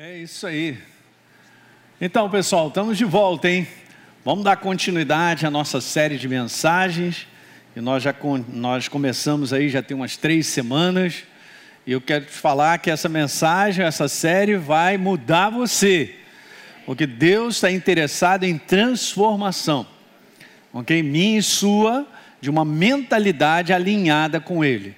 É 0.00 0.16
isso 0.16 0.46
aí. 0.46 0.78
Então, 2.00 2.30
pessoal, 2.30 2.68
estamos 2.68 2.96
de 2.96 3.04
volta, 3.04 3.50
hein? 3.50 3.66
Vamos 4.24 4.44
dar 4.44 4.54
continuidade 4.54 5.44
à 5.44 5.50
nossa 5.50 5.80
série 5.80 6.16
de 6.16 6.28
mensagens. 6.28 7.26
E 7.74 7.80
nós 7.80 8.04
já 8.04 8.14
nós 8.46 8.86
começamos 8.86 9.52
aí 9.52 9.68
já 9.68 9.82
tem 9.82 9.96
umas 9.96 10.16
três 10.16 10.46
semanas. 10.46 11.24
E 11.84 11.90
eu 11.90 12.00
quero 12.00 12.26
te 12.26 12.30
falar 12.30 12.78
que 12.78 12.92
essa 12.92 13.08
mensagem, 13.08 13.84
essa 13.84 14.06
série 14.06 14.56
vai 14.56 14.96
mudar 14.96 15.50
você. 15.50 16.14
Porque 16.86 17.04
Deus 17.04 17.56
está 17.56 17.68
interessado 17.68 18.44
em 18.44 18.56
transformação. 18.56 19.84
Ok? 20.72 21.02
Minha 21.02 21.40
e 21.40 21.42
sua, 21.42 22.06
de 22.40 22.48
uma 22.48 22.64
mentalidade 22.64 23.72
alinhada 23.72 24.38
com 24.38 24.64
Ele. 24.64 24.94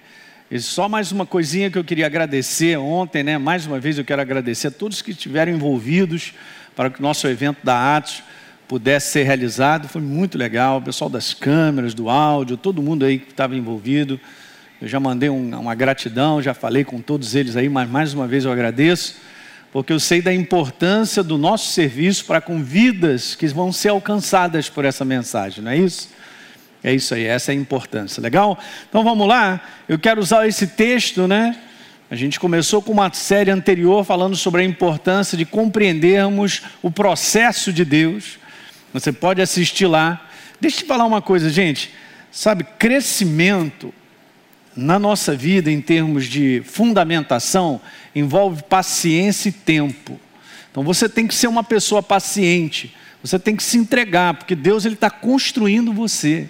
E 0.51 0.59
só 0.59 0.89
mais 0.89 1.13
uma 1.13 1.25
coisinha 1.25 1.71
que 1.71 1.79
eu 1.79 1.85
queria 1.85 2.07
agradecer 2.07 2.77
ontem, 2.77 3.23
né? 3.23 3.39
Mais 3.39 3.67
uma 3.67 3.79
vez 3.79 3.97
eu 3.97 4.05
quero 4.05 4.21
agradecer 4.21 4.67
a 4.67 4.71
todos 4.73 5.01
que 5.01 5.13
estiveram 5.13 5.53
envolvidos 5.53 6.35
para 6.75 6.91
que 6.91 6.99
o 6.99 7.03
nosso 7.03 7.29
evento 7.29 7.59
da 7.63 7.97
Atos 7.97 8.25
pudesse 8.67 9.13
ser 9.13 9.23
realizado. 9.23 9.87
Foi 9.87 10.03
muito 10.03 10.37
legal, 10.37 10.79
o 10.79 10.83
pessoal 10.83 11.09
das 11.09 11.33
câmeras, 11.33 11.95
do 11.95 12.11
áudio, 12.11 12.57
todo 12.57 12.83
mundo 12.83 13.05
aí 13.05 13.21
que 13.21 13.31
estava 13.31 13.55
envolvido. 13.55 14.19
Eu 14.83 14.89
já 14.89 14.99
mandei 14.99 15.31
um, 15.31 15.57
uma 15.57 15.75
gratidão, 15.77 16.43
já 16.43 16.53
falei 16.53 16.83
com 16.83 17.01
todos 17.01 17.37
eles 17.37 17.55
aí, 17.55 17.69
mas 17.69 17.89
mais 17.89 18.13
uma 18.13 18.27
vez 18.27 18.45
eu 18.45 18.51
agradeço, 18.51 19.19
porque 19.71 19.93
eu 19.93 20.01
sei 20.01 20.21
da 20.21 20.35
importância 20.35 21.23
do 21.23 21.39
nosso 21.39 21.71
serviço 21.71 22.25
para 22.25 22.41
com 22.41 22.61
vidas 22.61 23.37
que 23.37 23.47
vão 23.47 23.73
ser 23.73 23.91
alcançadas 23.91 24.69
por 24.69 24.85
essa 24.85 25.05
mensagem, 25.05 25.63
não 25.63 25.71
é 25.71 25.77
isso? 25.77 26.09
É 26.83 26.95
isso 26.95 27.15
aí, 27.15 27.25
essa 27.25 27.53
é 27.53 27.55
a 27.55 27.59
importância. 27.59 28.23
Legal? 28.23 28.59
Então 28.89 29.05
vamos 29.05 29.29
lá. 29.29 29.61
Eu 29.89 29.99
quero 29.99 30.21
usar 30.21 30.47
esse 30.47 30.67
texto, 30.67 31.29
né? 31.29 31.57
A 32.11 32.17
gente 32.17 32.41
começou 32.41 32.83
com 32.83 32.91
uma 32.91 33.13
série 33.13 33.51
anterior 33.51 34.05
falando 34.05 34.35
sobre 34.35 34.63
a 34.63 34.65
importância 34.65 35.39
de 35.39 35.45
compreendermos 35.45 36.63
o 36.83 36.91
processo 36.91 37.73
de 37.73 37.85
Deus. 37.85 38.39
Você 38.93 39.13
pode 39.13 39.41
assistir 39.41 39.87
lá. 39.87 40.27
Deixa 40.61 40.79
eu 40.79 40.83
te 40.83 40.87
falar 40.87 41.05
uma 41.05 41.23
coisa, 41.23 41.49
gente. 41.51 41.93
Sabe, 42.33 42.65
crescimento 42.79 43.95
na 44.75 44.99
nossa 44.99 45.37
vida 45.37 45.71
em 45.71 45.81
termos 45.81 46.27
de 46.27 46.63
fundamentação 46.65 47.81
envolve 48.15 48.63
paciência 48.65 49.49
e 49.49 49.53
tempo. 49.53 50.19
Então 50.71 50.83
você 50.83 51.09
tem 51.09 51.27
que 51.27 51.35
ser 51.35 51.47
uma 51.47 51.63
pessoa 51.63 52.03
paciente. 52.03 52.95
Você 53.23 53.39
tem 53.39 53.55
que 53.55 53.63
se 53.63 53.77
entregar, 53.77 54.35
porque 54.35 54.55
Deus 54.55 54.85
ele 54.85 54.95
está 54.95 55.11
construindo 55.11 55.93
você. 55.93 56.49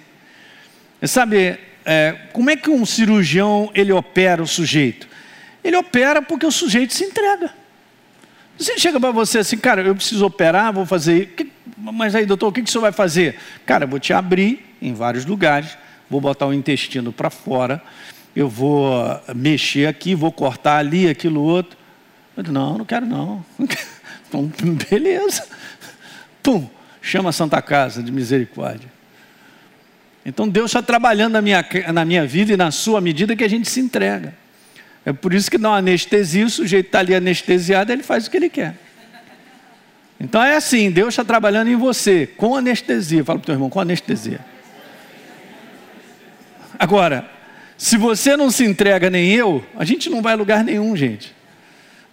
Sabe, 1.07 1.57
é, 1.85 2.15
como 2.31 2.49
é 2.49 2.55
que 2.55 2.69
um 2.69 2.85
cirurgião 2.85 3.71
ele 3.73 3.91
opera 3.91 4.41
o 4.41 4.47
sujeito? 4.47 5.07
Ele 5.63 5.75
opera 5.75 6.21
porque 6.21 6.45
o 6.45 6.51
sujeito 6.51 6.93
se 6.93 7.03
entrega. 7.03 7.51
Ele 8.59 8.79
chega 8.79 8.99
para 8.99 9.11
você 9.11 9.39
assim, 9.39 9.57
cara, 9.57 9.81
eu 9.81 9.95
preciso 9.95 10.25
operar, 10.25 10.71
vou 10.71 10.85
fazer. 10.85 11.35
Mas 11.77 12.13
aí, 12.13 12.25
doutor, 12.25 12.47
o 12.47 12.51
que, 12.51 12.61
que 12.61 12.69
o 12.69 12.71
senhor 12.71 12.83
vai 12.83 12.91
fazer? 12.91 13.37
Cara, 13.65 13.85
eu 13.85 13.87
vou 13.87 13.99
te 13.99 14.13
abrir 14.13 14.75
em 14.81 14.93
vários 14.93 15.25
lugares, 15.25 15.77
vou 16.09 16.21
botar 16.21 16.45
o 16.45 16.53
intestino 16.53 17.11
para 17.11 17.29
fora, 17.29 17.81
eu 18.35 18.47
vou 18.47 18.93
mexer 19.35 19.87
aqui, 19.87 20.13
vou 20.13 20.31
cortar 20.31 20.77
ali, 20.77 21.09
aquilo 21.09 21.41
outro. 21.41 21.77
Eu 22.37 22.43
digo, 22.43 22.53
não, 22.53 22.77
não 22.77 22.85
quero 22.85 23.05
não. 23.05 23.43
Então, 24.31 24.49
beleza. 24.89 25.45
Pum, 26.41 26.69
chama 27.01 27.31
a 27.31 27.33
Santa 27.33 27.61
Casa 27.61 28.01
de 28.01 28.13
Misericórdia. 28.13 28.89
Então 30.25 30.47
Deus 30.47 30.71
está 30.71 30.81
trabalhando 30.81 31.33
na 31.33 31.41
minha, 31.41 31.65
na 31.93 32.05
minha 32.05 32.25
vida 32.25 32.53
e 32.53 32.57
na 32.57 32.71
sua 32.71 33.01
medida 33.01 33.35
que 33.35 33.43
a 33.43 33.49
gente 33.49 33.69
se 33.69 33.79
entrega. 33.79 34.33
É 35.05 35.11
por 35.11 35.33
isso 35.33 35.49
que 35.49 35.57
uma 35.57 35.77
anestesia, 35.77 36.45
o 36.45 36.49
sujeito 36.49 36.87
está 36.87 36.99
ali 36.99 37.15
anestesiado, 37.15 37.91
ele 37.91 38.03
faz 38.03 38.27
o 38.27 38.31
que 38.31 38.37
ele 38.37 38.49
quer. 38.49 38.75
Então 40.19 40.43
é 40.43 40.55
assim, 40.55 40.91
Deus 40.91 41.09
está 41.09 41.25
trabalhando 41.25 41.69
em 41.69 41.75
você, 41.75 42.27
com 42.27 42.55
anestesia. 42.55 43.23
Fala 43.23 43.39
para 43.39 43.43
o 43.43 43.45
teu 43.47 43.55
irmão, 43.55 43.69
com 43.69 43.79
anestesia. 43.79 44.39
Agora, 46.77 47.27
se 47.75 47.97
você 47.97 48.37
não 48.37 48.51
se 48.51 48.63
entrega 48.63 49.09
nem 49.09 49.31
eu, 49.31 49.65
a 49.75 49.83
gente 49.83 50.07
não 50.07 50.21
vai 50.21 50.33
a 50.33 50.35
lugar 50.35 50.63
nenhum, 50.63 50.95
gente. 50.95 51.33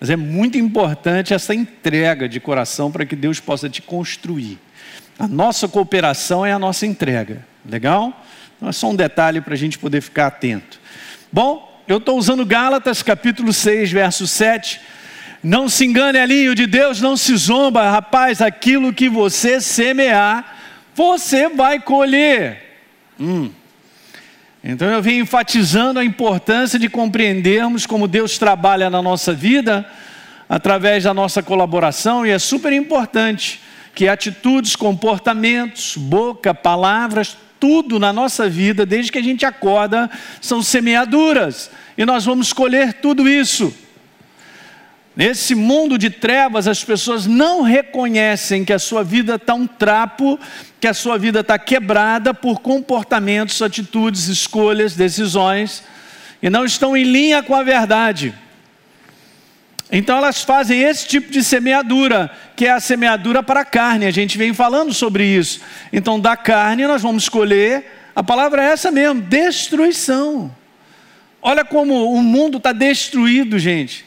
Mas 0.01 0.09
é 0.09 0.17
muito 0.17 0.57
importante 0.57 1.35
essa 1.35 1.55
entrega 1.55 2.27
de 2.27 2.41
coração 2.41 2.91
para 2.91 3.05
que 3.05 3.15
Deus 3.15 3.41
possa 3.41 3.69
te 3.69 3.83
construir. 3.83 4.59
A 5.19 5.27
nossa 5.27 5.67
cooperação 5.67 6.47
é 6.47 6.53
a 6.53 6.59
nossa 6.59 6.87
entrega. 6.87 7.45
Legal? 7.69 8.25
Então 8.57 8.69
é 8.69 8.73
só 8.73 8.89
um 8.89 8.95
detalhe 8.95 9.41
para 9.41 9.55
a 9.55 9.57
gente 9.57 9.77
poder 9.79 10.01
ficar 10.01 10.29
atento. 10.29 10.81
Bom, 11.33 11.83
eu 11.89 11.99
estou 11.99 12.17
usando 12.17 12.47
Gálatas 12.47 13.03
capítulo 13.03 13.53
6, 13.53 13.91
verso 13.91 14.29
7. 14.29 14.81
Não 15.43 15.69
se 15.69 15.85
engane, 15.85 16.19
Elinho, 16.19 16.55
de 16.55 16.67
Deus 16.67 17.01
não 17.01 17.17
se 17.17 17.37
zomba, 17.37 17.91
rapaz, 17.91 18.41
aquilo 18.41 18.93
que 18.93 19.09
você 19.09 19.61
semear, 19.61 20.57
você 20.95 21.49
vai 21.49 21.81
colher. 21.81 22.81
Hum. 23.19 23.51
Então 24.63 24.89
eu 24.89 25.01
vim 25.01 25.19
enfatizando 25.19 25.99
a 25.99 26.05
importância 26.05 26.79
de 26.79 26.89
compreendermos 26.89 27.87
como 27.87 28.09
Deus 28.09 28.39
trabalha 28.39 28.91
na 28.91 29.01
nossa 29.01 29.33
vida 29.33 29.89
através 30.49 31.05
da 31.05 31.13
nossa 31.13 31.43
colaboração, 31.43 32.25
e 32.25 32.31
é 32.31 32.39
super 32.39 32.73
importante 32.73 33.61
que 33.99 34.07
atitudes, 34.07 34.77
comportamentos, 34.77 35.97
boca, 35.97 36.55
palavras, 36.55 37.37
tudo 37.59 37.99
na 37.99 38.13
nossa 38.13 38.49
vida, 38.49 38.87
desde 38.87 39.11
que 39.11 39.19
a 39.19 39.23
gente 39.23 39.45
acorda, 39.45 40.09
são 40.41 40.63
semeaduras, 40.63 41.69
e 41.97 42.07
nós 42.07 42.25
vamos 42.25 42.53
colher 42.53 42.93
tudo 42.93 43.29
isso. 43.29 43.75
Nesse 45.17 45.53
mundo 45.53 45.99
de 45.99 46.11
trevas, 46.11 46.69
as 46.69 46.85
pessoas 46.85 47.27
não 47.27 47.63
reconhecem 47.63 48.65
que 48.65 48.73
a 48.73 48.79
sua 48.79 49.03
vida 49.03 49.35
está 49.35 49.53
um 49.55 49.67
trapo, 49.67 50.39
que 50.81 50.87
a 50.87 50.95
sua 50.95 51.19
vida 51.19 51.41
está 51.41 51.59
quebrada 51.59 52.33
por 52.33 52.61
comportamentos, 52.61 53.61
atitudes, 53.61 54.29
escolhas, 54.29 54.95
decisões, 54.95 55.83
e 56.41 56.49
não 56.49 56.65
estão 56.65 56.97
em 56.97 57.03
linha 57.03 57.43
com 57.43 57.53
a 57.53 57.65
verdade. 57.65 58.33
Então 59.91 60.19
elas 60.19 60.43
fazem 60.43 60.83
esse 60.83 61.07
tipo 61.07 61.31
de 61.31 61.43
semeadura, 61.43 62.31
que 62.55 62.67
é 62.67 62.73
a 62.73 62.81
semeadura 62.81 63.43
para 63.43 63.61
a 63.61 63.65
carne. 63.65 64.05
A 64.05 64.11
gente 64.11 64.37
vem 64.37 64.53
falando 64.53 64.93
sobre 64.93 65.25
isso. 65.25 65.61
Então 65.93 66.21
da 66.21 66.37
carne 66.37 66.87
nós 66.87 67.03
vamos 67.03 67.23
escolher, 67.23 67.87
a 68.15 68.23
palavra 68.23 68.63
é 68.63 68.67
essa 68.73 68.91
mesmo, 68.91 69.23
destruição. 69.23 70.55
Olha 71.41 71.65
como 71.65 72.13
o 72.13 72.23
mundo 72.23 72.59
está 72.59 72.73
destruído, 72.73 73.59
gente. 73.59 74.05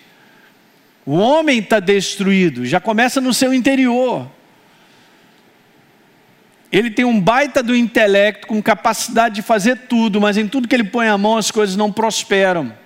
O 1.03 1.13
homem 1.15 1.57
está 1.57 1.79
destruído, 1.79 2.63
já 2.65 2.79
começa 2.79 3.19
no 3.19 3.33
seu 3.33 3.51
interior. 3.51 4.29
Ele 6.71 6.91
tem 6.91 7.03
um 7.03 7.19
baita 7.19 7.63
do 7.63 7.75
intelecto, 7.75 8.47
com 8.47 8.61
capacidade 8.61 9.35
de 9.35 9.41
fazer 9.41 9.75
tudo, 9.89 10.21
mas 10.21 10.37
em 10.37 10.47
tudo 10.47 10.67
que 10.67 10.75
ele 10.75 10.83
põe 10.83 11.07
a 11.07 11.17
mão 11.17 11.37
as 11.37 11.49
coisas 11.49 11.75
não 11.75 11.91
prosperam 11.91 12.80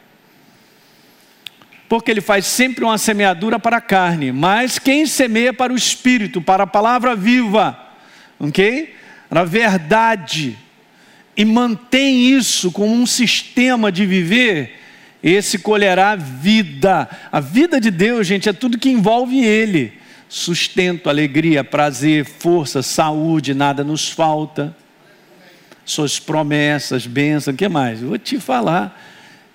porque 1.88 2.10
ele 2.10 2.22
faz 2.22 2.46
sempre 2.46 2.84
uma 2.84 2.98
semeadura 2.98 3.60
para 3.60 3.78
a 3.78 3.82
carne, 3.82 4.32
mas 4.32 4.80
quem 4.80 5.06
semeia 5.06 5.54
para 5.54 5.72
o 5.72 5.76
espírito, 5.76 6.42
para 6.42 6.64
a 6.64 6.68
palavra 6.68 7.16
viva, 7.16 7.78
ok? 8.40 8.96
Para 9.30 9.42
a 9.42 9.46
verdade, 9.46 10.58
e 11.38 11.46
mantém 11.46 12.30
isso 12.32 12.72
como 12.72 12.94
um 12.94 13.06
sistema 13.06 13.92
de 13.92 14.06
viver, 14.06 14.80
esse 15.22 15.60
colherá 15.60 16.16
vida. 16.16 17.10
A 17.32 17.40
vida 17.40 17.80
de 17.82 17.92
Deus, 17.92 18.26
gente, 18.28 18.48
é 18.48 18.54
tudo 18.54 18.78
que 18.78 18.90
envolve 18.90 19.44
Ele: 19.44 19.94
sustento, 20.30 21.10
alegria, 21.10 21.64
prazer, 21.64 22.26
força, 22.26 22.82
saúde, 22.82 23.54
nada 23.54 23.84
nos 23.84 24.10
falta. 24.10 24.76
Suas 25.84 26.20
promessas, 26.20 27.06
bênçãos, 27.06 27.54
o 27.54 27.58
que 27.58 27.68
mais? 27.68 28.02
Eu 28.02 28.10
vou 28.10 28.18
te 28.18 28.40
falar 28.40 29.00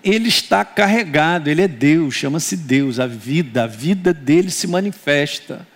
ele 0.03 0.29
está 0.29 0.65
carregado, 0.65 1.49
ele 1.49 1.63
é 1.63 1.69
Deus, 1.69 2.15
chama-se 2.15 2.57
Deus, 2.57 2.99
a 2.99 3.07
vida, 3.07 3.65
a 3.65 3.67
vida 3.67 4.13
dele 4.15 4.51
se 4.51 4.67
manifesta. 4.67 5.67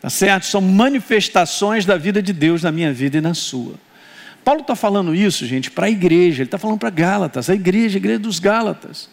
Tá 0.00 0.10
certo? 0.10 0.46
São 0.46 0.60
manifestações 0.60 1.84
da 1.86 1.96
vida 1.96 2.20
de 2.20 2.32
Deus 2.32 2.62
na 2.62 2.72
minha 2.72 2.92
vida 2.92 3.18
e 3.18 3.20
na 3.20 3.34
sua. 3.34 3.74
Paulo 4.44 4.62
está 4.62 4.74
falando 4.74 5.14
isso, 5.14 5.46
gente, 5.46 5.70
para 5.70 5.86
a 5.86 5.90
igreja, 5.90 6.42
ele 6.42 6.48
está 6.48 6.58
falando 6.58 6.78
para 6.78 6.90
Gálatas, 6.90 7.48
a 7.48 7.54
igreja, 7.54 7.96
a 7.96 8.00
igreja 8.00 8.18
dos 8.18 8.40
Gálatas. 8.40 9.08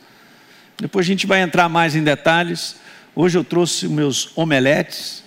Depois 0.77 1.05
a 1.05 1.07
gente 1.07 1.27
vai 1.27 1.41
entrar 1.41 1.69
mais 1.69 1.95
em 1.95 2.03
detalhes. 2.03 2.77
Hoje 3.15 3.37
eu 3.37 3.43
trouxe 3.43 3.87
meus 3.87 4.35
omeletes 4.35 5.23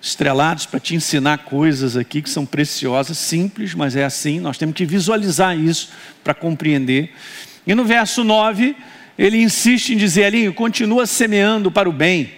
estrelados 0.00 0.66
para 0.66 0.78
te 0.78 0.94
ensinar 0.94 1.38
coisas 1.38 1.96
aqui 1.96 2.20
que 2.20 2.28
são 2.28 2.44
preciosas, 2.44 3.16
simples, 3.16 3.74
mas 3.74 3.96
é 3.96 4.04
assim, 4.04 4.38
nós 4.38 4.58
temos 4.58 4.76
que 4.76 4.84
visualizar 4.84 5.58
isso 5.58 5.88
para 6.22 6.34
compreender. 6.34 7.14
E 7.66 7.74
no 7.74 7.84
verso 7.84 8.22
9, 8.22 8.76
ele 9.18 9.42
insiste 9.42 9.90
em 9.90 9.96
dizer 9.96 10.24
ali: 10.24 10.52
continua 10.52 11.06
semeando 11.06 11.70
para 11.70 11.88
o 11.88 11.92
bem, 11.92 12.32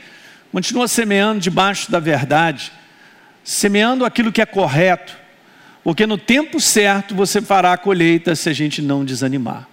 continua 0.53 0.87
semeando 0.89 1.41
debaixo 1.41 1.91
da 1.91 1.99
verdade, 1.99 2.73
semeando 3.43 4.05
aquilo 4.05 4.33
que 4.33 4.41
é 4.41 4.47
correto, 4.47 5.17
porque 5.83 6.07
no 6.07 6.19
tempo 6.19 6.61
certo 6.61 7.15
você 7.15 7.41
fará 7.41 7.73
a 7.73 7.79
colheita 7.79 8.35
se 8.35 8.49
a 8.49 8.53
gente 8.53 8.81
não 8.83 9.05
desanimar. 9.05 9.69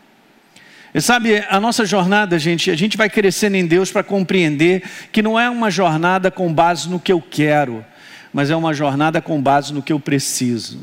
E 0.93 1.01
sabe, 1.01 1.43
a 1.49 1.59
nossa 1.59 1.85
jornada, 1.85 2.37
gente, 2.37 2.69
a 2.69 2.75
gente 2.75 2.95
vai 2.95 3.09
crescendo 3.09 3.55
em 3.55 3.65
Deus 3.65 3.91
para 3.91 4.03
compreender 4.03 4.83
que 5.11 5.23
não 5.23 5.39
é 5.39 5.49
uma 5.49 5.71
jornada 5.71 6.29
com 6.29 6.53
base 6.53 6.87
no 6.87 6.99
que 6.99 7.11
eu 7.11 7.19
quero, 7.19 7.83
mas 8.31 8.51
é 8.51 8.55
uma 8.55 8.75
jornada 8.75 9.19
com 9.19 9.41
base 9.41 9.73
no 9.73 9.81
que 9.81 9.91
eu 9.91 9.99
preciso. 9.99 10.81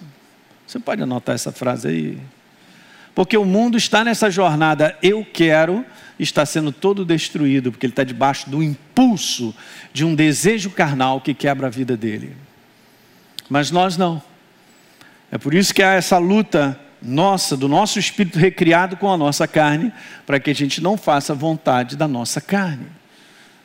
Você 0.67 0.81
pode 0.81 1.01
anotar 1.01 1.37
essa 1.37 1.53
frase 1.53 1.87
aí? 1.87 2.19
Porque 3.15 3.37
o 3.37 3.45
mundo 3.45 3.77
está 3.77 4.05
nessa 4.05 4.31
jornada, 4.31 4.97
eu 5.03 5.25
quero, 5.25 5.85
está 6.19 6.47
sendo 6.47 6.71
todo 6.71 7.05
destruído, 7.05 7.71
porque 7.71 7.87
ele 7.87 7.93
está 7.93 8.05
debaixo 8.05 8.49
do 8.49 8.63
impulso 8.63 9.55
de 9.93 10.05
um 10.05 10.15
desejo 10.15 10.71
carnal 10.71 11.21
que 11.21 11.35
quebra 11.35 11.67
a 11.67 11.71
vida 11.71 11.97
dele. 11.97 12.37
Mas 13.49 13.71
nós 13.71 13.97
não. 13.97 14.23
É 15.31 15.39
por 15.39 15.55
isso 15.55 15.75
que 15.75 15.83
há 15.83 15.93
essa 15.95 16.19
luta 16.19 16.79
nossa, 17.03 17.57
do 17.57 17.69
nosso 17.69 17.99
espírito 17.99 18.39
recriado 18.39 18.97
com 18.97 19.11
a 19.11 19.17
nossa 19.17 19.49
carne, 19.49 19.93
para 20.27 20.39
que 20.39 20.51
a 20.51 20.55
gente 20.55 20.81
não 20.81 20.97
faça 20.97 21.33
a 21.33 21.37
vontade 21.37 21.97
da 21.97 22.07
nossa 22.07 22.41
carne. 22.41 22.87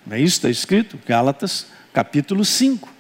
Não 0.06 0.16
é 0.16 0.20
isso 0.20 0.40
que 0.40 0.48
está 0.48 0.50
escrito? 0.50 1.00
Gálatas 1.06 1.68
capítulo 1.94 2.44
5. 2.44 2.95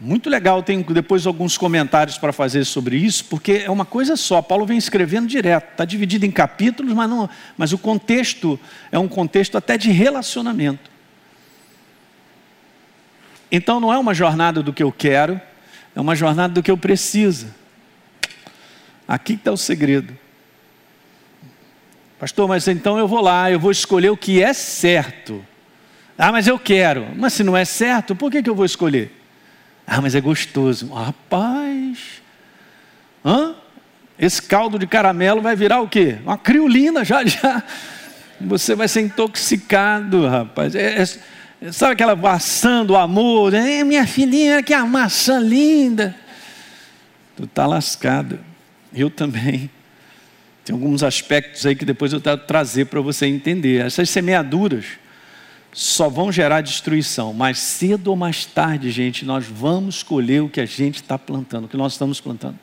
Muito 0.00 0.30
legal, 0.30 0.62
tenho 0.62 0.84
depois 0.84 1.26
alguns 1.26 1.58
comentários 1.58 2.16
para 2.18 2.32
fazer 2.32 2.64
sobre 2.64 2.96
isso, 2.96 3.24
porque 3.24 3.64
é 3.64 3.70
uma 3.70 3.84
coisa 3.84 4.16
só. 4.16 4.40
Paulo 4.40 4.64
vem 4.64 4.78
escrevendo 4.78 5.26
direto, 5.26 5.72
está 5.72 5.84
dividido 5.84 6.24
em 6.24 6.30
capítulos, 6.30 6.92
mas, 6.94 7.10
não, 7.10 7.28
mas 7.56 7.72
o 7.72 7.78
contexto 7.78 8.60
é 8.92 8.98
um 8.98 9.08
contexto 9.08 9.58
até 9.58 9.76
de 9.76 9.90
relacionamento. 9.90 10.88
Então 13.50 13.80
não 13.80 13.92
é 13.92 13.98
uma 13.98 14.14
jornada 14.14 14.62
do 14.62 14.72
que 14.72 14.82
eu 14.84 14.92
quero, 14.92 15.40
é 15.96 16.00
uma 16.00 16.14
jornada 16.14 16.54
do 16.54 16.62
que 16.62 16.70
eu 16.70 16.78
preciso. 16.78 17.52
Aqui 19.06 19.32
está 19.32 19.50
o 19.50 19.56
segredo. 19.56 20.16
Pastor, 22.20 22.46
mas 22.46 22.68
então 22.68 22.98
eu 22.98 23.08
vou 23.08 23.20
lá, 23.20 23.50
eu 23.50 23.58
vou 23.58 23.72
escolher 23.72 24.10
o 24.10 24.16
que 24.16 24.40
é 24.40 24.52
certo. 24.52 25.44
Ah, 26.16 26.30
mas 26.30 26.46
eu 26.46 26.58
quero. 26.58 27.08
Mas 27.16 27.32
se 27.32 27.42
não 27.42 27.56
é 27.56 27.64
certo, 27.64 28.14
por 28.14 28.30
que, 28.30 28.42
que 28.42 28.50
eu 28.50 28.54
vou 28.54 28.64
escolher? 28.64 29.17
Ah, 29.90 30.02
mas 30.02 30.14
é 30.14 30.20
gostoso. 30.20 30.92
Rapaz, 30.92 32.20
hã? 33.24 33.54
esse 34.18 34.42
caldo 34.42 34.78
de 34.78 34.86
caramelo 34.86 35.40
vai 35.40 35.56
virar 35.56 35.80
o 35.80 35.88
quê? 35.88 36.18
Uma 36.22 36.36
criolina 36.36 37.04
já, 37.04 37.24
já. 37.24 37.62
Você 38.38 38.74
vai 38.74 38.86
ser 38.86 39.00
intoxicado, 39.00 40.26
rapaz. 40.26 40.74
É, 40.74 41.02
é, 41.62 41.72
sabe 41.72 41.92
aquela 41.94 42.14
maçã 42.14 42.84
do 42.84 42.96
amor? 42.96 43.54
É, 43.54 43.82
minha 43.82 44.06
filhinha, 44.06 44.62
que 44.62 44.74
a 44.74 44.84
maçã 44.84 45.38
linda. 45.38 46.14
Tu 47.34 47.44
está 47.44 47.66
lascado. 47.66 48.38
Eu 48.92 49.08
também. 49.08 49.70
Tem 50.64 50.74
alguns 50.74 51.02
aspectos 51.02 51.64
aí 51.64 51.74
que 51.74 51.84
depois 51.84 52.12
eu 52.12 52.20
quero 52.20 52.38
trazer 52.38 52.86
para 52.86 53.00
você 53.00 53.26
entender. 53.26 53.86
Essas 53.86 54.10
semeaduras 54.10 54.84
só 55.78 56.08
vão 56.08 56.32
gerar 56.32 56.60
destruição. 56.60 57.32
Mais 57.32 57.56
cedo 57.60 58.08
ou 58.08 58.16
mais 58.16 58.44
tarde, 58.44 58.90
gente, 58.90 59.24
nós 59.24 59.46
vamos 59.46 60.02
colher 60.02 60.42
o 60.42 60.48
que 60.48 60.60
a 60.60 60.66
gente 60.66 60.96
está 60.96 61.16
plantando, 61.16 61.66
o 61.66 61.68
que 61.68 61.76
nós 61.76 61.92
estamos 61.92 62.20
plantando. 62.20 62.58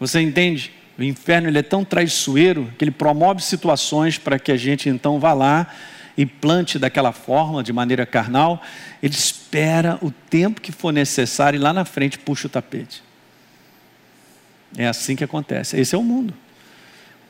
Você 0.00 0.18
entende? 0.18 0.72
O 0.98 1.02
inferno 1.02 1.48
ele 1.48 1.58
é 1.58 1.62
tão 1.62 1.84
traiçoeiro 1.84 2.72
que 2.78 2.84
ele 2.84 2.90
promove 2.90 3.42
situações 3.42 4.16
para 4.16 4.38
que 4.38 4.50
a 4.50 4.56
gente 4.56 4.88
então 4.88 5.20
vá 5.20 5.34
lá 5.34 5.66
e 6.16 6.24
plante 6.24 6.78
daquela 6.78 7.12
forma, 7.12 7.62
de 7.62 7.74
maneira 7.74 8.06
carnal. 8.06 8.62
Ele 9.02 9.12
espera 9.12 9.98
o 10.00 10.10
tempo 10.10 10.62
que 10.62 10.72
for 10.72 10.94
necessário 10.94 11.58
e 11.58 11.60
lá 11.60 11.74
na 11.74 11.84
frente 11.84 12.18
puxa 12.18 12.46
o 12.46 12.50
tapete. 12.50 13.02
É 14.78 14.88
assim 14.88 15.14
que 15.14 15.22
acontece. 15.22 15.78
Esse 15.78 15.94
é 15.94 15.98
o 15.98 16.02
mundo. 16.02 16.32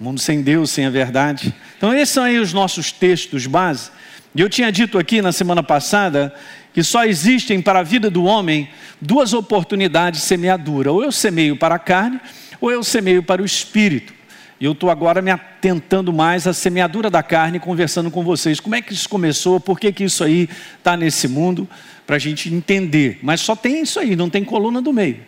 Mundo 0.00 0.20
sem 0.20 0.42
Deus, 0.42 0.70
sem 0.70 0.86
a 0.86 0.90
verdade. 0.90 1.52
Então, 1.76 1.92
esses 1.92 2.10
são 2.10 2.22
aí 2.22 2.38
os 2.38 2.52
nossos 2.52 2.92
textos 2.92 3.46
base. 3.46 3.90
E 4.32 4.40
eu 4.40 4.48
tinha 4.48 4.70
dito 4.70 4.96
aqui 4.96 5.20
na 5.20 5.32
semana 5.32 5.62
passada 5.62 6.32
que 6.72 6.84
só 6.84 7.04
existem 7.04 7.60
para 7.60 7.80
a 7.80 7.82
vida 7.82 8.08
do 8.08 8.24
homem 8.24 8.68
duas 9.00 9.32
oportunidades 9.32 10.20
de 10.20 10.26
semeadura: 10.26 10.92
ou 10.92 11.02
eu 11.02 11.10
semeio 11.10 11.56
para 11.56 11.74
a 11.74 11.78
carne, 11.78 12.20
ou 12.60 12.70
eu 12.70 12.84
semeio 12.84 13.24
para 13.24 13.42
o 13.42 13.44
espírito. 13.44 14.14
E 14.60 14.64
eu 14.64 14.72
estou 14.72 14.88
agora 14.90 15.20
me 15.20 15.30
atentando 15.30 16.12
mais 16.12 16.46
à 16.46 16.52
semeadura 16.52 17.10
da 17.10 17.22
carne, 17.22 17.58
conversando 17.58 18.10
com 18.10 18.22
vocês. 18.22 18.60
Como 18.60 18.76
é 18.76 18.82
que 18.82 18.92
isso 18.92 19.08
começou? 19.08 19.58
Por 19.58 19.78
que, 19.78 19.92
que 19.92 20.04
isso 20.04 20.22
aí 20.22 20.48
está 20.76 20.96
nesse 20.96 21.26
mundo? 21.26 21.68
Para 22.06 22.16
a 22.16 22.18
gente 22.20 22.52
entender. 22.52 23.18
Mas 23.22 23.40
só 23.40 23.56
tem 23.56 23.82
isso 23.82 23.98
aí, 23.98 24.14
não 24.14 24.30
tem 24.30 24.44
coluna 24.44 24.80
do 24.80 24.92
meio. 24.92 25.27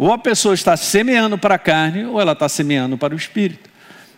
Ou 0.00 0.10
a 0.10 0.16
pessoa 0.16 0.54
está 0.54 0.78
semeando 0.78 1.36
para 1.36 1.56
a 1.56 1.58
carne, 1.58 2.06
ou 2.06 2.18
ela 2.18 2.32
está 2.32 2.48
semeando 2.48 2.96
para 2.96 3.12
o 3.12 3.16
espírito. 3.18 3.68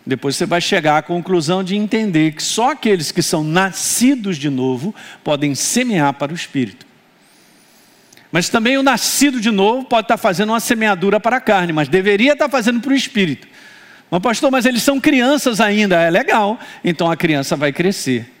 Depois 0.05 0.37
você 0.37 0.45
vai 0.45 0.61
chegar 0.61 0.97
à 0.97 1.01
conclusão 1.01 1.61
de 1.61 1.75
entender 1.75 2.35
que 2.35 2.41
só 2.41 2.71
aqueles 2.71 3.11
que 3.11 3.21
são 3.21 3.43
nascidos 3.43 4.37
de 4.37 4.49
novo 4.49 4.95
podem 5.25 5.53
semear 5.53 6.13
para 6.13 6.31
o 6.31 6.35
espírito. 6.35 6.85
Mas 8.31 8.47
também 8.47 8.77
o 8.77 8.81
nascido 8.81 9.41
de 9.41 9.51
novo 9.51 9.83
pode 9.83 10.05
estar 10.05 10.15
fazendo 10.15 10.51
uma 10.51 10.61
semeadura 10.61 11.19
para 11.19 11.35
a 11.35 11.41
carne, 11.41 11.73
mas 11.73 11.89
deveria 11.89 12.31
estar 12.31 12.47
fazendo 12.47 12.79
para 12.79 12.93
o 12.93 12.95
espírito. 12.95 13.45
Mas, 14.09 14.21
pastor, 14.21 14.49
mas 14.49 14.65
eles 14.65 14.83
são 14.83 15.01
crianças 15.01 15.59
ainda. 15.59 16.01
É 16.01 16.09
legal. 16.09 16.57
Então 16.81 17.11
a 17.11 17.17
criança 17.17 17.57
vai 17.57 17.73
crescer. 17.73 18.31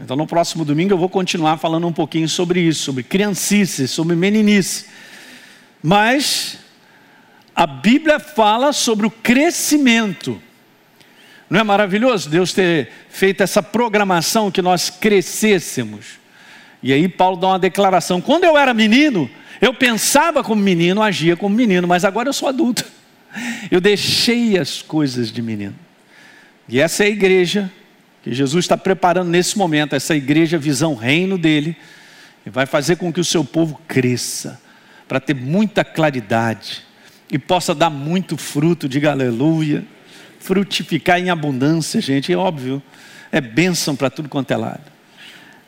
Então, 0.00 0.16
no 0.16 0.26
próximo 0.26 0.64
domingo, 0.64 0.94
eu 0.94 0.98
vou 0.98 1.10
continuar 1.10 1.58
falando 1.58 1.86
um 1.86 1.92
pouquinho 1.92 2.30
sobre 2.30 2.60
isso, 2.60 2.82
sobre 2.84 3.02
criancice, 3.02 3.86
sobre 3.86 4.16
meninice. 4.16 4.86
Mas 5.82 6.58
a 7.54 7.66
Bíblia 7.66 8.18
fala 8.18 8.72
sobre 8.72 9.06
o 9.06 9.10
crescimento. 9.10 10.40
Não 11.48 11.60
é 11.60 11.64
maravilhoso 11.64 12.28
Deus 12.28 12.52
ter 12.52 12.90
feito 13.08 13.42
essa 13.42 13.62
programação 13.62 14.50
que 14.50 14.60
nós 14.60 14.90
crescêssemos? 14.90 16.18
E 16.82 16.92
aí 16.92 17.08
Paulo 17.08 17.36
dá 17.36 17.48
uma 17.48 17.58
declaração: 17.58 18.20
quando 18.20 18.44
eu 18.44 18.56
era 18.56 18.74
menino, 18.74 19.30
eu 19.60 19.72
pensava 19.72 20.44
como 20.44 20.62
menino, 20.62 21.02
agia 21.02 21.36
como 21.36 21.54
menino, 21.54 21.88
mas 21.88 22.04
agora 22.04 22.28
eu 22.28 22.32
sou 22.32 22.48
adulto. 22.48 22.84
Eu 23.70 23.78
deixei 23.78 24.56
as 24.56 24.80
coisas 24.80 25.30
de 25.30 25.42
menino. 25.42 25.76
E 26.66 26.80
essa 26.80 27.04
é 27.04 27.08
a 27.08 27.10
igreja 27.10 27.70
que 28.22 28.32
Jesus 28.32 28.64
está 28.64 28.74
preparando 28.74 29.28
nesse 29.28 29.58
momento, 29.58 29.94
essa 29.94 30.16
igreja, 30.16 30.56
visão 30.56 30.94
reino 30.94 31.36
dele, 31.36 31.76
e 32.46 32.48
vai 32.48 32.64
fazer 32.64 32.96
com 32.96 33.12
que 33.12 33.20
o 33.20 33.24
seu 33.24 33.44
povo 33.44 33.78
cresça 33.86 34.58
para 35.08 35.18
ter 35.18 35.34
muita 35.34 35.82
claridade 35.82 36.82
e 37.30 37.38
possa 37.38 37.74
dar 37.74 37.90
muito 37.90 38.36
fruto, 38.36 38.88
diga 38.88 39.10
aleluia. 39.10 39.84
Frutificar 40.38 41.18
em 41.18 41.30
abundância, 41.30 42.00
gente, 42.00 42.32
é 42.32 42.36
óbvio, 42.36 42.82
é 43.32 43.40
bênção 43.40 43.96
para 43.96 44.10
tudo 44.10 44.28
quanto 44.28 44.50
é 44.50 44.56
lado. 44.56 44.84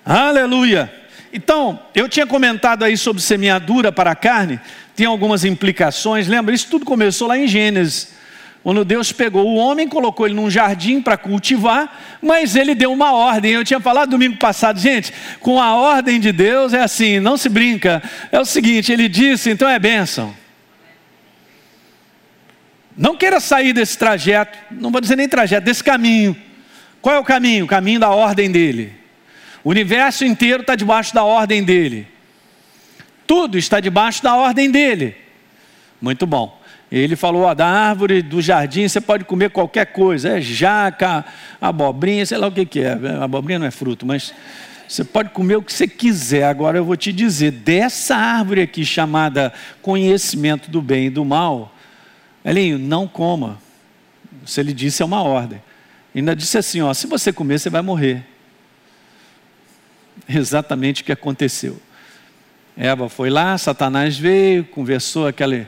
Aleluia! 0.05 0.93
Então, 1.33 1.81
eu 1.95 2.09
tinha 2.09 2.27
comentado 2.27 2.85
aí 2.85 2.97
sobre 2.97 3.23
semeadura 3.23 3.93
para 3.93 4.11
a 4.11 4.17
carne, 4.17 4.61
tem 4.95 5.07
algumas 5.07 5.45
implicações, 5.45 6.27
lembra? 6.29 6.55
Isso 6.55 6.69
tudo 6.69 6.85
começou 6.85 7.29
lá 7.29 7.39
em 7.39 7.47
Gênesis. 7.47 8.20
Quando 8.63 8.85
Deus 8.85 9.11
pegou 9.11 9.47
o 9.47 9.57
homem, 9.57 9.89
colocou 9.89 10.27
ele 10.27 10.35
num 10.35 10.51
jardim 10.51 11.01
para 11.01 11.17
cultivar, 11.17 12.19
mas 12.21 12.55
ele 12.55 12.75
deu 12.75 12.93
uma 12.93 13.13
ordem. 13.13 13.53
Eu 13.53 13.65
tinha 13.65 13.81
falado 13.81 14.11
domingo 14.11 14.37
passado, 14.37 14.79
gente, 14.79 15.13
com 15.41 15.61
a 15.61 15.75
ordem 15.75 16.21
de 16.21 16.31
Deus 16.31 16.75
é 16.75 16.83
assim, 16.83 17.21
não 17.21 17.39
se 17.39 17.49
brinca. 17.49 18.03
É 18.31 18.39
o 18.39 18.45
seguinte, 18.45 18.93
ele 18.93 19.09
disse, 19.09 19.51
então 19.51 19.67
é 19.67 19.79
bênção. 19.79 20.35
Não 22.95 23.17
queira 23.17 23.41
sair 23.41 23.73
desse 23.73 23.97
trajeto, 23.97 24.59
não 24.71 24.91
vou 24.91 25.01
dizer 25.01 25.17
nem 25.17 25.29
trajeto, 25.29 25.65
desse 25.65 25.83
caminho. 25.83 26.37
Qual 27.01 27.17
é 27.17 27.19
o 27.19 27.25
caminho? 27.25 27.65
O 27.65 27.69
caminho 27.69 27.99
da 27.99 28.11
ordem 28.11 28.51
dele. 28.51 28.93
O 29.65 29.71
universo 29.71 30.23
inteiro 30.23 30.61
está 30.61 30.75
debaixo 30.75 31.15
da 31.15 31.25
ordem 31.25 31.65
dele. 31.65 32.07
Tudo 33.27 33.57
está 33.57 33.81
debaixo 33.81 34.23
da 34.23 34.35
ordem 34.35 34.71
dele. 34.71 35.17
Muito 35.99 36.27
bom. 36.27 36.60
Ele 36.91 37.15
falou: 37.15 37.43
ó, 37.43 37.55
da 37.55 37.67
árvore 37.67 38.21
do 38.21 38.43
jardim 38.43 38.89
você 38.89 39.01
pode 39.01 39.25
comer 39.25 39.51
qualquer 39.51 39.87
coisa, 39.87 40.39
é 40.39 40.41
jaca, 40.41 41.25
abobrinha, 41.61 42.27
sei 42.27 42.39
lá 42.39 42.49
o 42.49 42.53
que, 42.53 42.67
que 42.67 42.81
é. 42.81 42.99
Abobrinha 43.21 43.59
não 43.61 43.67
é 43.67 43.71
fruto, 43.71 44.05
mas 44.05 44.35
você 44.89 45.05
pode 45.05 45.31
comer 45.31 45.57
o 45.57 45.63
que 45.63 45.73
você 45.73 45.87
quiser. 45.87 46.45
Agora 46.45 46.79
eu 46.79 46.85
vou 46.85 46.97
te 46.97 47.13
dizer: 47.13 47.53
dessa 47.53 48.17
árvore 48.17 48.63
aqui 48.63 48.85
chamada 48.85 49.53
conhecimento 49.81 50.69
do 50.69 50.83
bem 50.83 51.07
e 51.07 51.11
do 51.11 51.25
mal, 51.25 51.73
Elinho, 52.45 52.79
não 52.79 53.07
coma. 53.07 53.59
Se 54.45 54.61
ele 54.61 54.73
disse, 54.73 55.03
é 55.03 55.05
uma 55.05 55.23
ordem. 55.23 55.63
Ainda 56.15 56.35
disse 56.35 56.59
assim: 56.59 56.81
ó, 56.81 56.93
se 56.93 57.07
você 57.07 57.33
comer, 57.33 57.61
você 57.61 57.71
vai 57.71 57.83
morrer. 57.83 58.27
Exatamente 60.29 61.03
o 61.03 61.05
que 61.05 61.13
aconteceu. 61.13 61.81
Eva 62.77 63.09
foi 63.09 63.31
lá, 63.31 63.57
Satanás 63.59 64.19
veio, 64.19 64.65
conversou 64.65 65.27
aquele 65.27 65.67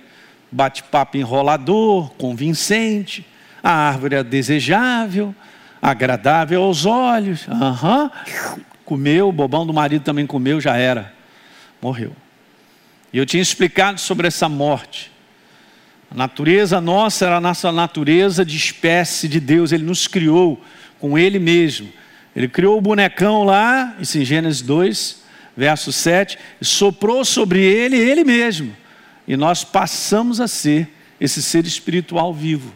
bate-papo 0.53 1.17
enrolador, 1.17 2.11
convincente, 2.11 3.27
a 3.63 3.71
árvore 3.71 4.17
é 4.17 4.23
desejável, 4.23 5.35
agradável 5.81 6.63
aos 6.63 6.85
olhos, 6.85 7.47
uhum. 7.49 8.11
comeu, 8.85 9.31
o 9.31 9.33
bobão 9.33 9.67
do 9.67 9.73
marido 9.73 10.03
também 10.03 10.27
comeu, 10.27 10.61
já 10.61 10.77
era, 10.77 11.13
morreu. 11.81 12.13
E 13.13 13.19
eu 13.19 13.25
tinha 13.25 13.43
explicado 13.43 13.99
sobre 13.99 14.29
essa 14.29 14.49
morte. 14.49 15.11
A 16.11 16.15
natureza 16.15 16.81
nossa 16.81 17.27
era 17.27 17.37
a 17.37 17.41
nossa 17.41 17.73
natureza 17.73 18.45
de 18.45 18.57
espécie 18.57 19.27
de 19.29 19.41
Deus, 19.41 19.73
Ele 19.73 19.85
nos 19.85 20.07
criou 20.07 20.63
com 21.01 21.19
Ele 21.19 21.39
mesmo. 21.39 21.91
Ele 22.37 22.49
criou 22.49 22.79
o 22.79 22.81
bonecão 22.81 23.45
lá, 23.45 23.97
isso 23.99 24.19
em 24.19 24.25
Gênesis 24.25 24.63
2, 24.63 25.23
verso 25.57 25.93
7, 25.93 26.39
e 26.61 26.65
soprou 26.65 27.25
sobre 27.25 27.61
ele 27.61 27.97
Ele 27.97 28.25
mesmo. 28.25 28.82
E 29.27 29.37
nós 29.37 29.65
passamos 29.65 30.41
a 30.41 30.49
ser 30.49 30.89
esse 31.21 31.43
ser 31.43 31.65
espiritual 31.67 32.35
vivo. 32.35 32.73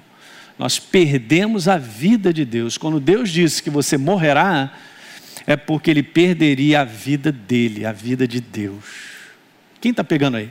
Nós 0.58 0.78
perdemos 0.78 1.68
a 1.68 1.76
vida 1.76 2.32
de 2.32 2.44
Deus. 2.44 2.78
Quando 2.78 2.98
Deus 2.98 3.30
disse 3.30 3.62
que 3.62 3.68
você 3.68 3.98
morrerá, 3.98 4.72
é 5.46 5.56
porque 5.56 5.90
ele 5.90 6.02
perderia 6.02 6.80
a 6.80 6.84
vida 6.84 7.30
dele, 7.30 7.84
a 7.84 7.92
vida 7.92 8.26
de 8.26 8.40
Deus. 8.40 8.84
Quem 9.80 9.90
está 9.90 10.02
pegando 10.02 10.38
aí? 10.38 10.50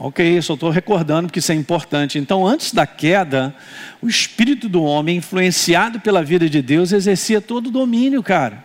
Ok, 0.00 0.40
só 0.42 0.54
estou 0.54 0.70
recordando 0.70 1.28
porque 1.28 1.40
isso 1.40 1.50
é 1.50 1.54
importante. 1.54 2.18
Então, 2.18 2.46
antes 2.46 2.72
da 2.72 2.86
queda, 2.86 3.54
o 4.00 4.08
espírito 4.08 4.68
do 4.68 4.82
homem, 4.82 5.16
influenciado 5.16 6.00
pela 6.00 6.22
vida 6.22 6.48
de 6.48 6.62
Deus, 6.62 6.92
exercia 6.92 7.40
todo 7.40 7.66
o 7.66 7.72
domínio, 7.72 8.22
cara. 8.22 8.64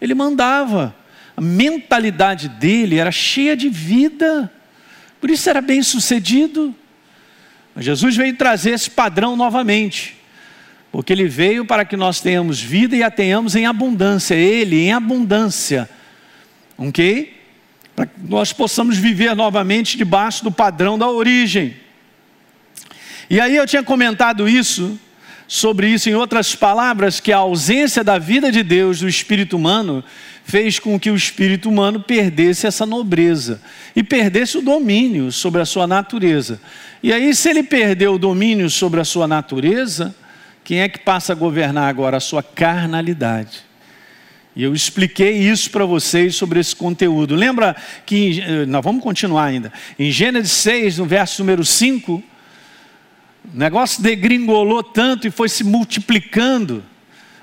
Ele 0.00 0.14
mandava. 0.14 0.94
A 1.36 1.40
mentalidade 1.40 2.48
dele 2.48 2.98
era 2.98 3.10
cheia 3.10 3.56
de 3.56 3.68
vida. 3.68 4.50
Por 5.20 5.30
isso 5.30 5.48
era 5.50 5.60
bem 5.60 5.82
sucedido. 5.82 6.74
Mas 7.74 7.84
Jesus 7.84 8.16
veio 8.16 8.36
trazer 8.36 8.70
esse 8.70 8.90
padrão 8.90 9.36
novamente. 9.36 10.16
Porque 10.90 11.12
ele 11.12 11.28
veio 11.28 11.64
para 11.64 11.84
que 11.84 11.96
nós 11.96 12.20
tenhamos 12.20 12.60
vida 12.60 12.96
e 12.96 13.02
a 13.02 13.10
tenhamos 13.10 13.54
em 13.54 13.66
abundância. 13.66 14.34
Ele 14.34 14.80
em 14.80 14.92
abundância. 14.92 15.88
Ok? 16.76 17.40
para 18.00 18.06
que 18.06 18.20
nós 18.26 18.50
possamos 18.50 18.96
viver 18.96 19.36
novamente 19.36 19.98
debaixo 19.98 20.42
do 20.42 20.50
padrão 20.50 20.98
da 20.98 21.06
origem. 21.06 21.76
E 23.28 23.38
aí 23.38 23.54
eu 23.54 23.66
tinha 23.66 23.82
comentado 23.82 24.48
isso, 24.48 24.98
sobre 25.50 25.88
isso 25.88 26.08
em 26.08 26.14
outras 26.14 26.54
palavras, 26.54 27.18
que 27.18 27.32
a 27.32 27.38
ausência 27.38 28.04
da 28.04 28.18
vida 28.18 28.52
de 28.52 28.62
Deus, 28.62 29.00
do 29.00 29.08
espírito 29.08 29.56
humano, 29.56 30.04
fez 30.44 30.78
com 30.78 30.96
que 30.96 31.10
o 31.10 31.16
espírito 31.16 31.68
humano 31.68 31.98
perdesse 31.98 32.68
essa 32.68 32.86
nobreza 32.86 33.60
e 33.96 34.00
perdesse 34.00 34.58
o 34.58 34.62
domínio 34.62 35.32
sobre 35.32 35.60
a 35.60 35.64
sua 35.64 35.88
natureza. 35.88 36.60
E 37.02 37.12
aí, 37.12 37.34
se 37.34 37.50
ele 37.50 37.64
perdeu 37.64 38.14
o 38.14 38.18
domínio 38.18 38.70
sobre 38.70 39.00
a 39.00 39.04
sua 39.04 39.26
natureza, 39.26 40.14
quem 40.62 40.82
é 40.82 40.88
que 40.88 41.00
passa 41.00 41.32
a 41.32 41.36
governar 41.36 41.88
agora? 41.88 42.18
A 42.18 42.20
sua 42.20 42.44
carnalidade. 42.44 43.58
E 44.54 44.62
eu 44.62 44.72
expliquei 44.72 45.36
isso 45.36 45.68
para 45.72 45.84
vocês 45.84 46.36
sobre 46.36 46.60
esse 46.60 46.76
conteúdo. 46.76 47.34
Lembra 47.34 47.74
que, 48.06 48.40
eh, 48.40 48.66
nós 48.66 48.84
vamos 48.84 49.02
continuar 49.02 49.46
ainda, 49.46 49.72
em 49.98 50.12
Gênesis 50.12 50.52
6, 50.52 50.98
no 50.98 51.06
verso 51.06 51.42
número 51.42 51.64
5, 51.64 52.22
o 53.44 53.56
negócio 53.56 54.02
degringolou 54.02 54.82
tanto 54.82 55.26
e 55.26 55.30
foi 55.30 55.48
se 55.48 55.64
multiplicando 55.64 56.84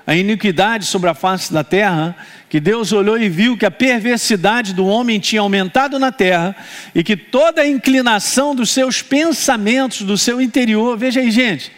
a 0.06 0.16
iniquidade 0.16 0.86
sobre 0.86 1.10
a 1.10 1.14
face 1.14 1.52
da 1.52 1.62
terra, 1.62 2.16
que 2.48 2.58
Deus 2.58 2.92
olhou 2.92 3.18
e 3.18 3.28
viu 3.28 3.58
que 3.58 3.66
a 3.66 3.70
perversidade 3.70 4.72
do 4.72 4.86
homem 4.86 5.20
tinha 5.20 5.42
aumentado 5.42 5.98
na 5.98 6.10
terra 6.10 6.56
e 6.94 7.04
que 7.04 7.14
toda 7.14 7.60
a 7.60 7.68
inclinação 7.68 8.54
dos 8.54 8.70
seus 8.70 9.02
pensamentos, 9.02 10.00
do 10.00 10.16
seu 10.16 10.40
interior, 10.40 10.96
veja 10.96 11.20
aí, 11.20 11.30
gente, 11.30 11.70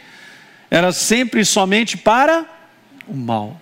era 0.71 0.93
sempre 0.93 1.45
somente 1.45 1.97
para 1.97 2.47
o 3.09 3.17
mal. 3.17 3.61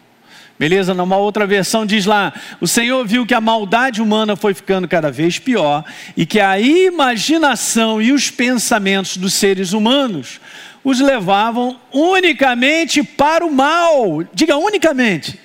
Beleza? 0.58 0.92
Numa 0.92 1.16
outra 1.16 1.46
versão 1.46 1.86
diz 1.86 2.04
lá: 2.04 2.32
o 2.60 2.66
Senhor 2.66 3.06
viu 3.06 3.24
que 3.24 3.34
a 3.34 3.40
maldade 3.40 4.02
humana 4.02 4.34
foi 4.34 4.52
ficando 4.52 4.88
cada 4.88 5.10
vez 5.10 5.38
pior 5.38 5.84
e 6.16 6.26
que 6.26 6.40
a 6.40 6.58
imaginação 6.58 8.02
e 8.02 8.10
os 8.10 8.30
pensamentos 8.30 9.16
dos 9.16 9.34
seres 9.34 9.72
humanos 9.72 10.40
os 10.82 11.00
levavam 11.00 11.78
unicamente 11.92 13.02
para 13.02 13.46
o 13.46 13.52
mal. 13.52 14.24
Diga 14.34 14.56
unicamente. 14.56 15.38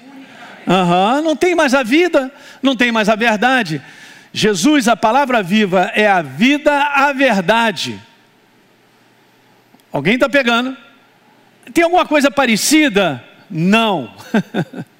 Uhum, 0.66 1.22
não 1.22 1.36
tem 1.36 1.54
mais 1.54 1.74
a 1.74 1.84
vida, 1.84 2.32
não 2.62 2.76
tem 2.76 2.92
mais 2.92 3.10
a 3.10 3.16
verdade. 3.16 3.82
Jesus, 4.32 4.88
a 4.88 4.96
palavra 4.96 5.44
viva, 5.44 5.92
é 5.94 6.08
a 6.08 6.22
vida, 6.22 6.72
a 6.72 7.14
verdade. 7.14 8.00
Alguém 9.92 10.16
está 10.16 10.28
pegando? 10.28 10.76
Tem 11.72 11.84
alguma 11.84 12.06
coisa 12.06 12.32
parecida? 12.32 13.24
Não. 13.48 14.12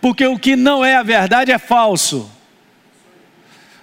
Porque 0.00 0.26
o 0.26 0.38
que 0.38 0.56
não 0.56 0.84
é 0.84 0.96
a 0.96 1.02
verdade 1.02 1.52
é 1.52 1.58
falso. 1.58 2.30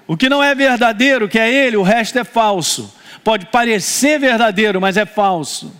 O 0.07 0.17
que 0.17 0.29
não 0.29 0.43
é 0.43 0.53
verdadeiro, 0.53 1.29
que 1.29 1.39
é 1.39 1.51
ele, 1.51 1.77
o 1.77 1.83
resto 1.83 2.19
é 2.19 2.23
falso. 2.23 2.93
Pode 3.23 3.45
parecer 3.45 4.19
verdadeiro, 4.19 4.81
mas 4.81 4.97
é 4.97 5.05
falso. 5.05 5.73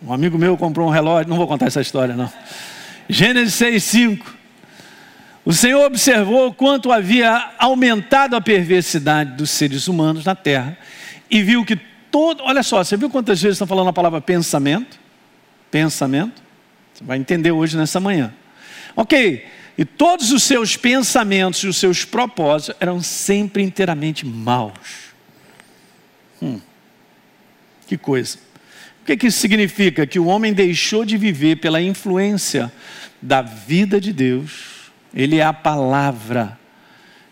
Um 0.00 0.12
amigo 0.12 0.38
meu 0.38 0.56
comprou 0.56 0.86
um 0.86 0.90
relógio, 0.90 1.28
não 1.28 1.36
vou 1.36 1.48
contar 1.48 1.66
essa 1.66 1.80
história 1.80 2.14
não. 2.14 2.32
Gênesis 3.08 3.54
6:5. 3.54 4.38
O 5.44 5.52
Senhor 5.52 5.84
observou 5.84 6.52
quanto 6.52 6.92
havia 6.92 7.52
aumentado 7.58 8.36
a 8.36 8.40
perversidade 8.40 9.32
dos 9.32 9.50
seres 9.50 9.88
humanos 9.88 10.24
na 10.24 10.34
terra 10.34 10.76
e 11.30 11.42
viu 11.42 11.64
que 11.64 11.74
todo, 12.10 12.42
olha 12.44 12.62
só, 12.62 12.84
você 12.84 12.96
viu 12.96 13.08
quantas 13.08 13.40
vezes 13.40 13.54
estão 13.56 13.66
falando 13.66 13.88
a 13.88 13.92
palavra 13.92 14.20
pensamento? 14.20 15.00
Pensamento. 15.70 16.47
Você 16.98 17.04
vai 17.04 17.16
entender 17.16 17.52
hoje 17.52 17.76
nessa 17.76 18.00
manhã. 18.00 18.34
Ok, 18.96 19.46
e 19.76 19.84
todos 19.84 20.32
os 20.32 20.42
seus 20.42 20.76
pensamentos 20.76 21.62
e 21.62 21.68
os 21.68 21.76
seus 21.76 22.04
propósitos 22.04 22.74
eram 22.80 23.00
sempre 23.00 23.62
inteiramente 23.62 24.26
maus. 24.26 25.12
Hum, 26.42 26.60
que 27.86 27.96
coisa. 27.96 28.38
O 29.00 29.04
que, 29.06 29.16
que 29.16 29.28
isso 29.28 29.38
significa? 29.38 30.08
Que 30.08 30.18
o 30.18 30.26
homem 30.26 30.52
deixou 30.52 31.04
de 31.04 31.16
viver 31.16 31.60
pela 31.60 31.80
influência 31.80 32.72
da 33.22 33.42
vida 33.42 34.00
de 34.00 34.12
Deus. 34.12 34.90
Ele 35.14 35.36
é 35.36 35.44
a 35.44 35.52
palavra, 35.52 36.58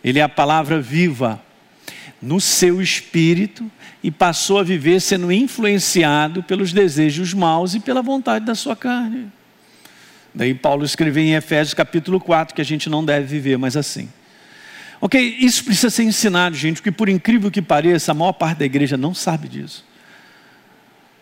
ele 0.02 0.20
é 0.20 0.22
a 0.22 0.28
palavra 0.28 0.80
viva 0.80 1.42
no 2.22 2.40
seu 2.40 2.80
espírito 2.80 3.68
e 4.00 4.12
passou 4.12 4.60
a 4.60 4.62
viver 4.62 5.00
sendo 5.00 5.32
influenciado 5.32 6.40
pelos 6.44 6.72
desejos 6.72 7.34
maus 7.34 7.74
e 7.74 7.80
pela 7.80 8.00
vontade 8.00 8.44
da 8.44 8.54
sua 8.54 8.76
carne. 8.76 9.32
Daí 10.36 10.52
Paulo 10.52 10.84
escreveu 10.84 11.24
em 11.24 11.34
Efésios 11.34 11.72
capítulo 11.72 12.20
4 12.20 12.54
que 12.54 12.60
a 12.60 12.64
gente 12.64 12.90
não 12.90 13.02
deve 13.02 13.26
viver 13.26 13.56
mais 13.56 13.74
assim. 13.74 14.06
Ok, 15.00 15.18
isso 15.40 15.64
precisa 15.64 15.88
ser 15.88 16.02
ensinado, 16.02 16.54
gente, 16.54 16.76
porque 16.76 16.92
por 16.92 17.08
incrível 17.08 17.50
que 17.50 17.62
pareça, 17.62 18.12
a 18.12 18.14
maior 18.14 18.34
parte 18.34 18.58
da 18.58 18.66
igreja 18.66 18.98
não 18.98 19.14
sabe 19.14 19.48
disso. 19.48 19.82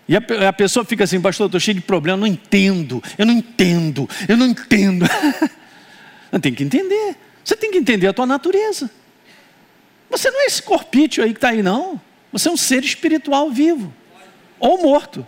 E 0.09 0.17
a, 0.17 0.21
a 0.49 0.53
pessoa 0.53 0.85
fica 0.85 1.05
assim, 1.05 1.21
pastor, 1.21 1.45
eu 1.45 1.47
estou 1.47 1.61
cheio 1.61 1.77
de 1.77 1.81
problema, 1.81 2.17
eu 2.17 2.21
não 2.23 2.27
entendo, 2.27 3.01
eu 3.17 3.25
não 3.25 3.35
entendo, 3.35 4.11
eu 4.29 4.37
não 4.37 4.47
entendo. 4.47 5.07
tem 6.43 6.53
que 6.53 6.65
entender, 6.65 7.17
você 7.45 7.55
tem 7.55 7.71
que 7.71 7.79
entender 7.79 8.09
a 8.09 8.13
tua 8.13 8.27
natureza. 8.27 8.91
Você 10.11 10.29
não 10.29 10.43
é 10.43 10.47
esse 10.47 10.61
corpício 10.61 11.23
aí 11.23 11.31
que 11.31 11.39
está 11.39 11.51
aí, 11.51 11.63
não. 11.63 12.01
Você 12.33 12.49
é 12.49 12.51
um 12.51 12.57
ser 12.57 12.83
espiritual 12.83 13.49
vivo, 13.49 13.95
ou 14.59 14.83
morto. 14.83 15.25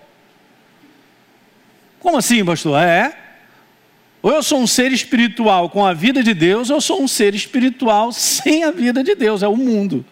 Como 2.00 2.18
assim, 2.18 2.44
pastor? 2.44 2.82
É. 2.82 3.25
Ou 4.22 4.32
eu 4.32 4.42
sou 4.42 4.60
um 4.60 4.66
ser 4.66 4.92
espiritual 4.92 5.70
com 5.70 5.84
a 5.84 5.92
vida 5.92 6.22
de 6.22 6.34
Deus, 6.34 6.70
ou 6.70 6.76
eu 6.76 6.80
sou 6.80 7.02
um 7.02 7.08
ser 7.08 7.34
espiritual 7.34 8.12
sem 8.12 8.64
a 8.64 8.70
vida 8.70 9.04
de 9.04 9.14
Deus, 9.14 9.42
é 9.42 9.48
o 9.48 9.56
mundo, 9.56 10.04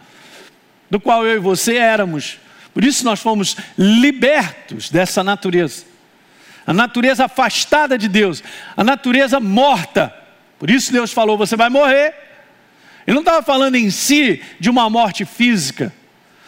do 0.91 1.01
qual 1.01 1.27
eu 1.27 1.37
e 1.37 1.41
você 1.41 1.77
éramos. 1.77 2.39
Por 2.73 2.85
isso 2.85 3.05
nós 3.05 3.21
fomos 3.21 3.57
libertos 3.79 4.91
dessa 4.91 5.23
natureza. 5.23 5.85
A 6.67 6.73
natureza 6.73 7.27
afastada 7.27 7.99
de 7.99 8.09
Deus, 8.09 8.43
a 8.77 8.83
natureza 8.83 9.39
morta. 9.39 10.15
Por 10.59 10.71
isso 10.71 10.93
Deus 10.93 11.13
falou: 11.13 11.37
você 11.37 11.57
vai 11.57 11.69
morrer. 11.69 12.15
Ele 13.07 13.15
não 13.15 13.23
estava 13.23 13.43
falando 13.43 13.75
em 13.77 13.91
si 13.91 14.43
de 14.59 14.71
uma 14.71 14.89
morte 14.89 15.25
física. 15.25 15.93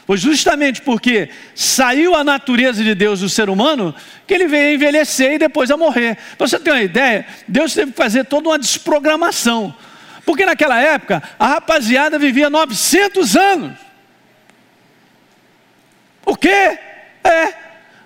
Foi 0.07 0.17
justamente 0.17 0.81
porque 0.83 1.29
saiu 1.53 2.15
a 2.15 2.23
natureza 2.23 2.85
de 2.85 2.95
Deus 2.95 3.21
do 3.21 3.29
ser 3.29 3.51
humano 3.51 3.93
que 4.25 4.35
ele 4.35 4.47
veio 4.47 4.69
a 4.69 4.75
envelhecer 4.75 5.33
e 5.33 5.39
depois 5.39 5.69
a 5.69 5.77
morrer. 5.77 6.17
Para 6.39 6.47
você 6.47 6.61
ter 6.61 6.71
uma 6.71 6.83
ideia, 6.83 7.27
Deus 7.49 7.75
teve 7.75 7.91
que 7.91 7.97
fazer 7.97 8.25
toda 8.25 8.49
uma 8.49 8.59
desprogramação. 8.59 9.75
Porque 10.25 10.47
naquela 10.47 10.81
época 10.81 11.21
a 11.37 11.49
rapaziada 11.49 12.21
vivia 12.21 12.49
900 12.49 13.37
anos. 13.37 13.79
O 16.25 16.37
quê? 16.37 16.79
É, 17.25 17.55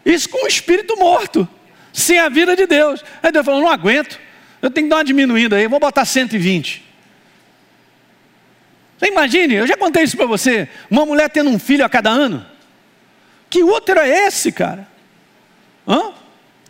isso 0.04 0.28
com 0.30 0.45
o 0.45 0.49
espírito 0.49 0.97
morto, 0.99 1.47
sem 1.92 2.19
a 2.19 2.30
vida 2.30 2.57
de 2.57 2.66
Deus. 2.66 3.04
Aí 3.23 3.30
Deus 3.30 3.45
falou: 3.45 3.61
não 3.61 3.71
aguento, 3.71 4.19
eu 4.62 4.71
tenho 4.71 4.87
que 4.87 4.90
dar 4.90 4.97
uma 4.97 5.04
diminuída 5.04 5.57
aí, 5.57 5.66
vou 5.66 5.80
botar 5.80 6.07
120. 6.07 6.89
Imagine, 9.02 9.54
eu 9.54 9.66
já 9.66 9.76
contei 9.76 10.02
isso 10.02 10.16
para 10.16 10.26
você, 10.26 10.69
uma 10.90 11.07
mulher 11.07 11.30
tendo 11.30 11.50
um 11.50 11.59
filho 11.59 11.85
a 11.85 11.88
cada 11.88 12.11
ano. 12.11 12.45
Que 13.49 13.62
útero 13.64 14.00
é 14.00 14.26
esse, 14.26 14.52
cara? 14.52 14.87
Hã? 15.87 16.12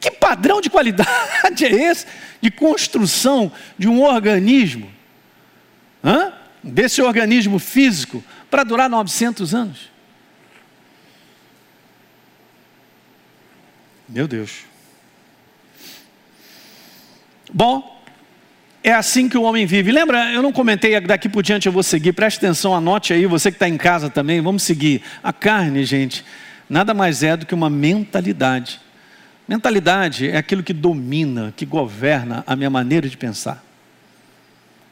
Que 0.01 0.11
padrão 0.11 0.61
de 0.61 0.71
qualidade 0.71 1.67
é 1.67 1.73
esse 1.73 2.07
de 2.41 2.51
construção 2.51 3.53
de 3.79 3.89
um 3.89 4.03
organismo? 4.03 4.91
Hã? 6.03 6.33
Desse 6.63 7.03
organismo 7.03 7.59
físico 7.59 8.23
para 8.51 8.65
durar 8.65 8.89
900 8.89 9.55
anos? 9.55 9.91
Meu 14.09 14.27
Deus. 14.27 14.65
Bom, 17.53 18.00
é 18.83 18.93
assim 18.93 19.29
que 19.29 19.37
o 19.37 19.43
homem 19.43 19.67
vive. 19.67 19.93
Lembra, 19.93 20.33
eu 20.33 20.43
não 20.43 20.53
comentei, 20.53 20.99
daqui 21.01 21.29
por 21.29 21.43
diante 21.43 21.67
eu 21.67 21.73
vou 21.73 21.83
seguir, 21.83 22.13
preste 22.13 22.39
atenção, 22.39 22.75
anote 22.75 23.13
aí, 23.13 23.27
você 23.27 23.51
que 23.51 23.57
está 23.57 23.69
em 23.69 23.77
casa 23.77 24.09
também, 24.09 24.41
vamos 24.41 24.63
seguir. 24.63 25.03
A 25.23 25.33
carne, 25.33 25.85
gente, 25.85 26.25
nada 26.69 26.95
mais 26.95 27.23
é 27.23 27.37
do 27.37 27.45
que 27.45 27.55
uma 27.55 27.69
mentalidade. 27.69 28.81
Mentalidade 29.47 30.29
é 30.29 30.37
aquilo 30.37 30.63
que 30.63 30.73
domina, 30.73 31.53
que 31.57 31.67
governa 31.67 32.43
a 32.47 32.57
minha 32.57 32.71
maneira 32.71 33.09
de 33.09 33.17
pensar. 33.17 33.63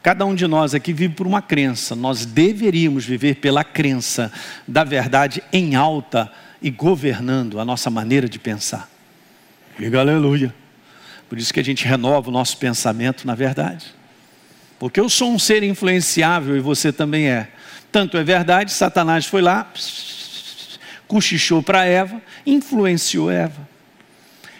Cada 0.02 0.24
um 0.24 0.34
de 0.34 0.46
nós 0.46 0.74
aqui 0.74 0.92
vive 0.92 1.14
por 1.14 1.26
uma 1.26 1.40
crença, 1.40 1.94
nós 1.94 2.24
deveríamos 2.24 3.04
viver 3.04 3.36
pela 3.36 3.64
crença 3.64 4.30
da 4.66 4.84
verdade 4.84 5.42
em 5.52 5.76
alta 5.76 6.30
e 6.60 6.70
governando 6.70 7.58
a 7.58 7.64
nossa 7.64 7.90
maneira 7.90 8.28
de 8.28 8.38
pensar. 8.38 8.88
Diga 9.78 10.00
aleluia. 10.00 10.54
Por 11.28 11.38
isso 11.38 11.52
que 11.52 11.60
a 11.60 11.64
gente 11.64 11.84
renova 11.84 12.30
o 12.30 12.32
nosso 12.32 12.56
pensamento 12.56 13.26
na 13.26 13.34
verdade. 13.34 13.86
Porque 14.78 15.00
eu 15.00 15.08
sou 15.08 15.30
um 15.30 15.38
ser 15.38 15.62
influenciável 15.62 16.56
e 16.56 16.60
você 16.60 16.92
também 16.92 17.28
é. 17.28 17.48
Tanto 17.90 18.16
é 18.16 18.24
verdade, 18.24 18.72
Satanás 18.72 19.26
foi 19.26 19.42
lá, 19.42 19.70
cochichou 21.06 21.62
para 21.62 21.84
Eva, 21.84 22.20
influenciou 22.46 23.30
Eva. 23.30 23.66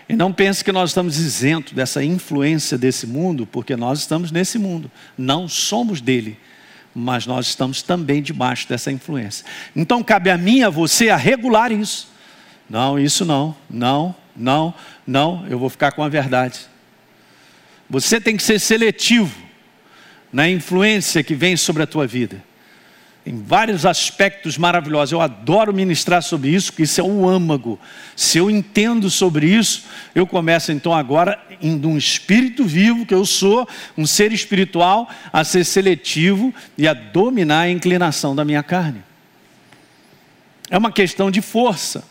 E 0.08 0.16
não 0.16 0.32
pense 0.32 0.64
que 0.64 0.72
nós 0.72 0.90
estamos 0.90 1.18
isentos 1.18 1.75
dessa 1.75 2.02
influência 2.02 2.78
desse 2.78 3.06
mundo, 3.06 3.46
porque 3.46 3.76
nós 3.76 4.00
estamos 4.00 4.32
nesse 4.32 4.58
mundo. 4.58 4.90
Não 5.16 5.46
somos 5.46 6.00
dele, 6.00 6.38
mas 6.94 7.26
nós 7.26 7.46
estamos 7.46 7.82
também 7.82 8.22
debaixo 8.22 8.66
dessa 8.66 8.90
influência. 8.90 9.44
Então 9.76 10.02
cabe 10.02 10.30
a 10.30 10.38
mim, 10.38 10.62
a 10.62 10.70
você, 10.70 11.10
a 11.10 11.16
regular 11.16 11.70
isso. 11.70 12.08
Não, 12.68 12.98
isso 12.98 13.25
não, 13.25 13.54
não, 13.68 14.14
não, 14.38 14.73
não, 15.07 15.45
eu 15.49 15.59
vou 15.59 15.68
ficar 15.68 15.92
com 15.92 16.02
a 16.02 16.09
verdade. 16.09 16.61
Você 17.90 18.21
tem 18.21 18.37
que 18.37 18.42
ser 18.42 18.59
seletivo 18.59 19.35
na 20.33 20.49
influência 20.49 21.23
que 21.23 21.35
vem 21.35 21.57
sobre 21.57 21.83
a 21.83 21.87
tua 21.87 22.07
vida. 22.07 22.45
Em 23.25 23.42
vários 23.42 23.85
aspectos 23.85 24.57
maravilhosos. 24.57 25.12
Eu 25.12 25.21
adoro 25.21 25.75
ministrar 25.75 26.23
sobre 26.23 26.50
isso, 26.50 26.73
porque 26.73 26.85
isso 26.85 27.00
é 27.00 27.04
um 27.04 27.28
âmago. 27.28 27.78
Se 28.16 28.38
eu 28.38 28.50
entendo 28.50 29.11
sobre 29.11 29.47
isso, 29.47 29.85
eu 30.14 30.26
começo 30.26 30.73
então 30.73 30.95
agora, 30.95 31.38
em 31.61 31.85
um 31.85 31.99
espírito 31.99 32.64
vivo 32.64 33.04
que 33.04 33.12
eu 33.12 33.26
sou, 33.26 33.68
um 33.99 34.07
ser 34.07 34.33
espiritual, 34.33 35.09
a 35.33 35.45
ser 35.45 35.64
seletivo 35.64 36.54
e 36.76 36.88
a 36.88 36.95
dominar 36.95 37.62
a 37.62 37.71
inclinação 37.71 38.35
da 38.35 38.45
minha 38.45 38.62
carne. 38.62 39.02
É 40.71 40.78
uma 40.78 40.92
questão 40.92 41.30
de 41.30 41.42
força. 41.42 42.04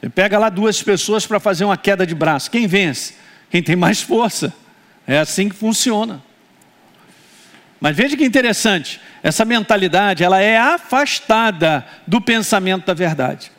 Você 0.00 0.08
pega 0.08 0.38
lá 0.38 0.48
duas 0.48 0.82
pessoas 0.82 1.26
para 1.26 1.38
fazer 1.38 1.64
uma 1.64 1.76
queda 1.76 2.06
de 2.06 2.14
braço. 2.14 2.50
Quem 2.50 2.66
vence? 2.66 3.14
Quem 3.50 3.62
tem 3.62 3.76
mais 3.76 4.00
força. 4.00 4.52
É 5.06 5.18
assim 5.18 5.48
que 5.48 5.54
funciona. 5.54 6.22
Mas 7.80 7.96
veja 7.96 8.16
que 8.16 8.24
interessante, 8.24 9.00
essa 9.22 9.44
mentalidade, 9.44 10.22
ela 10.22 10.40
é 10.40 10.58
afastada 10.58 11.84
do 12.06 12.20
pensamento 12.20 12.86
da 12.86 12.94
verdade. 12.94 13.50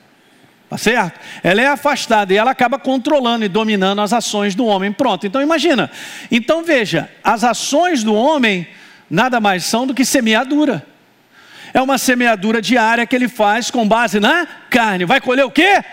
Tá 0.70 0.78
certo? 0.78 1.20
Ela 1.44 1.62
é 1.62 1.68
afastada 1.68 2.34
e 2.34 2.38
ela 2.38 2.52
acaba 2.52 2.80
controlando 2.80 3.44
e 3.44 3.50
dominando 3.50 4.00
as 4.00 4.14
ações 4.14 4.56
do 4.56 4.66
homem. 4.66 4.92
Pronto, 4.92 5.28
então 5.28 5.42
imagina. 5.42 5.92
Então 6.32 6.64
veja, 6.64 7.10
as 7.24 7.44
ações 7.44 8.04
do 8.04 8.14
homem 8.14 8.68
nada 9.10 9.42
mais 9.42 9.66
são 9.66 9.86
do 9.86 9.94
que 9.94 10.06
semeadura. 10.06 10.86
É 11.74 11.82
uma 11.82 11.98
semeadura 11.98 12.62
diária 12.62 13.06
que 13.06 13.16
ele 13.16 13.28
faz 13.28 13.70
com 13.70 13.88
base 13.88 14.20
na 14.20 14.48
carne. 14.70 15.04
Vai 15.04 15.20
colher 15.20 15.46
o 15.46 15.52
quê? 15.52 15.84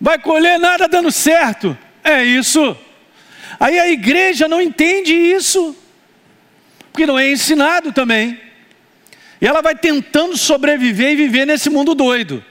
Vai 0.00 0.18
colher 0.18 0.58
nada 0.58 0.88
dando 0.88 1.10
certo. 1.10 1.76
É 2.02 2.24
isso. 2.24 2.76
Aí 3.58 3.78
a 3.78 3.88
igreja 3.88 4.48
não 4.48 4.60
entende 4.60 5.12
isso, 5.12 5.76
porque 6.92 7.06
não 7.06 7.18
é 7.18 7.30
ensinado 7.30 7.92
também. 7.92 8.40
E 9.40 9.46
ela 9.46 9.60
vai 9.60 9.74
tentando 9.74 10.36
sobreviver 10.36 11.12
e 11.12 11.16
viver 11.16 11.46
nesse 11.46 11.68
mundo 11.68 11.94
doido. 11.94 12.44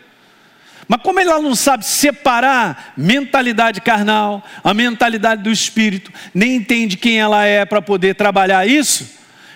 Mas 0.88 1.02
como 1.02 1.20
ela 1.20 1.42
não 1.42 1.56
sabe 1.56 1.84
separar 1.84 2.94
mentalidade 2.96 3.82
carnal, 3.82 4.44
a 4.64 4.74
mentalidade 4.74 5.42
do 5.42 5.52
espírito, 5.52 6.12
nem 6.34 6.56
entende 6.56 6.96
quem 6.96 7.20
ela 7.20 7.44
é 7.44 7.66
para 7.66 7.82
poder 7.82 8.16
trabalhar 8.16 8.68
isso, 8.68 9.10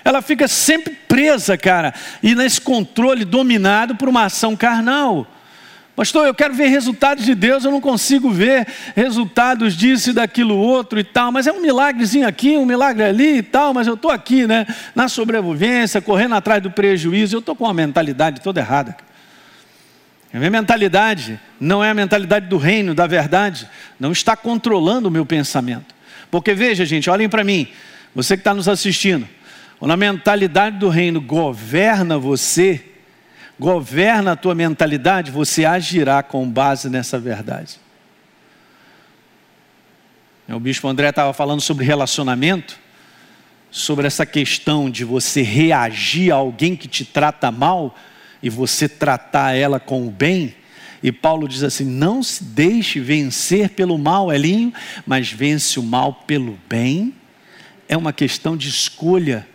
ela 0.04 0.23
fica 0.23 0.47
sempre 0.47 0.97
presa, 1.08 1.56
cara, 1.56 1.93
e 2.23 2.34
nesse 2.34 2.60
controle 2.60 3.25
dominado 3.25 3.95
por 3.95 4.10
uma 4.10 4.25
ação 4.25 4.56
carnal. 4.56 5.28
Pastor, 5.95 6.25
eu 6.25 6.34
quero 6.34 6.54
ver 6.54 6.67
resultados 6.67 7.25
de 7.25 7.36
Deus, 7.36 7.65
eu 7.65 7.71
não 7.71 7.82
consigo 7.82 8.30
ver 8.30 8.65
resultados 8.95 9.75
disso 9.75 10.12
e 10.12 10.13
daquilo 10.13 10.56
outro 10.56 10.97
e 10.97 11.04
tal, 11.04 11.32
mas 11.32 11.45
é 11.45 11.52
um 11.52 11.62
milagrezinho 11.62 12.25
aqui, 12.25 12.58
um 12.58 12.65
milagre 12.65 13.04
ali 13.04 13.38
e 13.39 13.43
tal, 13.43 13.73
mas 13.73 13.86
eu 13.86 13.95
estou 13.95 14.10
aqui, 14.10 14.47
né, 14.47 14.65
na 14.95 15.10
sobrevivência, 15.10 16.02
correndo 16.02 16.36
atrás 16.36 16.63
do 16.63 16.71
prejuízo, 16.71 17.36
eu 17.36 17.39
estou 17.39 17.54
com 17.54 17.65
uma 17.65 17.73
mentalidade 17.73 18.39
toda 18.39 18.62
errada. 18.62 18.95
A 20.34 20.38
minha 20.38 20.52
mentalidade 20.52 21.39
não 21.60 21.84
é 21.84 21.89
a 21.89 21.93
mentalidade 21.93 22.47
do 22.47 22.58
reino, 22.58 22.93
da 22.93 23.08
verdade, 23.08 23.67
não 23.99 24.12
está 24.12 24.38
controlando 24.38 25.08
o 25.08 25.12
meu 25.12 25.25
pensamento. 25.25 25.93
Porque 26.30 26.54
veja, 26.54 26.86
gente, 26.86 27.10
olhem 27.10 27.28
para 27.28 27.43
mim, 27.43 27.67
você 28.13 28.38
que 28.38 28.41
está 28.41 28.54
nos 28.54 28.69
assistindo, 28.69 29.28
quando 29.80 29.91
a 29.91 29.97
mentalidade 29.97 30.78
do 30.78 30.88
reino 30.88 31.19
governa 31.19 32.17
você, 32.17 32.84
governa 33.60 34.32
a 34.32 34.36
tua 34.36 34.56
mentalidade, 34.56 35.32
você 35.32 35.65
agirá 35.65 36.24
com 36.24 36.50
base 36.50 36.89
nessa 36.89 37.19
verdade. 37.19 37.80
O 40.48 40.60
bispo 40.60 40.88
André 40.88 41.10
estava 41.10 41.32
falando 41.34 41.62
sobre 41.62 41.86
relacionamento, 41.86 42.80
sobre 43.69 44.08
essa 44.08 44.26
questão 44.26 44.89
de 44.89 45.04
você 45.04 45.43
reagir 45.43 46.32
a 46.32 46.36
alguém 46.36 46.76
que 46.76 46.88
te 46.88 47.06
trata 47.06 47.52
mal 47.52 47.95
e 48.41 48.50
você 48.50 48.89
tratar 48.89 49.56
ela 49.56 49.80
com 49.80 50.08
o 50.08 50.10
bem. 50.10 50.56
E 51.04 51.12
Paulo 51.12 51.48
diz 51.48 51.62
assim: 51.62 51.86
não 51.86 52.24
se 52.24 52.43
deixe 52.43 53.00
vencer 53.00 53.69
pelo 53.69 53.98
mal, 53.98 54.34
Elinho, 54.34 54.74
mas 55.06 55.32
vence 55.32 55.80
o 55.80 55.84
mal 55.84 56.13
pelo 56.13 56.58
bem. 56.67 57.13
É 57.88 57.95
uma 57.95 58.12
questão 58.12 58.58
de 58.58 58.69
escolha 58.69 59.48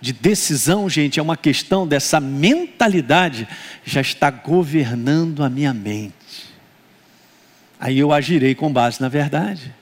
de 0.00 0.12
decisão, 0.12 0.88
gente, 0.88 1.20
é 1.20 1.22
uma 1.22 1.36
questão 1.36 1.86
dessa 1.86 2.18
mentalidade 2.18 3.46
já 3.84 4.00
está 4.00 4.30
governando 4.30 5.44
a 5.44 5.50
minha 5.50 5.74
mente. 5.74 6.14
Aí 7.78 7.98
eu 7.98 8.12
agirei 8.12 8.54
com 8.54 8.72
base 8.72 9.00
na 9.00 9.08
verdade. 9.08 9.74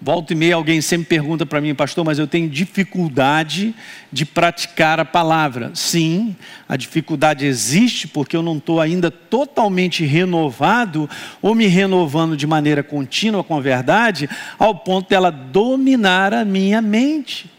Volta 0.00 0.32
e 0.32 0.36
meia 0.36 0.54
alguém 0.54 0.80
sempre 0.80 1.08
pergunta 1.08 1.44
para 1.44 1.60
mim, 1.60 1.74
pastor, 1.74 2.04
mas 2.04 2.20
eu 2.20 2.26
tenho 2.28 2.48
dificuldade 2.48 3.74
de 4.12 4.24
praticar 4.24 5.00
a 5.00 5.04
palavra. 5.04 5.72
Sim, 5.74 6.36
a 6.68 6.76
dificuldade 6.76 7.44
existe 7.44 8.06
porque 8.06 8.36
eu 8.36 8.42
não 8.42 8.58
estou 8.58 8.80
ainda 8.80 9.10
totalmente 9.10 10.04
renovado 10.04 11.10
ou 11.42 11.52
me 11.52 11.66
renovando 11.66 12.36
de 12.36 12.46
maneira 12.46 12.80
contínua 12.80 13.42
com 13.42 13.56
a 13.56 13.60
verdade, 13.60 14.30
ao 14.56 14.72
ponto 14.72 15.08
dela 15.08 15.32
dominar 15.32 16.32
a 16.32 16.44
minha 16.44 16.80
mente. 16.80 17.50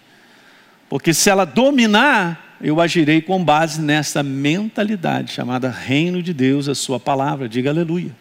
Porque 0.88 1.14
se 1.14 1.30
ela 1.30 1.44
dominar, 1.44 2.58
eu 2.62 2.80
agirei 2.80 3.22
com 3.22 3.44
base 3.44 3.82
nessa 3.82 4.24
mentalidade 4.24 5.34
chamada 5.34 5.70
Reino 5.70 6.24
de 6.24 6.34
Deus, 6.34 6.70
a 6.70 6.76
Sua 6.76 7.02
palavra. 7.02 7.50
Diga 7.50 7.70
aleluia. 7.70 8.12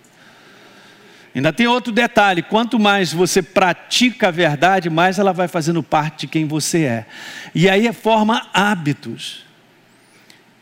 Ainda 1.34 1.52
tem 1.52 1.66
outro 1.66 1.92
detalhe: 1.92 2.42
quanto 2.42 2.78
mais 2.78 3.12
você 3.12 3.42
pratica 3.42 4.28
a 4.28 4.30
verdade, 4.30 4.90
mais 4.90 5.18
ela 5.18 5.32
vai 5.32 5.48
fazendo 5.48 5.82
parte 5.82 6.20
de 6.20 6.26
quem 6.28 6.46
você 6.46 6.84
é. 6.84 7.06
E 7.54 7.68
aí 7.68 7.92
forma 7.92 8.48
hábitos. 8.52 9.46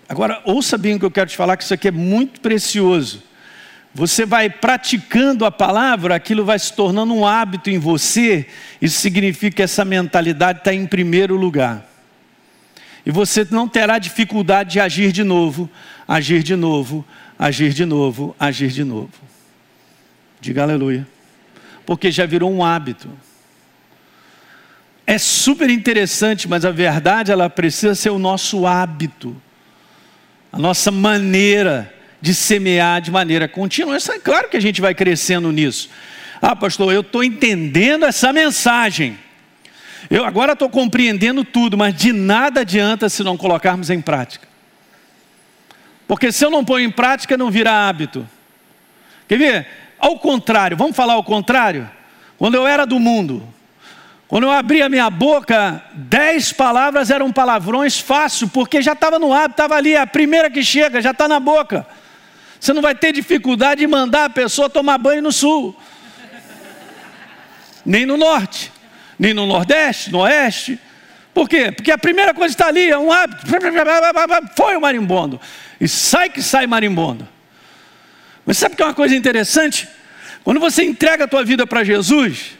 Agora, 0.08 0.40
ouça 0.44 0.78
bem 0.78 0.94
o 0.94 0.98
que 0.98 1.04
eu 1.04 1.10
quero 1.10 1.30
te 1.30 1.36
falar, 1.36 1.56
que 1.56 1.64
isso 1.64 1.74
aqui 1.74 1.88
é 1.88 1.92
muito 1.92 2.40
precioso. 2.40 3.22
Você 3.92 4.26
vai 4.26 4.50
praticando 4.50 5.44
a 5.44 5.50
palavra, 5.50 6.14
aquilo 6.14 6.44
vai 6.44 6.58
se 6.58 6.72
tornando 6.72 7.14
um 7.14 7.26
hábito 7.26 7.70
em 7.70 7.78
você, 7.78 8.46
isso 8.80 9.00
significa 9.00 9.56
que 9.56 9.62
essa 9.62 9.86
mentalidade 9.86 10.58
está 10.58 10.72
em 10.72 10.86
primeiro 10.86 11.34
lugar. 11.34 11.82
E 13.06 13.10
você 13.10 13.46
não 13.50 13.66
terá 13.66 13.98
dificuldade 13.98 14.72
de 14.72 14.80
agir 14.80 15.12
de 15.12 15.24
novo, 15.24 15.70
agir 16.06 16.42
de 16.42 16.54
novo, 16.54 17.04
agir 17.38 17.72
de 17.72 17.86
novo, 17.86 18.36
agir 18.38 18.68
de 18.68 18.84
novo. 18.84 19.10
Diga 20.40 20.62
aleluia. 20.62 21.06
Porque 21.84 22.10
já 22.10 22.26
virou 22.26 22.52
um 22.52 22.64
hábito. 22.64 23.08
É 25.06 25.18
super 25.18 25.70
interessante, 25.70 26.48
mas 26.48 26.64
a 26.64 26.70
verdade 26.70 27.30
ela 27.30 27.48
precisa 27.48 27.94
ser 27.94 28.10
o 28.10 28.18
nosso 28.18 28.66
hábito, 28.66 29.40
a 30.52 30.58
nossa 30.58 30.90
maneira 30.90 31.94
de 32.20 32.34
semear 32.34 33.00
de 33.00 33.10
maneira 33.10 33.46
contínua. 33.46 33.96
É 33.96 34.18
claro 34.18 34.48
que 34.48 34.56
a 34.56 34.60
gente 34.60 34.80
vai 34.80 34.94
crescendo 34.94 35.52
nisso. 35.52 35.88
Ah, 36.42 36.56
pastor, 36.56 36.92
eu 36.92 37.02
estou 37.02 37.22
entendendo 37.22 38.04
essa 38.04 38.32
mensagem. 38.32 39.16
Eu 40.10 40.24
agora 40.24 40.52
estou 40.52 40.68
compreendendo 40.68 41.44
tudo, 41.44 41.76
mas 41.76 41.94
de 41.94 42.12
nada 42.12 42.60
adianta 42.62 43.08
se 43.08 43.22
não 43.22 43.36
colocarmos 43.36 43.90
em 43.90 44.00
prática. 44.00 44.46
Porque 46.06 46.30
se 46.32 46.44
eu 46.44 46.50
não 46.50 46.64
pôr 46.64 46.80
em 46.80 46.90
prática, 46.90 47.36
não 47.36 47.50
vira 47.50 47.88
hábito. 47.88 48.28
Quer 49.28 49.38
ver? 49.38 49.66
Ao 49.98 50.18
contrário, 50.18 50.76
vamos 50.76 50.96
falar 50.96 51.14
ao 51.14 51.24
contrário? 51.24 51.90
Quando 52.38 52.54
eu 52.54 52.66
era 52.66 52.84
do 52.84 52.98
mundo, 52.98 53.42
quando 54.28 54.44
eu 54.44 54.50
abria 54.50 54.88
minha 54.88 55.08
boca, 55.08 55.82
dez 55.94 56.52
palavras 56.52 57.10
eram 57.10 57.32
palavrões 57.32 57.98
fácil, 57.98 58.48
porque 58.48 58.82
já 58.82 58.92
estava 58.92 59.18
no 59.18 59.32
hábito, 59.32 59.52
estava 59.52 59.76
ali, 59.76 59.96
a 59.96 60.06
primeira 60.06 60.50
que 60.50 60.62
chega, 60.62 61.00
já 61.00 61.12
está 61.12 61.28
na 61.28 61.38
boca. 61.38 61.86
Você 62.58 62.72
não 62.72 62.82
vai 62.82 62.94
ter 62.94 63.12
dificuldade 63.12 63.80
de 63.80 63.86
mandar 63.86 64.24
a 64.24 64.30
pessoa 64.30 64.68
tomar 64.68 64.98
banho 64.98 65.22
no 65.22 65.30
sul, 65.30 65.76
nem 67.84 68.04
no 68.04 68.16
norte, 68.16 68.72
nem 69.18 69.32
no 69.32 69.46
nordeste, 69.46 70.10
no 70.10 70.20
oeste. 70.20 70.80
Por 71.32 71.48
quê? 71.48 71.70
Porque 71.70 71.92
a 71.92 71.98
primeira 71.98 72.34
coisa 72.34 72.52
está 72.52 72.66
ali, 72.66 72.90
é 72.90 72.98
um 72.98 73.12
hábito. 73.12 73.46
Foi 74.56 74.74
o 74.74 74.80
marimbondo. 74.80 75.40
E 75.80 75.86
sai 75.86 76.30
que 76.30 76.42
sai 76.42 76.66
marimbondo. 76.66 77.28
Mas 78.46 78.56
sabe 78.56 78.76
que 78.76 78.82
é 78.82 78.86
uma 78.86 78.94
coisa 78.94 79.16
interessante? 79.16 79.88
Quando 80.44 80.60
você 80.60 80.84
entrega 80.84 81.24
a 81.24 81.28
tua 81.28 81.44
vida 81.44 81.66
para 81.66 81.82
Jesus, 81.82 82.52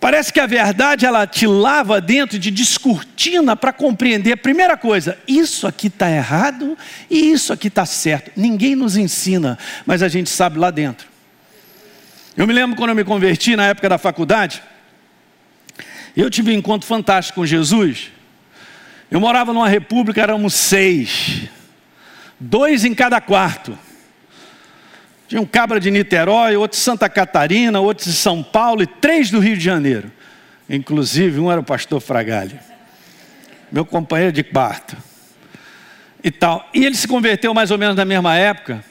parece 0.00 0.32
que 0.32 0.40
a 0.40 0.46
verdade 0.46 1.06
ela 1.06 1.24
te 1.24 1.46
lava 1.46 2.00
dentro 2.00 2.36
de 2.36 2.50
descortina 2.50 3.54
para 3.54 3.72
compreender. 3.72 4.36
Primeira 4.38 4.76
coisa, 4.76 5.16
isso 5.28 5.68
aqui 5.68 5.86
está 5.86 6.10
errado 6.10 6.76
e 7.08 7.30
isso 7.30 7.52
aqui 7.52 7.68
está 7.68 7.86
certo. 7.86 8.32
Ninguém 8.34 8.74
nos 8.74 8.96
ensina, 8.96 9.56
mas 9.86 10.02
a 10.02 10.08
gente 10.08 10.28
sabe 10.28 10.58
lá 10.58 10.72
dentro. 10.72 11.06
Eu 12.36 12.44
me 12.44 12.52
lembro 12.52 12.76
quando 12.76 12.90
eu 12.90 12.96
me 12.96 13.04
converti 13.04 13.54
na 13.54 13.66
época 13.66 13.88
da 13.88 13.96
faculdade, 13.96 14.60
eu 16.16 16.28
tive 16.28 16.50
um 16.50 16.54
encontro 16.54 16.88
fantástico 16.88 17.36
com 17.36 17.46
Jesus. 17.46 18.10
Eu 19.08 19.20
morava 19.20 19.52
numa 19.52 19.68
república, 19.68 20.20
éramos 20.20 20.54
seis, 20.54 21.42
dois 22.40 22.84
em 22.84 22.92
cada 22.92 23.20
quarto. 23.20 23.78
Tinha 25.26 25.40
um 25.40 25.46
cabra 25.46 25.80
de 25.80 25.90
Niterói, 25.90 26.56
outro 26.56 26.76
de 26.76 26.82
Santa 26.82 27.08
Catarina, 27.08 27.80
outro 27.80 28.04
de 28.04 28.12
São 28.12 28.42
Paulo 28.42 28.82
e 28.82 28.86
três 28.86 29.30
do 29.30 29.38
Rio 29.38 29.56
de 29.56 29.64
Janeiro. 29.64 30.12
Inclusive, 30.68 31.40
um 31.40 31.50
era 31.50 31.60
o 31.60 31.64
pastor 31.64 32.00
Fragalho, 32.00 32.58
meu 33.72 33.84
companheiro 33.84 34.32
de 34.32 34.42
quarto. 34.42 34.96
E 36.22 36.30
tal. 36.30 36.68
E 36.72 36.84
ele 36.84 36.94
se 36.94 37.06
converteu 37.06 37.52
mais 37.52 37.70
ou 37.70 37.76
menos 37.76 37.96
na 37.96 38.04
mesma 38.04 38.34
época. 38.36 38.82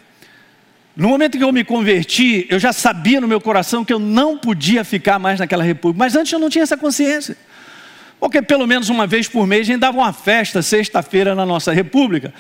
No 0.96 1.10
momento 1.10 1.38
que 1.38 1.44
eu 1.44 1.52
me 1.52 1.64
converti, 1.64 2.46
eu 2.48 2.60
já 2.60 2.72
sabia 2.72 3.20
no 3.20 3.28
meu 3.28 3.42
coração 3.42 3.84
que 3.84 3.92
eu 3.92 3.98
não 3.98 4.38
podia 4.38 4.84
ficar 4.84 5.18
mais 5.18 5.40
naquela 5.40 5.64
república. 5.64 5.98
Mas 5.98 6.16
antes 6.16 6.32
eu 6.32 6.38
não 6.38 6.50
tinha 6.50 6.62
essa 6.62 6.78
consciência. 6.78 7.36
Porque 8.20 8.42
pelo 8.42 8.68
menos 8.68 8.90
uma 8.90 9.08
vez 9.08 9.28
por 9.28 9.48
mês 9.48 9.62
a 9.62 9.72
gente 9.72 9.80
dava 9.80 9.98
uma 9.98 10.14
festa, 10.14 10.62
sexta-feira, 10.62 11.34
na 11.34 11.46
nossa 11.46 11.74
república 11.74 12.32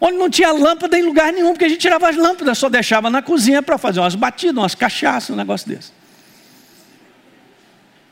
onde 0.00 0.16
não 0.16 0.30
tinha 0.30 0.50
lâmpada 0.52 0.98
em 0.98 1.02
lugar 1.02 1.32
nenhum, 1.32 1.52
porque 1.52 1.66
a 1.66 1.68
gente 1.68 1.80
tirava 1.80 2.08
as 2.08 2.16
lâmpadas, 2.16 2.56
só 2.56 2.68
deixava 2.68 3.10
na 3.10 3.20
cozinha 3.20 3.62
para 3.62 3.76
fazer 3.76 4.00
umas 4.00 4.14
batidas, 4.14 4.56
umas 4.56 4.74
cachaças, 4.74 5.30
um 5.30 5.36
negócio 5.36 5.68
desse. 5.68 5.92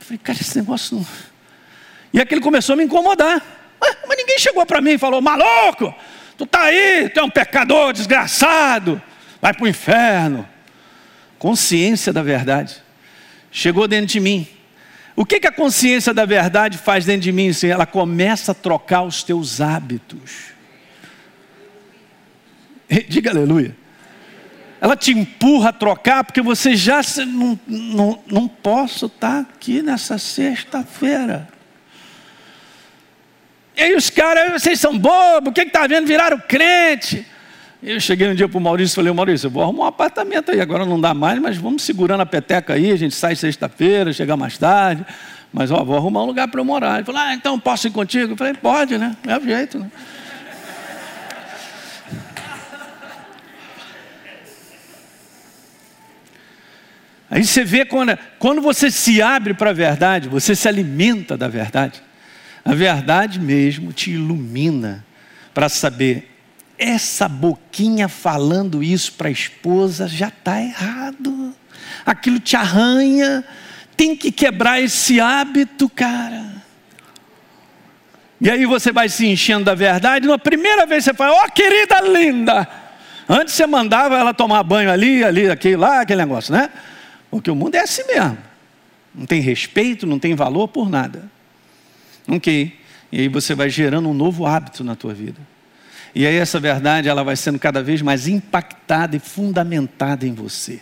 Eu 0.00 0.06
falei, 0.06 0.18
cara, 0.18 0.38
esse 0.40 0.58
negócio 0.58 0.96
não. 0.96 1.06
E 2.12 2.20
aquele 2.20 2.40
começou 2.40 2.74
a 2.74 2.76
me 2.76 2.84
incomodar. 2.84 3.42
Mas 3.80 4.18
ninguém 4.18 4.38
chegou 4.38 4.66
para 4.66 4.80
mim 4.80 4.92
e 4.92 4.98
falou: 4.98 5.22
maluco, 5.22 5.94
tu 6.36 6.44
tá 6.44 6.62
aí, 6.64 7.08
tu 7.08 7.20
é 7.20 7.22
um 7.22 7.30
pecador 7.30 7.92
desgraçado, 7.92 9.00
vai 9.40 9.54
para 9.54 9.64
o 9.64 9.68
inferno. 9.68 10.48
Consciência 11.38 12.12
da 12.12 12.22
verdade 12.22 12.82
chegou 13.50 13.86
dentro 13.88 14.06
de 14.06 14.20
mim. 14.20 14.46
O 15.14 15.24
que, 15.24 15.40
que 15.40 15.46
a 15.46 15.52
consciência 15.52 16.14
da 16.14 16.24
verdade 16.24 16.78
faz 16.78 17.04
dentro 17.04 17.22
de 17.22 17.32
mim? 17.32 17.50
Ela 17.64 17.86
começa 17.86 18.52
a 18.52 18.54
trocar 18.54 19.02
os 19.02 19.22
teus 19.22 19.60
hábitos. 19.60 20.57
Diga 23.08 23.30
aleluia. 23.30 23.76
Ela 24.80 24.96
te 24.96 25.10
empurra 25.12 25.70
a 25.70 25.72
trocar, 25.72 26.22
porque 26.22 26.40
você 26.40 26.76
já 26.76 27.00
não, 27.26 27.58
não, 27.66 28.20
não 28.30 28.48
posso 28.48 29.06
estar 29.06 29.40
aqui 29.40 29.82
nessa 29.82 30.18
sexta-feira. 30.18 31.48
E 33.76 33.82
aí 33.82 33.94
os 33.96 34.08
caras, 34.08 34.60
vocês 34.60 34.78
são 34.78 34.96
bobos, 34.96 35.50
o 35.50 35.52
que 35.52 35.62
está 35.62 35.86
vendo? 35.86 36.06
Viraram 36.06 36.38
crente. 36.38 37.26
Eu 37.82 38.00
cheguei 38.00 38.28
um 38.28 38.34
dia 38.34 38.48
para 38.48 38.58
o 38.58 38.60
Maurício 38.60 38.94
e 38.94 38.96
falei, 38.96 39.12
Maurício, 39.12 39.46
eu 39.46 39.50
vou 39.50 39.62
arrumar 39.62 39.84
um 39.84 39.86
apartamento 39.86 40.50
aí, 40.50 40.60
agora 40.60 40.84
não 40.84 41.00
dá 41.00 41.14
mais, 41.14 41.40
mas 41.40 41.56
vamos 41.56 41.82
segurando 41.82 42.20
a 42.20 42.26
peteca 42.26 42.74
aí, 42.74 42.90
a 42.90 42.96
gente 42.96 43.14
sai 43.14 43.36
sexta-feira, 43.36 44.12
chega 44.12 44.36
mais 44.36 44.58
tarde, 44.58 45.06
mas 45.52 45.70
ó, 45.70 45.84
vou 45.84 45.96
arrumar 45.96 46.24
um 46.24 46.26
lugar 46.26 46.48
para 46.48 46.60
eu 46.60 46.64
morar. 46.64 46.96
Ele 46.96 47.04
falou, 47.04 47.20
ah, 47.20 47.34
então 47.34 47.58
posso 47.58 47.86
ir 47.86 47.92
contigo? 47.92 48.32
Eu 48.32 48.36
falei, 48.36 48.54
pode, 48.54 48.98
né? 48.98 49.16
É 49.26 49.38
o 49.38 49.42
jeito, 49.42 49.78
né? 49.78 49.90
Aí 57.30 57.44
você 57.44 57.62
vê 57.64 57.84
quando, 57.84 58.18
quando 58.38 58.62
você 58.62 58.90
se 58.90 59.20
abre 59.20 59.52
para 59.54 59.70
a 59.70 59.74
verdade, 59.74 60.28
você 60.28 60.54
se 60.54 60.66
alimenta 60.66 61.36
da 61.36 61.48
verdade. 61.48 62.02
A 62.64 62.74
verdade 62.74 63.38
mesmo 63.38 63.92
te 63.92 64.12
ilumina 64.12 65.04
para 65.52 65.68
saber, 65.68 66.30
essa 66.78 67.28
boquinha 67.28 68.08
falando 68.08 68.82
isso 68.82 69.12
para 69.14 69.28
a 69.28 69.32
esposa 69.32 70.06
já 70.06 70.28
está 70.28 70.60
errado. 70.62 71.54
Aquilo 72.06 72.38
te 72.38 72.56
arranha, 72.56 73.44
tem 73.96 74.14
que 74.16 74.30
quebrar 74.30 74.80
esse 74.80 75.20
hábito, 75.20 75.88
cara. 75.88 76.58
E 78.40 78.48
aí 78.48 78.64
você 78.64 78.92
vai 78.92 79.08
se 79.08 79.26
enchendo 79.26 79.64
da 79.64 79.74
verdade. 79.74 80.28
Na 80.28 80.38
primeira 80.38 80.86
vez 80.86 81.04
você 81.04 81.12
fala, 81.12 81.34
ó 81.34 81.44
oh, 81.44 81.52
querida 81.52 82.00
linda. 82.00 82.68
Antes 83.28 83.54
você 83.54 83.66
mandava 83.66 84.16
ela 84.16 84.32
tomar 84.32 84.62
banho 84.62 84.90
ali, 84.90 85.24
ali, 85.24 85.50
aquele 85.50 85.76
lá, 85.76 86.00
aquele 86.00 86.20
negócio, 86.20 86.52
né? 86.52 86.70
Porque 87.30 87.50
o 87.50 87.54
mundo 87.54 87.74
é 87.74 87.80
assim 87.80 88.04
mesmo. 88.06 88.38
Não 89.14 89.26
tem 89.26 89.40
respeito, 89.40 90.06
não 90.06 90.18
tem 90.18 90.34
valor 90.34 90.68
por 90.68 90.88
nada. 90.88 91.30
Ok. 92.26 92.78
E 93.10 93.20
aí 93.20 93.28
você 93.28 93.54
vai 93.54 93.70
gerando 93.70 94.08
um 94.08 94.14
novo 94.14 94.46
hábito 94.46 94.84
na 94.84 94.94
tua 94.94 95.14
vida. 95.14 95.40
E 96.14 96.26
aí 96.26 96.36
essa 96.36 96.58
verdade 96.60 97.08
ela 97.08 97.22
vai 97.22 97.36
sendo 97.36 97.58
cada 97.58 97.82
vez 97.82 98.02
mais 98.02 98.28
impactada 98.28 99.16
e 99.16 99.18
fundamentada 99.18 100.26
em 100.26 100.32
você. 100.32 100.80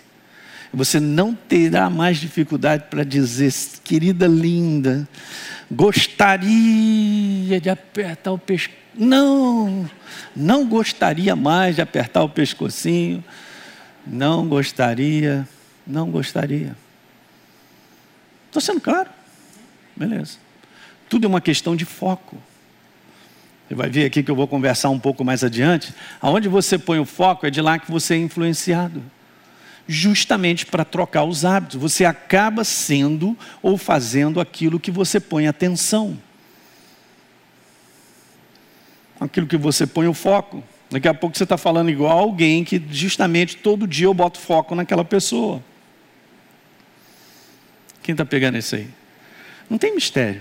Você 0.72 1.00
não 1.00 1.34
terá 1.34 1.88
mais 1.88 2.18
dificuldade 2.18 2.84
para 2.90 3.04
dizer, 3.04 3.52
querida 3.82 4.26
linda, 4.26 5.08
gostaria 5.70 7.60
de 7.60 7.70
apertar 7.70 8.32
o 8.32 8.38
pescoço. 8.38 8.76
Não, 8.94 9.88
não 10.34 10.66
gostaria 10.66 11.36
mais 11.36 11.76
de 11.76 11.82
apertar 11.82 12.22
o 12.22 12.28
pescocinho. 12.28 13.22
Não 14.06 14.46
gostaria 14.46 15.46
não 15.86 16.10
gostaria. 16.10 16.76
Estou 18.46 18.60
sendo 18.60 18.80
claro? 18.80 19.10
Beleza. 19.94 20.38
Tudo 21.08 21.26
é 21.26 21.28
uma 21.28 21.40
questão 21.40 21.76
de 21.76 21.84
foco. 21.84 22.36
Você 23.68 23.74
vai 23.74 23.88
ver 23.88 24.06
aqui 24.06 24.22
que 24.22 24.30
eu 24.30 24.36
vou 24.36 24.46
conversar 24.46 24.90
um 24.90 24.98
pouco 24.98 25.24
mais 25.24 25.42
adiante. 25.44 25.94
Aonde 26.20 26.48
você 26.48 26.78
põe 26.78 26.98
o 26.98 27.04
foco 27.04 27.46
é 27.46 27.50
de 27.50 27.60
lá 27.60 27.78
que 27.78 27.90
você 27.90 28.14
é 28.14 28.18
influenciado. 28.18 29.02
Justamente 29.88 30.66
para 30.66 30.84
trocar 30.84 31.24
os 31.24 31.44
hábitos. 31.44 31.80
Você 31.80 32.04
acaba 32.04 32.64
sendo 32.64 33.36
ou 33.62 33.76
fazendo 33.76 34.40
aquilo 34.40 34.80
que 34.80 34.90
você 34.90 35.20
põe 35.20 35.46
atenção. 35.46 36.16
Aquilo 39.18 39.46
que 39.46 39.56
você 39.56 39.86
põe 39.86 40.06
o 40.06 40.14
foco. 40.14 40.62
Daqui 40.90 41.08
a 41.08 41.14
pouco 41.14 41.36
você 41.36 41.42
está 41.42 41.56
falando 41.56 41.90
igual 41.90 42.16
alguém 42.16 42.62
que 42.62 42.82
justamente 42.90 43.56
todo 43.56 43.86
dia 43.86 44.06
eu 44.06 44.14
boto 44.14 44.38
foco 44.38 44.74
naquela 44.74 45.04
pessoa. 45.04 45.62
Quem 48.06 48.12
está 48.12 48.24
pegando 48.24 48.56
isso 48.56 48.76
aí? 48.76 48.86
Não 49.68 49.76
tem 49.78 49.92
mistério. 49.92 50.40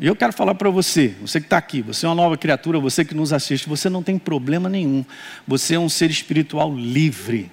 E 0.00 0.08
eu 0.08 0.16
quero 0.16 0.32
falar 0.32 0.56
para 0.56 0.68
você, 0.70 1.14
você 1.20 1.38
que 1.38 1.46
está 1.46 1.56
aqui, 1.56 1.80
você 1.80 2.04
é 2.04 2.08
uma 2.08 2.16
nova 2.16 2.36
criatura, 2.36 2.80
você 2.80 3.04
que 3.04 3.14
nos 3.14 3.32
assiste, 3.32 3.68
você 3.68 3.88
não 3.88 4.02
tem 4.02 4.18
problema 4.18 4.68
nenhum. 4.68 5.04
Você 5.46 5.76
é 5.76 5.78
um 5.78 5.88
ser 5.88 6.10
espiritual 6.10 6.74
livre, 6.74 7.48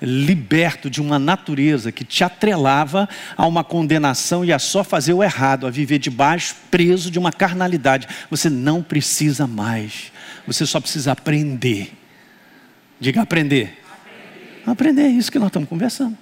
liberto 0.00 0.88
de 0.88 0.98
uma 0.98 1.18
natureza 1.18 1.92
que 1.92 2.06
te 2.06 2.24
atrelava 2.24 3.06
a 3.36 3.46
uma 3.46 3.62
condenação 3.62 4.42
e 4.42 4.50
a 4.50 4.58
só 4.58 4.82
fazer 4.82 5.12
o 5.12 5.22
errado, 5.22 5.66
a 5.66 5.70
viver 5.70 5.98
debaixo, 5.98 6.56
preso 6.70 7.10
de 7.10 7.18
uma 7.18 7.30
carnalidade. 7.30 8.08
Você 8.30 8.48
não 8.48 8.82
precisa 8.82 9.46
mais. 9.46 10.10
Você 10.46 10.64
só 10.64 10.80
precisa 10.80 11.12
aprender. 11.12 11.92
Diga 12.98 13.20
aprender. 13.20 13.78
Aprender, 14.64 14.70
aprender 14.70 15.02
é 15.02 15.08
isso 15.08 15.30
que 15.30 15.38
nós 15.38 15.48
estamos 15.48 15.68
conversando. 15.68 16.16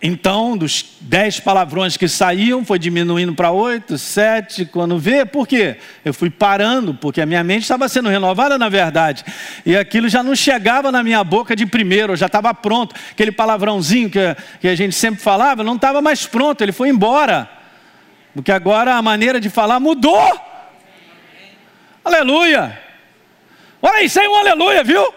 Então, 0.00 0.56
dos 0.56 0.94
dez 1.00 1.40
palavrões 1.40 1.96
que 1.96 2.06
saíam, 2.06 2.64
foi 2.64 2.78
diminuindo 2.78 3.34
para 3.34 3.50
oito, 3.50 3.98
sete, 3.98 4.64
quando 4.64 4.96
vê, 4.96 5.24
por 5.24 5.46
quê? 5.46 5.76
Eu 6.04 6.14
fui 6.14 6.30
parando, 6.30 6.94
porque 6.94 7.20
a 7.20 7.26
minha 7.26 7.42
mente 7.42 7.62
estava 7.62 7.88
sendo 7.88 8.08
renovada 8.08 8.56
na 8.56 8.68
verdade, 8.68 9.24
e 9.66 9.76
aquilo 9.76 10.08
já 10.08 10.22
não 10.22 10.36
chegava 10.36 10.92
na 10.92 11.02
minha 11.02 11.24
boca 11.24 11.56
de 11.56 11.66
primeiro, 11.66 12.12
eu 12.12 12.16
já 12.16 12.26
estava 12.26 12.54
pronto. 12.54 12.94
Aquele 13.10 13.32
palavrãozinho 13.32 14.08
que, 14.08 14.20
que 14.60 14.68
a 14.68 14.76
gente 14.76 14.94
sempre 14.94 15.20
falava, 15.20 15.64
não 15.64 15.74
estava 15.74 16.00
mais 16.00 16.24
pronto, 16.26 16.62
ele 16.62 16.70
foi 16.72 16.90
embora, 16.90 17.50
porque 18.32 18.52
agora 18.52 18.94
a 18.94 19.02
maneira 19.02 19.40
de 19.40 19.50
falar 19.50 19.80
mudou. 19.80 20.40
Aleluia! 22.04 22.80
Olha 23.82 23.98
aí, 23.98 24.08
saiu 24.08 24.30
um 24.30 24.36
aleluia, 24.36 24.84
viu? 24.84 25.12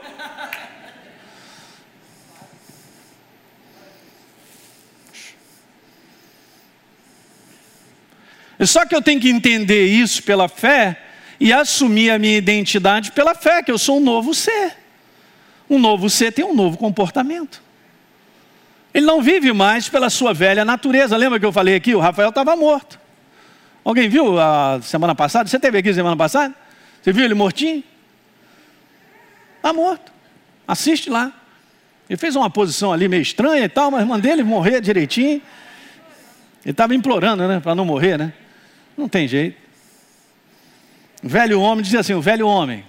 Só 8.65 8.85
que 8.85 8.95
eu 8.95 9.01
tenho 9.01 9.19
que 9.19 9.29
entender 9.29 9.85
isso 9.87 10.21
pela 10.23 10.47
fé 10.47 11.01
e 11.39 11.51
assumir 11.51 12.11
a 12.11 12.19
minha 12.19 12.37
identidade 12.37 13.11
pela 13.11 13.33
fé, 13.33 13.63
que 13.63 13.71
eu 13.71 13.77
sou 13.77 13.97
um 13.97 13.99
novo 13.99 14.33
ser. 14.33 14.77
Um 15.69 15.79
novo 15.79 16.09
ser 16.09 16.31
tem 16.31 16.45
um 16.45 16.53
novo 16.53 16.77
comportamento. 16.77 17.61
Ele 18.93 19.05
não 19.05 19.21
vive 19.21 19.53
mais 19.53 19.87
pela 19.89 20.09
sua 20.09 20.33
velha 20.33 20.65
natureza. 20.65 21.15
Lembra 21.17 21.39
que 21.39 21.45
eu 21.45 21.51
falei 21.51 21.75
aqui? 21.75 21.95
O 21.95 21.99
Rafael 21.99 22.29
estava 22.29 22.55
morto. 22.55 22.99
Alguém 23.83 24.09
viu 24.09 24.39
a 24.39 24.79
semana 24.83 25.15
passada? 25.15 25.49
Você 25.49 25.57
teve 25.57 25.77
aqui 25.77 25.93
semana 25.93 26.15
passada? 26.15 26.53
Você 27.01 27.11
viu 27.11 27.25
ele 27.25 27.33
mortinho? 27.33 27.83
Está 29.57 29.73
morto. 29.73 30.11
Assiste 30.67 31.09
lá. 31.09 31.31
Ele 32.09 32.17
fez 32.17 32.35
uma 32.35 32.49
posição 32.49 32.91
ali 32.91 33.07
meio 33.07 33.21
estranha 33.21 33.63
e 33.63 33.69
tal, 33.69 33.89
mas 33.89 34.05
mandei 34.05 34.33
ele 34.33 34.43
morrer 34.43 34.81
direitinho. 34.81 35.41
Ele 36.63 36.71
estava 36.71 36.93
implorando, 36.93 37.47
né? 37.47 37.59
Para 37.59 37.73
não 37.73 37.85
morrer, 37.85 38.17
né? 38.17 38.33
Não 38.97 39.07
tem 39.07 39.27
jeito. 39.27 39.57
O 41.23 41.27
velho 41.29 41.59
homem 41.61 41.83
dizia 41.83 41.99
assim: 41.99 42.13
o 42.13 42.21
velho 42.21 42.47
homem 42.47 42.85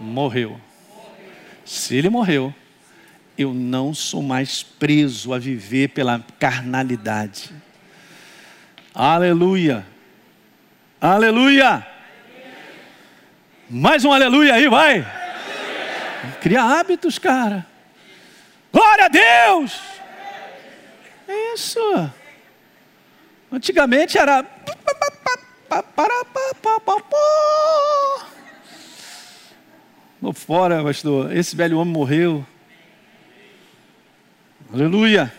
morreu. 0.00 0.60
Se 1.64 1.96
ele 1.96 2.08
morreu, 2.08 2.54
eu 3.36 3.52
não 3.52 3.92
sou 3.92 4.22
mais 4.22 4.62
preso 4.62 5.32
a 5.32 5.38
viver 5.38 5.88
pela 5.88 6.24
carnalidade. 6.38 7.50
Aleluia. 8.94 9.86
Aleluia. 11.00 11.86
Mais 13.68 14.04
um 14.04 14.12
aleluia 14.12 14.54
aí, 14.54 14.68
vai. 14.68 15.04
Cria 16.40 16.62
hábitos, 16.62 17.18
cara. 17.18 17.66
Glória 18.72 19.06
a 19.06 19.08
Deus! 19.08 19.80
Isso. 21.54 22.10
Antigamente 23.50 24.18
era. 24.18 24.44
Vou 30.20 30.32
fora, 30.32 30.82
pastor. 30.82 31.36
Esse 31.36 31.54
velho 31.56 31.78
homem 31.78 31.92
morreu. 31.92 32.46
Aleluia. 34.72 35.32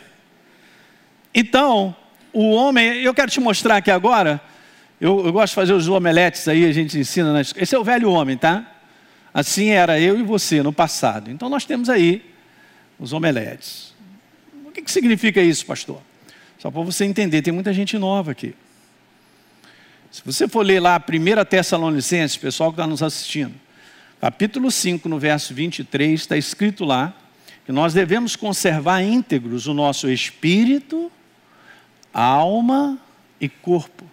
Então, 1.33 1.95
o 2.33 2.51
homem, 2.51 3.01
eu 3.01 3.13
quero 3.13 3.31
te 3.31 3.39
mostrar 3.39 3.77
aqui 3.77 3.91
agora. 3.91 4.41
Eu, 4.99 5.25
eu 5.25 5.31
gosto 5.31 5.51
de 5.51 5.55
fazer 5.55 5.73
os 5.73 5.87
omeletes 5.87 6.47
aí, 6.47 6.65
a 6.65 6.71
gente 6.71 6.97
ensina. 6.97 7.31
Nas, 7.31 7.53
esse 7.55 7.75
é 7.75 7.79
o 7.79 7.83
velho 7.83 8.11
homem, 8.11 8.37
tá? 8.37 8.69
Assim 9.33 9.69
era 9.69 9.99
eu 9.99 10.19
e 10.19 10.23
você 10.23 10.61
no 10.63 10.73
passado. 10.73 11.29
Então, 11.29 11.49
nós 11.49 11.65
temos 11.65 11.89
aí 11.89 12.23
os 12.99 13.13
omeletes. 13.13 13.93
O 14.65 14.71
que, 14.71 14.81
que 14.81 14.91
significa 14.91 15.41
isso, 15.41 15.65
pastor? 15.65 16.01
Só 16.57 16.71
para 16.71 16.81
você 16.81 17.05
entender, 17.05 17.41
tem 17.41 17.53
muita 17.53 17.71
gente 17.71 17.97
nova 17.97 18.31
aqui. 18.31 18.55
Se 20.11 20.21
você 20.25 20.47
for 20.47 20.65
ler 20.65 20.79
lá 20.79 20.95
a 20.95 20.99
1 20.99 21.45
Tessalonicenses, 21.45 22.37
pessoal 22.37 22.71
que 22.71 22.75
está 22.75 22.87
nos 22.87 23.03
assistindo, 23.03 23.53
capítulo 24.19 24.71
5, 24.71 25.07
no 25.07 25.19
verso 25.19 25.53
23, 25.53 26.19
está 26.19 26.37
escrito 26.37 26.85
lá 26.85 27.13
que 27.65 27.71
nós 27.71 27.93
devemos 27.93 28.35
conservar 28.35 29.01
íntegros 29.01 29.67
o 29.67 29.73
nosso 29.73 30.09
espírito, 30.09 31.11
alma 32.13 32.97
e 33.39 33.49
corpo. 33.49 34.05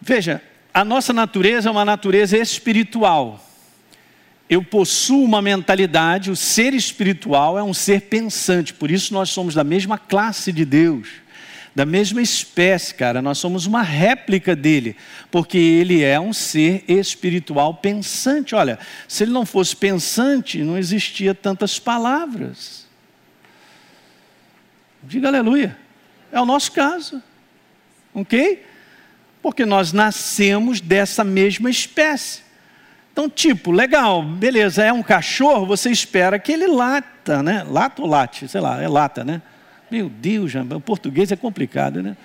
Veja, 0.00 0.42
a 0.72 0.84
nossa 0.84 1.12
natureza 1.12 1.68
é 1.68 1.72
uma 1.72 1.84
natureza 1.84 2.36
espiritual 2.36 3.44
eu 4.48 4.62
possuo 4.62 5.22
uma 5.24 5.42
mentalidade, 5.42 6.30
o 6.30 6.36
ser 6.36 6.72
espiritual 6.72 7.58
é 7.58 7.62
um 7.62 7.74
ser 7.74 8.02
pensante, 8.02 8.72
por 8.72 8.90
isso 8.90 9.12
nós 9.12 9.28
somos 9.28 9.54
da 9.54 9.62
mesma 9.62 9.98
classe 9.98 10.50
de 10.50 10.64
Deus, 10.64 11.08
da 11.78 11.86
mesma 11.86 12.20
espécie, 12.20 12.92
cara, 12.92 13.22
nós 13.22 13.38
somos 13.38 13.64
uma 13.64 13.82
réplica 13.82 14.56
dele, 14.56 14.96
porque 15.30 15.56
ele 15.56 16.02
é 16.02 16.18
um 16.18 16.32
ser 16.32 16.82
espiritual 16.88 17.72
pensante. 17.72 18.52
Olha, 18.52 18.80
se 19.06 19.22
ele 19.22 19.30
não 19.30 19.46
fosse 19.46 19.76
pensante, 19.76 20.58
não 20.64 20.76
existia 20.76 21.32
tantas 21.36 21.78
palavras. 21.78 22.84
Diga 25.04 25.28
aleluia. 25.28 25.78
É 26.32 26.40
o 26.40 26.44
nosso 26.44 26.72
caso, 26.72 27.22
ok? 28.12 28.66
Porque 29.40 29.64
nós 29.64 29.92
nascemos 29.92 30.80
dessa 30.80 31.22
mesma 31.22 31.70
espécie. 31.70 32.42
Então, 33.12 33.30
tipo, 33.30 33.70
legal, 33.70 34.20
beleza, 34.20 34.82
é 34.82 34.92
um 34.92 35.04
cachorro, 35.04 35.64
você 35.64 35.92
espera 35.92 36.40
que 36.40 36.50
ele 36.50 36.66
lata, 36.66 37.40
né? 37.40 37.62
Lata 37.62 38.02
ou 38.02 38.08
late? 38.08 38.48
Sei 38.48 38.60
lá, 38.60 38.82
é 38.82 38.88
lata, 38.88 39.22
né? 39.22 39.40
Meu 39.90 40.08
Deus, 40.08 40.52
o 40.54 40.80
português 40.80 41.32
é 41.32 41.36
complicado, 41.36 42.02
né? 42.02 42.16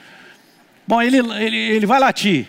Bom, 0.87 1.01
ele, 1.01 1.17
ele, 1.17 1.57
ele 1.57 1.85
vai 1.85 1.99
latir. 1.99 2.47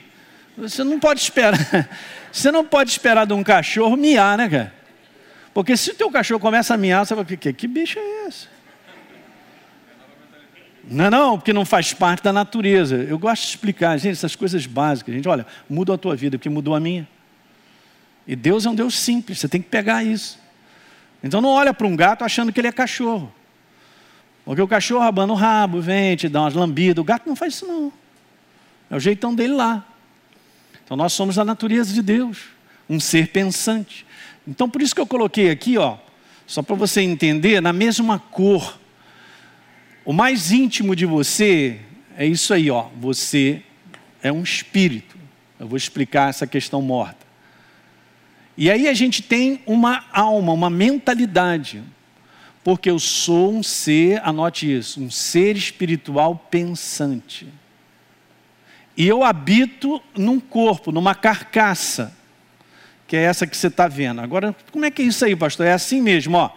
Você 0.57 0.83
não 0.85 0.98
pode 0.98 1.20
esperar. 1.20 1.59
Você 2.31 2.50
não 2.50 2.64
pode 2.64 2.90
esperar 2.90 3.27
de 3.27 3.33
um 3.33 3.44
cachorro 3.44 3.96
miar, 3.96 4.37
né, 4.37 4.48
cara? 4.48 4.74
Porque 5.53 5.77
se 5.77 5.92
o 5.92 5.94
teu 5.94 6.11
cachorro 6.11 6.40
começa 6.40 6.74
a 6.74 6.77
miar, 6.77 7.07
você 7.07 7.14
vai 7.14 7.24
que, 7.24 7.53
que 7.53 7.68
bicho 7.68 7.96
é 7.96 8.27
esse? 8.27 8.48
Não, 10.90 11.05
é 11.05 11.11
não, 11.11 11.38
porque 11.38 11.53
não 11.53 11.64
faz 11.64 11.92
parte 11.92 12.24
da 12.24 12.33
natureza. 12.33 12.96
Eu 12.96 13.18
gosto 13.18 13.42
de 13.42 13.48
explicar, 13.50 13.96
gente, 13.96 14.12
essas 14.12 14.35
coisas 14.35 14.66
básicas. 14.66 15.14
Gente, 15.14 15.29
olha, 15.29 15.46
muda 15.70 15.94
a 15.94 15.98
tua 15.98 16.16
vida, 16.16 16.37
porque 16.37 16.50
mudou 16.50 16.74
a 16.74 16.81
minha. 16.81 17.09
E 18.27 18.35
Deus 18.35 18.66
é 18.66 18.70
um 18.70 18.74
Deus 18.74 18.98
simples, 18.98 19.38
você 19.38 19.48
tem 19.48 19.62
que 19.62 19.68
pegar 19.68 20.03
isso. 20.03 20.38
Então 21.22 21.40
não 21.40 21.50
olha 21.50 21.72
para 21.72 21.87
um 21.87 21.94
gato 21.94 22.24
achando 22.24 22.53
que 22.53 22.61
ele 22.61 22.68
é 22.68 22.72
cachorro. 22.72 23.33
Porque 24.44 24.61
o 24.61 24.68
cachorro 24.68 25.02
abana 25.02 25.33
o 25.33 25.37
rabo, 25.37 25.80
vem, 25.80 26.16
te 26.16 26.28
dá 26.28 26.42
umas 26.42 26.54
lambidas. 26.54 27.00
O 27.00 27.04
gato 27.04 27.26
não 27.26 27.35
faz 27.35 27.54
isso 27.54 27.66
não. 27.66 27.92
É 28.90 28.96
o 28.96 29.00
jeitão 29.00 29.35
dele 29.35 29.54
lá. 29.54 29.85
Então 30.85 30.96
nós 30.96 31.12
somos 31.12 31.38
a 31.38 31.44
natureza 31.44 31.92
de 31.94 32.02
Deus, 32.02 32.44
um 32.88 33.00
ser 33.00 33.28
pensante. 33.28 34.07
Então 34.46 34.68
por 34.68 34.83
isso 34.83 34.94
que 34.94 35.00
eu 35.00 35.07
coloquei 35.07 35.50
aqui, 35.50 35.78
ó, 35.78 35.96
só 36.46 36.62
para 36.62 36.76
você 36.76 37.00
entender, 37.00 37.62
na 37.62 37.72
mesma 37.72 38.18
cor. 38.18 38.78
O 40.04 40.12
mais 40.12 40.52
íntimo 40.52 40.94
de 40.94 41.07
você 41.07 41.80
é 42.16 42.26
isso 42.26 42.52
aí, 42.52 42.70
ó. 42.70 42.88
Você 43.00 43.62
é 44.22 44.30
um 44.30 44.42
espírito. 44.42 45.16
Eu 45.59 45.66
vou 45.66 45.76
explicar 45.76 46.28
essa 46.28 46.46
questão 46.46 46.83
morta. 46.83 47.24
E 48.57 48.70
aí 48.70 48.87
a 48.87 48.94
gente 48.94 49.22
tem 49.22 49.62
uma 49.66 50.04
alma, 50.12 50.52
uma 50.52 50.70
mentalidade, 50.70 51.83
porque 52.64 52.90
eu 52.90 52.98
sou 52.98 53.53
um 53.53 53.62
ser, 53.62 54.22
anote 54.24 54.74
isso, 54.74 55.00
um 55.00 55.11
ser 55.11 55.55
espiritual 55.55 56.35
pensante. 56.50 57.46
E 58.96 59.07
eu 59.07 59.22
habito 59.22 60.03
num 60.16 60.40
corpo, 60.40 60.90
numa 60.90 61.14
carcaça, 61.14 62.16
que 63.07 63.16
é 63.16 63.22
essa 63.22 63.46
que 63.46 63.55
você 63.55 63.66
está 63.66 63.87
vendo. 63.87 64.22
Agora, 64.22 64.57
como 64.72 64.87
é 64.87 64.90
que 64.90 65.03
é 65.03 65.05
isso 65.05 65.27
aí, 65.27 65.37
pastor? 65.37 65.66
É 65.66 65.74
assim 65.74 66.00
mesmo, 66.00 66.38
ó. 66.38 66.50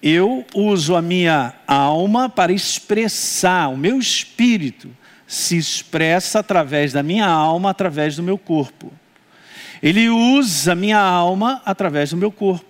Eu 0.00 0.46
uso 0.54 0.94
a 0.94 1.02
minha 1.02 1.52
alma 1.66 2.28
para 2.28 2.52
expressar, 2.52 3.68
o 3.68 3.76
meu 3.76 3.98
espírito 3.98 4.88
se 5.26 5.56
expressa 5.56 6.38
através 6.38 6.92
da 6.92 7.02
minha 7.02 7.26
alma, 7.26 7.70
através 7.70 8.16
do 8.16 8.22
meu 8.22 8.38
corpo. 8.38 8.92
Ele 9.82 10.08
usa 10.08 10.74
minha 10.74 11.00
alma 11.00 11.60
através 11.64 12.10
do 12.10 12.16
meu 12.16 12.30
corpo. 12.30 12.69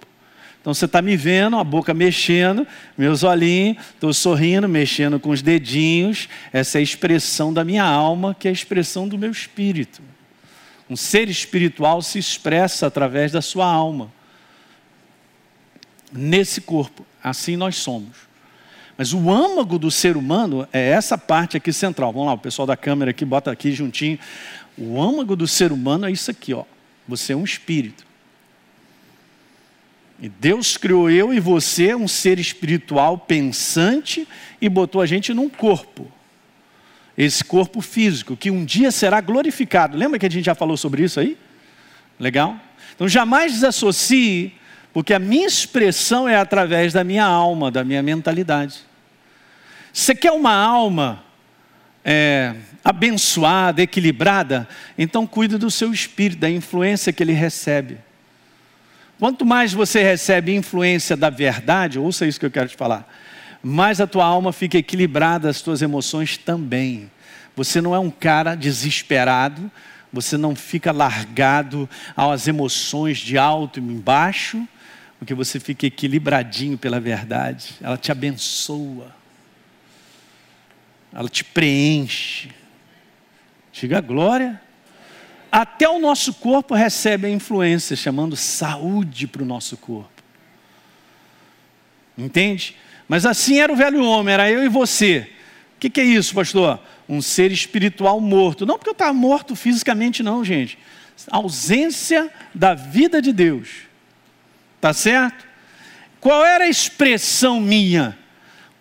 Então 0.60 0.74
você 0.74 0.84
está 0.84 1.00
me 1.00 1.16
vendo, 1.16 1.56
a 1.56 1.64
boca 1.64 1.94
mexendo, 1.94 2.66
meus 2.96 3.22
olhinhos, 3.22 3.78
estou 3.94 4.12
sorrindo, 4.12 4.68
mexendo 4.68 5.18
com 5.18 5.30
os 5.30 5.40
dedinhos. 5.40 6.28
Essa 6.52 6.78
é 6.78 6.80
a 6.80 6.82
expressão 6.82 7.52
da 7.52 7.64
minha 7.64 7.84
alma, 7.84 8.36
que 8.38 8.46
é 8.46 8.50
a 8.50 8.52
expressão 8.52 9.08
do 9.08 9.16
meu 9.16 9.30
espírito. 9.30 10.02
Um 10.88 10.96
ser 10.96 11.30
espiritual 11.30 12.02
se 12.02 12.18
expressa 12.18 12.86
através 12.86 13.32
da 13.32 13.40
sua 13.40 13.64
alma. 13.64 14.12
Nesse 16.12 16.60
corpo, 16.60 17.06
assim 17.22 17.56
nós 17.56 17.76
somos. 17.76 18.28
Mas 18.98 19.14
o 19.14 19.30
âmago 19.30 19.78
do 19.78 19.90
ser 19.90 20.14
humano 20.14 20.68
é 20.70 20.90
essa 20.90 21.16
parte 21.16 21.56
aqui 21.56 21.72
central. 21.72 22.12
Vamos 22.12 22.26
lá, 22.26 22.34
o 22.34 22.38
pessoal 22.38 22.66
da 22.66 22.76
câmera 22.76 23.12
aqui, 23.12 23.24
bota 23.24 23.50
aqui 23.50 23.72
juntinho. 23.72 24.18
O 24.76 25.00
âmago 25.00 25.34
do 25.34 25.48
ser 25.48 25.72
humano 25.72 26.06
é 26.06 26.10
isso 26.10 26.30
aqui, 26.30 26.52
ó. 26.52 26.64
Você 27.08 27.32
é 27.32 27.36
um 27.36 27.44
espírito. 27.44 28.09
Deus 30.28 30.76
criou 30.76 31.10
eu 31.10 31.32
e 31.32 31.40
você, 31.40 31.94
um 31.94 32.06
ser 32.06 32.38
espiritual 32.38 33.16
pensante, 33.16 34.28
e 34.60 34.68
botou 34.68 35.00
a 35.00 35.06
gente 35.06 35.32
num 35.32 35.48
corpo. 35.48 36.10
Esse 37.16 37.42
corpo 37.42 37.80
físico, 37.80 38.36
que 38.36 38.50
um 38.50 38.64
dia 38.64 38.90
será 38.90 39.20
glorificado. 39.20 39.96
Lembra 39.96 40.18
que 40.18 40.26
a 40.26 40.30
gente 40.30 40.44
já 40.44 40.54
falou 40.54 40.76
sobre 40.76 41.04
isso 41.04 41.18
aí? 41.18 41.38
Legal? 42.18 42.56
Então 42.94 43.08
jamais 43.08 43.52
desassocie, 43.52 44.52
porque 44.92 45.14
a 45.14 45.18
minha 45.18 45.46
expressão 45.46 46.28
é 46.28 46.36
através 46.36 46.92
da 46.92 47.02
minha 47.02 47.24
alma, 47.24 47.70
da 47.70 47.82
minha 47.82 48.02
mentalidade. 48.02 48.80
Você 49.92 50.14
quer 50.14 50.32
uma 50.32 50.54
alma 50.54 51.24
é, 52.04 52.54
abençoada, 52.84 53.82
equilibrada, 53.82 54.68
então 54.98 55.26
cuide 55.26 55.56
do 55.56 55.70
seu 55.70 55.92
espírito, 55.92 56.40
da 56.40 56.50
influência 56.50 57.12
que 57.12 57.22
ele 57.22 57.32
recebe. 57.32 57.98
Quanto 59.20 59.44
mais 59.44 59.74
você 59.74 60.02
recebe 60.02 60.54
influência 60.54 61.14
da 61.14 61.28
verdade, 61.28 61.98
ouça 61.98 62.26
isso 62.26 62.40
que 62.40 62.46
eu 62.46 62.50
quero 62.50 62.70
te 62.70 62.76
falar, 62.76 63.06
mais 63.62 64.00
a 64.00 64.06
tua 64.06 64.24
alma 64.24 64.50
fica 64.50 64.78
equilibrada, 64.78 65.50
as 65.50 65.60
tuas 65.60 65.82
emoções 65.82 66.38
também. 66.38 67.10
Você 67.54 67.82
não 67.82 67.94
é 67.94 67.98
um 67.98 68.10
cara 68.10 68.54
desesperado, 68.54 69.70
você 70.10 70.38
não 70.38 70.56
fica 70.56 70.90
largado 70.90 71.86
às 72.16 72.48
emoções 72.48 73.18
de 73.18 73.36
alto 73.36 73.78
e 73.78 73.82
embaixo, 73.82 74.66
porque 75.18 75.34
você 75.34 75.60
fica 75.60 75.86
equilibradinho 75.86 76.78
pela 76.78 76.98
verdade. 76.98 77.74
Ela 77.82 77.98
te 77.98 78.10
abençoa, 78.10 79.14
ela 81.12 81.28
te 81.28 81.44
preenche. 81.44 82.48
Diga 83.70 84.00
glória. 84.00 84.58
Até 85.50 85.88
o 85.88 85.98
nosso 85.98 86.34
corpo 86.34 86.74
recebe 86.74 87.26
a 87.26 87.30
influência, 87.30 87.96
chamando 87.96 88.36
saúde 88.36 89.26
para 89.26 89.42
o 89.42 89.46
nosso 89.46 89.76
corpo. 89.76 90.22
Entende? 92.16 92.76
Mas 93.08 93.26
assim 93.26 93.58
era 93.58 93.72
o 93.72 93.76
velho 93.76 94.04
homem, 94.04 94.32
era 94.32 94.50
eu 94.50 94.62
e 94.64 94.68
você. 94.68 95.28
O 95.76 95.80
que, 95.80 95.90
que 95.90 96.00
é 96.00 96.04
isso, 96.04 96.34
pastor? 96.34 96.78
Um 97.08 97.20
ser 97.20 97.50
espiritual 97.50 98.20
morto. 98.20 98.64
Não 98.64 98.76
porque 98.76 98.90
eu 98.90 98.92
estava 98.92 99.12
morto 99.12 99.56
fisicamente, 99.56 100.22
não, 100.22 100.44
gente. 100.44 100.78
ausência 101.28 102.30
da 102.54 102.74
vida 102.74 103.20
de 103.20 103.32
Deus. 103.32 103.68
Tá 104.80 104.92
certo? 104.92 105.44
Qual 106.20 106.44
era 106.44 106.64
a 106.64 106.68
expressão 106.68 107.60
minha? 107.60 108.16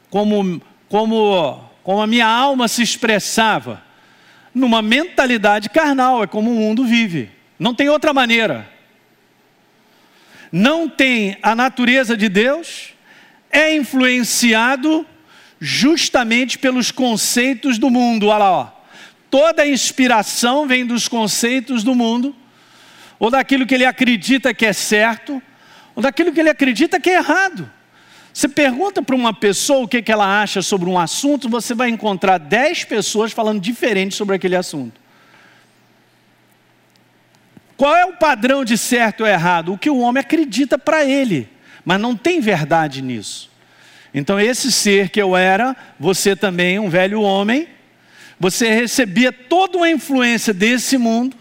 Como, 0.09 0.61
como, 0.87 1.63
como 1.83 2.01
a 2.01 2.07
minha 2.07 2.27
alma 2.27 2.67
se 2.67 2.83
expressava? 2.83 3.88
Numa 4.53 4.81
mentalidade 4.81 5.69
carnal, 5.69 6.23
é 6.23 6.27
como 6.27 6.51
o 6.51 6.55
mundo 6.55 6.85
vive. 6.85 7.29
Não 7.57 7.73
tem 7.73 7.89
outra 7.89 8.13
maneira. 8.13 8.69
Não 10.51 10.89
tem 10.89 11.37
a 11.43 11.53
natureza 11.53 12.17
de 12.17 12.27
Deus, 12.27 12.93
é 13.51 13.75
influenciado 13.75 15.05
justamente 15.59 16.57
pelos 16.57 16.91
conceitos 16.91 17.77
do 17.77 17.89
mundo. 17.89 18.27
Olha 18.27 18.37
lá, 18.37 18.51
ó. 18.51 18.67
toda 19.29 19.67
inspiração 19.67 20.65
vem 20.65 20.85
dos 20.85 21.07
conceitos 21.07 21.83
do 21.83 21.93
mundo, 21.93 22.35
ou 23.19 23.29
daquilo 23.29 23.67
que 23.67 23.75
ele 23.75 23.85
acredita 23.85 24.53
que 24.53 24.65
é 24.65 24.73
certo, 24.73 25.41
ou 25.95 26.01
daquilo 26.01 26.31
que 26.31 26.39
ele 26.39 26.49
acredita 26.49 26.99
que 26.99 27.09
é 27.09 27.17
errado. 27.17 27.69
Você 28.39 28.47
pergunta 28.47 29.01
para 29.01 29.17
uma 29.17 29.33
pessoa 29.33 29.83
o 29.83 29.87
que, 29.87 30.01
que 30.01 30.13
ela 30.13 30.41
acha 30.41 30.61
sobre 30.61 30.89
um 30.89 30.97
assunto, 30.97 31.49
você 31.49 31.75
vai 31.75 31.89
encontrar 31.89 32.37
dez 32.37 32.85
pessoas 32.85 33.33
falando 33.33 33.59
diferente 33.59 34.15
sobre 34.15 34.33
aquele 34.33 34.55
assunto. 34.55 34.97
Qual 37.75 37.93
é 37.93 38.05
o 38.05 38.13
padrão 38.13 38.63
de 38.63 38.77
certo 38.77 39.25
ou 39.25 39.27
errado? 39.27 39.73
O 39.73 39.77
que 39.77 39.89
o 39.89 39.99
homem 39.99 40.21
acredita 40.21 40.77
para 40.77 41.03
ele 41.03 41.49
mas 41.83 41.99
não 41.99 42.15
tem 42.15 42.39
verdade 42.39 43.01
nisso. 43.01 43.51
Então, 44.13 44.39
esse 44.39 44.71
ser 44.71 45.09
que 45.09 45.21
eu 45.21 45.35
era, 45.35 45.75
você 45.99 46.33
também, 46.33 46.79
um 46.79 46.89
velho 46.89 47.21
homem, 47.21 47.67
você 48.39 48.69
recebia 48.69 49.33
toda 49.33 49.79
uma 49.79 49.89
influência 49.89 50.53
desse 50.53 50.97
mundo 50.97 51.35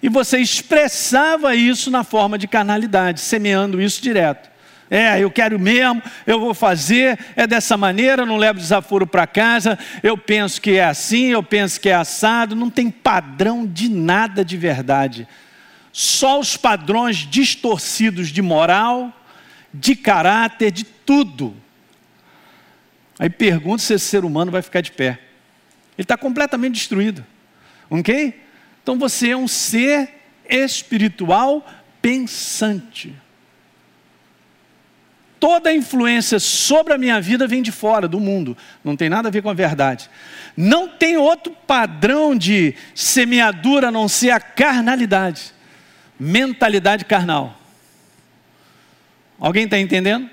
e 0.00 0.08
você 0.08 0.38
expressava 0.38 1.56
isso 1.56 1.90
na 1.90 2.04
forma 2.04 2.38
de 2.38 2.46
carnalidade, 2.46 3.18
semeando 3.18 3.82
isso 3.82 4.00
direto. 4.00 4.54
É, 4.88 5.20
eu 5.20 5.30
quero 5.30 5.58
mesmo, 5.58 6.00
eu 6.26 6.38
vou 6.38 6.54
fazer, 6.54 7.18
é 7.34 7.46
dessa 7.46 7.76
maneira, 7.76 8.24
não 8.24 8.36
levo 8.36 8.60
desaforo 8.60 9.06
para 9.06 9.26
casa, 9.26 9.76
eu 10.00 10.16
penso 10.16 10.60
que 10.60 10.72
é 10.72 10.84
assim, 10.84 11.26
eu 11.26 11.42
penso 11.42 11.80
que 11.80 11.88
é 11.88 11.94
assado, 11.94 12.54
não 12.54 12.70
tem 12.70 12.88
padrão 12.90 13.66
de 13.66 13.88
nada 13.88 14.44
de 14.44 14.56
verdade. 14.56 15.26
Só 15.92 16.38
os 16.38 16.56
padrões 16.56 17.16
distorcidos 17.16 18.28
de 18.28 18.42
moral, 18.42 19.12
de 19.74 19.96
caráter, 19.96 20.70
de 20.70 20.84
tudo. 20.84 21.56
Aí 23.18 23.30
pergunto 23.30 23.82
se 23.82 23.94
esse 23.94 24.04
ser 24.04 24.24
humano 24.24 24.52
vai 24.52 24.62
ficar 24.62 24.82
de 24.82 24.92
pé. 24.92 25.18
Ele 25.96 26.04
está 26.04 26.16
completamente 26.16 26.74
destruído. 26.74 27.24
Ok? 27.88 28.40
Então 28.82 28.98
você 28.98 29.30
é 29.30 29.36
um 29.36 29.48
ser 29.48 30.10
espiritual 30.48 31.66
pensante. 32.00 33.14
Toda 35.38 35.70
a 35.70 35.74
influência 35.74 36.40
sobre 36.40 36.94
a 36.94 36.98
minha 36.98 37.20
vida 37.20 37.46
vem 37.46 37.62
de 37.62 37.70
fora, 37.70 38.08
do 38.08 38.18
mundo. 38.18 38.56
Não 38.82 38.96
tem 38.96 39.08
nada 39.08 39.28
a 39.28 39.30
ver 39.30 39.42
com 39.42 39.50
a 39.50 39.54
verdade. 39.54 40.08
Não 40.56 40.88
tem 40.88 41.16
outro 41.16 41.54
padrão 41.66 42.34
de 42.34 42.74
semeadura 42.94 43.88
a 43.88 43.92
não 43.92 44.08
ser 44.08 44.30
a 44.30 44.40
carnalidade. 44.40 45.52
Mentalidade 46.18 47.04
carnal. 47.04 47.58
Alguém 49.38 49.64
está 49.64 49.78
entendendo? 49.78 50.30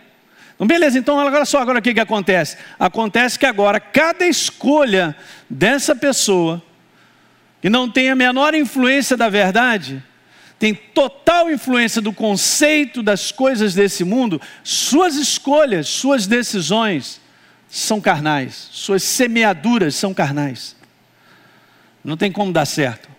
Então, 0.55 0.67
beleza, 0.67 0.97
então 0.97 1.19
agora 1.19 1.43
só, 1.43 1.59
agora 1.59 1.79
o 1.79 1.81
que, 1.81 1.93
que 1.93 1.99
acontece? 1.99 2.57
Acontece 2.79 3.37
que 3.37 3.45
agora 3.45 3.81
cada 3.81 4.25
escolha 4.25 5.15
dessa 5.49 5.93
pessoa, 5.93 6.63
que 7.61 7.69
não 7.69 7.89
tem 7.89 8.09
a 8.09 8.15
menor 8.15 8.55
influência 8.55 9.17
da 9.17 9.27
verdade, 9.27 10.01
tem 10.59 10.73
total 10.73 11.51
influência 11.51 12.01
do 12.01 12.13
conceito 12.13 13.03
das 13.03 13.31
coisas 13.31 13.73
desse 13.73 14.03
mundo, 14.03 14.39
suas 14.63 15.15
escolhas, 15.15 15.87
suas 15.87 16.25
decisões 16.25 17.19
são 17.69 17.99
carnais, 17.99 18.69
suas 18.71 19.03
semeaduras 19.03 19.95
são 19.95 20.13
carnais. 20.13 20.75
Não 22.03 22.15
tem 22.15 22.31
como 22.31 22.51
dar 22.51 22.65
certo. 22.65 23.09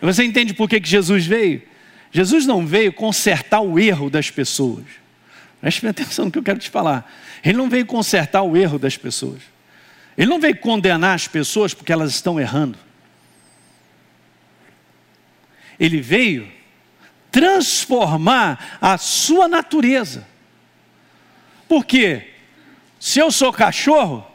Você 0.00 0.24
entende 0.24 0.54
por 0.54 0.68
que, 0.68 0.80
que 0.80 0.88
Jesus 0.88 1.26
veio? 1.26 1.62
Jesus 2.10 2.46
não 2.46 2.66
veio 2.66 2.92
consertar 2.92 3.60
o 3.60 3.78
erro 3.78 4.08
das 4.08 4.30
pessoas. 4.30 4.84
Preste 5.60 5.86
atenção 5.86 6.24
no 6.24 6.30
que 6.32 6.38
eu 6.38 6.42
quero 6.42 6.58
te 6.58 6.70
falar. 6.70 7.10
Ele 7.44 7.58
não 7.58 7.68
veio 7.68 7.84
consertar 7.84 8.42
o 8.42 8.56
erro 8.56 8.78
das 8.78 8.96
pessoas. 8.96 9.42
Ele 10.16 10.28
não 10.28 10.40
veio 10.40 10.56
condenar 10.56 11.14
as 11.14 11.28
pessoas 11.28 11.74
porque 11.74 11.92
elas 11.92 12.10
estão 12.10 12.40
errando. 12.40 12.78
Ele 15.80 16.00
veio 16.00 16.46
transformar 17.30 18.78
a 18.80 18.98
sua 18.98 19.48
natureza. 19.48 20.28
Por 21.66 21.86
quê? 21.86 22.28
Se 22.98 23.18
eu 23.18 23.30
sou 23.32 23.52
cachorro, 23.52 24.26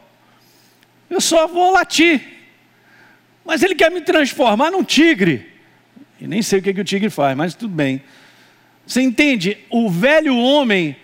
eu 1.08 1.20
só 1.20 1.46
vou 1.46 1.72
latir. 1.72 2.20
Mas 3.44 3.62
ele 3.62 3.76
quer 3.76 3.90
me 3.92 4.00
transformar 4.00 4.72
num 4.72 4.82
tigre. 4.82 5.52
E 6.20 6.26
nem 6.26 6.42
sei 6.42 6.58
o 6.58 6.62
que, 6.62 6.74
que 6.74 6.80
o 6.80 6.84
tigre 6.84 7.10
faz, 7.10 7.36
mas 7.36 7.54
tudo 7.54 7.72
bem. 7.72 8.02
Você 8.86 9.02
entende? 9.02 9.58
O 9.70 9.88
velho 9.88 10.36
homem, 10.36 10.96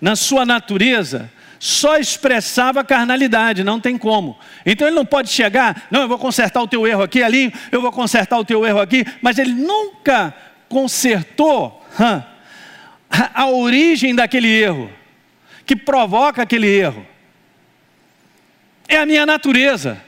na 0.00 0.16
sua 0.16 0.44
natureza, 0.44 1.30
só 1.64 1.96
expressava 1.96 2.84
carnalidade, 2.84 3.64
não 3.64 3.80
tem 3.80 3.96
como. 3.96 4.38
Então 4.66 4.86
ele 4.86 4.94
não 4.94 5.06
pode 5.06 5.30
chegar, 5.30 5.86
não, 5.90 6.02
eu 6.02 6.08
vou 6.08 6.18
consertar 6.18 6.60
o 6.60 6.68
teu 6.68 6.86
erro 6.86 7.02
aqui, 7.02 7.22
ali, 7.22 7.50
eu 7.72 7.80
vou 7.80 7.90
consertar 7.90 8.38
o 8.38 8.44
teu 8.44 8.66
erro 8.66 8.82
aqui, 8.82 9.02
mas 9.22 9.38
ele 9.38 9.54
nunca 9.54 10.34
consertou 10.68 11.82
a 13.08 13.46
origem 13.46 14.14
daquele 14.14 14.48
erro, 14.48 14.90
que 15.64 15.74
provoca 15.74 16.42
aquele 16.42 16.66
erro. 16.66 17.06
É 18.86 18.98
a 18.98 19.06
minha 19.06 19.24
natureza. 19.24 19.98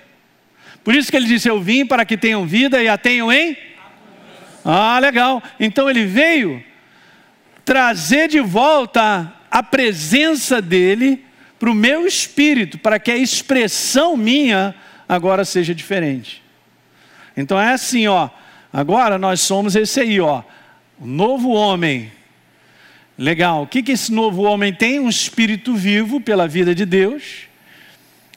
Por 0.84 0.94
isso 0.94 1.10
que 1.10 1.16
ele 1.16 1.26
disse: 1.26 1.48
Eu 1.48 1.58
vim 1.58 1.86
para 1.86 2.04
que 2.04 2.18
tenham 2.18 2.46
vida 2.46 2.82
e 2.82 2.88
a 2.88 2.98
tenham 2.98 3.32
em 3.32 3.56
ah, 4.62 4.98
legal. 4.98 5.42
Então 5.58 5.88
ele 5.88 6.04
veio 6.04 6.62
trazer 7.64 8.28
de 8.28 8.40
volta 8.40 9.32
a 9.50 9.62
presença 9.62 10.60
dele 10.60 11.25
para 11.58 11.70
o 11.70 11.74
meu 11.74 12.06
espírito, 12.06 12.78
para 12.78 12.98
que 12.98 13.10
a 13.10 13.16
expressão 13.16 14.16
minha 14.16 14.74
agora 15.08 15.44
seja 15.44 15.74
diferente. 15.74 16.42
Então 17.36 17.60
é 17.60 17.72
assim, 17.72 18.06
ó. 18.06 18.28
Agora 18.72 19.18
nós 19.18 19.40
somos 19.40 19.74
esse 19.74 20.00
aí, 20.00 20.20
ó. 20.20 20.42
O 20.98 21.06
novo 21.06 21.50
homem. 21.50 22.12
Legal. 23.18 23.62
O 23.62 23.66
que, 23.66 23.82
que 23.82 23.92
esse 23.92 24.12
novo 24.12 24.42
homem 24.42 24.72
tem? 24.72 25.00
Um 25.00 25.08
espírito 25.08 25.74
vivo 25.74 26.20
pela 26.20 26.46
vida 26.46 26.74
de 26.74 26.84
Deus. 26.84 27.46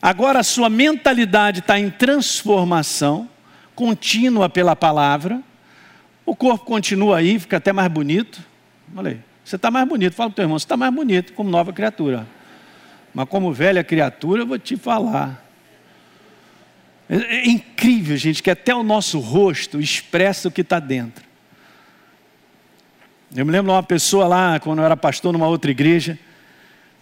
Agora 0.02 0.40
a 0.40 0.44
sua 0.44 0.70
mentalidade 0.70 1.60
está 1.60 1.78
em 1.78 1.90
transformação 1.90 3.30
contínua 3.76 4.50
pela 4.50 4.76
palavra. 4.76 5.42
O 6.26 6.36
corpo 6.36 6.66
continua 6.66 7.18
aí, 7.18 7.40
fica 7.40 7.58
até 7.58 7.74
mais 7.74 7.92
bonito. 7.92 8.42
Olha 8.96 9.12
aí, 9.12 9.20
você 9.44 9.56
está 9.56 9.70
mais 9.70 9.88
bonito. 9.88 10.14
Fala 10.14 10.30
para 10.30 10.34
o 10.34 10.36
teu 10.36 10.44
irmão, 10.44 10.60
você 10.60 10.66
está 10.66 10.78
mais 10.78 10.94
bonito 10.94 11.34
como 11.34 11.50
nova 11.50 11.74
criatura. 11.74 12.26
Mas 13.14 13.28
como 13.28 13.52
velha 13.52 13.84
criatura, 13.84 14.44
eu 14.44 14.48
vou 14.48 14.60
te 14.60 14.78
falar. 14.78 15.46
É, 17.10 17.16
é 17.16 17.48
incrível, 17.48 18.16
gente, 18.16 18.44
que 18.44 18.52
até 18.52 18.74
o 18.74 18.84
nosso 18.84 19.20
rosto 19.20 19.80
expressa 19.80 20.48
o 20.48 20.52
que 20.52 20.62
está 20.62 20.80
dentro. 20.80 21.26
Eu 23.36 23.46
me 23.46 23.52
lembro 23.52 23.72
de 23.72 23.76
uma 23.76 23.84
pessoa 23.84 24.28
lá, 24.28 24.60
quando 24.60 24.80
eu 24.80 24.86
era 24.86 24.98
pastor 24.98 25.34
numa 25.34 25.48
outra 25.48 25.70
igreja, 25.70 26.18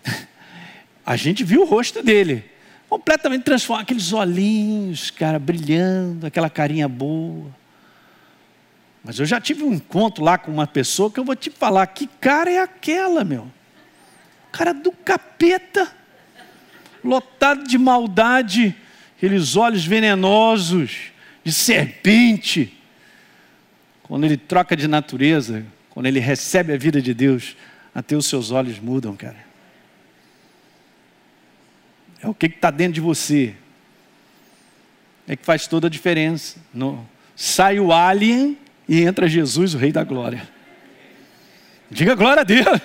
a 1.05 1.15
gente 1.15 1.43
viu 1.43 1.61
o 1.61 1.65
rosto 1.65 2.03
dele, 2.03 2.43
completamente 2.89 3.43
transformado, 3.43 3.83
aqueles 3.83 4.11
olhinhos, 4.13 5.11
cara, 5.11 5.39
brilhando, 5.39 6.27
aquela 6.27 6.49
carinha 6.49 6.87
boa. 6.87 7.49
Mas 9.03 9.19
eu 9.19 9.25
já 9.25 9.39
tive 9.39 9.63
um 9.63 9.73
encontro 9.73 10.21
lá 10.21 10.37
com 10.37 10.51
uma 10.51 10.67
pessoa 10.67 11.09
que 11.09 11.17
eu 11.17 11.23
vou 11.23 11.35
te 11.35 11.49
falar: 11.49 11.87
que 11.87 12.07
cara 12.19 12.51
é 12.51 12.59
aquela, 12.59 13.23
meu? 13.23 13.47
Cara 14.51 14.73
do 14.73 14.91
capeta, 14.91 15.95
lotado 17.07 17.67
de 17.67 17.77
maldade 17.77 18.75
aqueles 19.17 19.55
olhos 19.55 19.85
venenosos 19.85 21.11
de 21.43 21.51
serpente. 21.51 22.73
Quando 24.03 24.25
ele 24.25 24.37
troca 24.37 24.75
de 24.75 24.87
natureza, 24.87 25.65
quando 25.89 26.05
ele 26.05 26.19
recebe 26.19 26.71
a 26.73 26.77
vida 26.77 27.01
de 27.01 27.13
Deus, 27.13 27.57
até 27.93 28.15
os 28.15 28.27
seus 28.27 28.51
olhos 28.51 28.79
mudam, 28.79 29.15
cara. 29.15 29.47
É 32.21 32.27
o 32.27 32.33
que 32.33 32.45
está 32.45 32.69
dentro 32.69 32.93
de 32.93 33.01
você. 33.01 33.55
É 35.27 35.35
que 35.35 35.43
faz 35.43 35.67
toda 35.67 35.87
a 35.87 35.89
diferença. 35.89 36.59
No, 36.73 37.07
sai 37.35 37.79
o 37.79 37.91
alien 37.91 38.57
e 38.87 39.01
entra 39.01 39.27
Jesus, 39.27 39.73
o 39.73 39.77
Rei 39.77 39.91
da 39.91 40.03
Glória. 40.03 40.47
Diga 41.89 42.15
glória 42.15 42.41
a 42.41 42.43
Deus. 42.43 42.79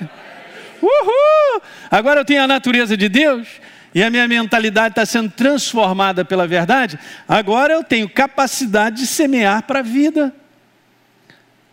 Uhul! 0.80 1.62
Agora 1.90 2.20
eu 2.20 2.24
tenho 2.24 2.42
a 2.42 2.46
natureza 2.46 2.96
de 2.96 3.08
Deus 3.08 3.48
e 3.94 4.02
a 4.02 4.10
minha 4.10 4.26
mentalidade 4.26 4.92
está 4.92 5.04
sendo 5.04 5.30
transformada 5.30 6.24
pela 6.24 6.46
verdade. 6.46 6.98
Agora 7.28 7.74
eu 7.74 7.84
tenho 7.84 8.08
capacidade 8.08 8.96
de 8.96 9.06
semear 9.06 9.62
para 9.64 9.80
a 9.80 9.82
vida. 9.82 10.34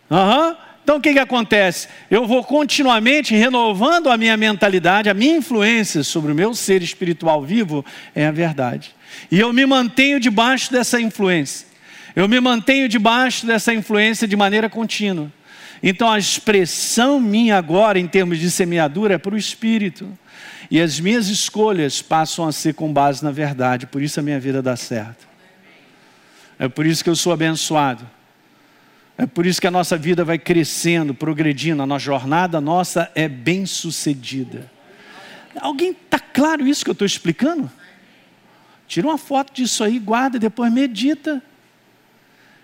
Uhum. 0.10 0.56
Então 0.84 0.98
o 0.98 1.02
que, 1.02 1.14
que 1.14 1.20
acontece? 1.20 1.88
Eu 2.10 2.26
vou 2.26 2.44
continuamente 2.44 3.36
renovando 3.36 4.10
a 4.10 4.18
minha 4.18 4.36
mentalidade, 4.36 5.10
a 5.10 5.14
minha 5.14 5.38
influência 5.38 6.04
sobre 6.04 6.32
o 6.32 6.36
meu 6.36 6.54
ser 6.54 6.82
espiritual 6.82 7.44
vivo 7.44 7.86
é 8.16 8.26
a 8.26 8.32
verdade. 8.32 8.96
E 9.32 9.40
eu 9.40 9.54
me 9.54 9.66
mantenho 9.66 10.20
debaixo 10.20 10.72
dessa 10.72 11.00
influência. 11.00 11.68
Eu 12.16 12.28
me 12.28 12.40
mantenho 12.40 12.90
debaixo 12.90 13.46
dessa 13.46 13.74
influência 13.74 14.28
de 14.28 14.36
maneira 14.36 14.68
contínua. 14.68 15.32
Então 15.82 16.12
a 16.12 16.18
expressão 16.18 17.20
minha 17.20 17.58
agora, 17.58 18.00
em 18.00 18.08
termos 18.08 18.40
de 18.40 18.50
semeadura, 18.50 19.14
é 19.14 19.18
para 19.18 19.36
o 19.36 19.38
Espírito. 19.38 20.12
E 20.70 20.80
as 20.80 21.00
minhas 21.00 21.28
escolhas 21.28 22.02
passam 22.02 22.48
a 22.48 22.52
ser 22.52 22.76
com 22.76 22.92
base 22.94 23.24
na 23.24 23.32
verdade. 23.32 23.88
Por 23.88 24.02
isso 24.02 24.20
a 24.20 24.24
minha 24.24 24.40
vida 24.40 24.62
dá 24.62 24.76
certo. 24.76 25.28
É 26.60 26.68
por 26.68 26.86
isso 26.86 27.04
que 27.04 27.10
eu 27.10 27.16
sou 27.16 27.34
abençoado. 27.34 28.08
É 29.18 29.26
por 29.26 29.46
isso 29.46 29.60
que 29.60 29.68
a 29.68 29.72
nossa 29.72 29.98
vida 29.98 30.24
vai 30.24 30.38
crescendo, 30.38 31.14
progredindo, 31.14 31.82
a 31.82 31.86
nossa 31.86 32.06
jornada 32.06 32.62
nossa 32.62 33.12
é 33.16 33.28
bem 33.28 33.66
sucedida. 33.66 34.72
Alguém 35.60 35.92
está 35.92 36.20
claro 36.20 36.68
isso 36.68 36.86
que 36.86 36.90
eu 36.90 36.94
estou 36.94 37.06
explicando? 37.06 37.70
Tira 38.88 39.08
uma 39.08 39.18
foto 39.18 39.54
disso 39.54 39.84
aí, 39.84 40.00
guarda 40.00 40.38
e 40.38 40.40
depois 40.40 40.72
medita. 40.72 41.42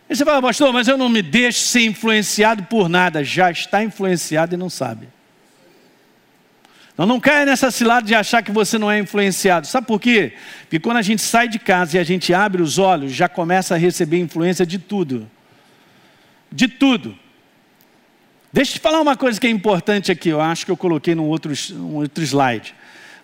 E 0.09 0.15
você 0.15 0.23
fala, 0.23 0.41
pastor, 0.41 0.71
mas 0.71 0.87
eu 0.87 0.97
não 0.97 1.09
me 1.09 1.21
deixo 1.21 1.59
ser 1.59 1.81
influenciado 1.81 2.63
por 2.63 2.87
nada. 2.87 3.23
Já 3.23 3.51
está 3.51 3.83
influenciado 3.83 4.53
e 4.53 4.57
não 4.57 4.69
sabe. 4.69 5.07
Então 6.95 7.05
não 7.05 7.19
caia 7.19 7.45
nessa 7.45 7.69
cilada 7.69 8.07
de 8.07 8.15
achar 8.15 8.41
que 8.41 8.53
você 8.53 8.77
não 8.77 8.89
é 8.89 8.97
influenciado. 8.97 9.67
Sabe 9.67 9.85
por 9.85 9.99
quê? 9.99 10.33
Porque 10.61 10.79
quando 10.79 10.95
a 10.95 11.01
gente 11.01 11.21
sai 11.21 11.49
de 11.49 11.59
casa 11.59 11.97
e 11.97 11.99
a 11.99 12.03
gente 12.05 12.33
abre 12.33 12.61
os 12.61 12.79
olhos, 12.79 13.11
já 13.11 13.27
começa 13.27 13.75
a 13.75 13.77
receber 13.77 14.17
influência 14.17 14.65
de 14.65 14.79
tudo. 14.79 15.29
De 16.49 16.69
tudo. 16.69 17.13
Deixa 18.51 18.71
eu 18.71 18.75
te 18.75 18.79
falar 18.79 19.01
uma 19.01 19.17
coisa 19.17 19.37
que 19.37 19.45
é 19.45 19.49
importante 19.49 20.09
aqui. 20.09 20.29
Eu 20.29 20.39
acho 20.39 20.65
que 20.65 20.71
eu 20.71 20.77
coloquei 20.77 21.13
num 21.13 21.25
outro, 21.25 21.51
um 21.73 21.95
outro 21.95 22.23
slide. 22.23 22.73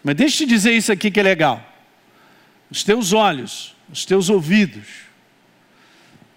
Mas 0.03 0.15
deixa 0.15 0.43
eu 0.43 0.47
te 0.47 0.53
dizer 0.53 0.74
isso 0.74 0.91
aqui 0.91 1.09
que 1.09 1.22
é 1.22 1.24
legal. 1.24 1.65
Os 2.69 2.84
teus 2.84 3.13
olhos, 3.13 3.74
os 3.89 4.03
teus 4.03 4.30
ouvidos, 4.30 4.88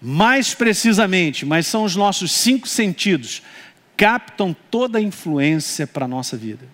mais 0.01 0.53
precisamente, 0.53 1.45
mas 1.45 1.67
são 1.67 1.83
os 1.83 1.97
nossos 1.97 2.31
cinco 2.31 2.67
sentidos, 2.67 3.41
captam 3.97 4.55
toda 4.69 4.99
a 4.99 5.01
influência 5.01 5.87
para 5.87 6.05
a 6.05 6.07
nossa 6.07 6.37
vida, 6.37 6.65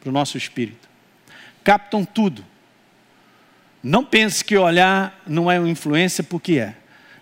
para 0.00 0.08
o 0.08 0.12
nosso 0.12 0.36
espírito. 0.36 0.88
Captam 1.62 2.04
tudo. 2.04 2.44
Não 3.82 4.04
pense 4.04 4.44
que 4.44 4.56
olhar 4.56 5.20
não 5.26 5.50
é 5.50 5.58
uma 5.58 5.68
influência 5.68 6.24
porque 6.24 6.58
é. 6.58 6.74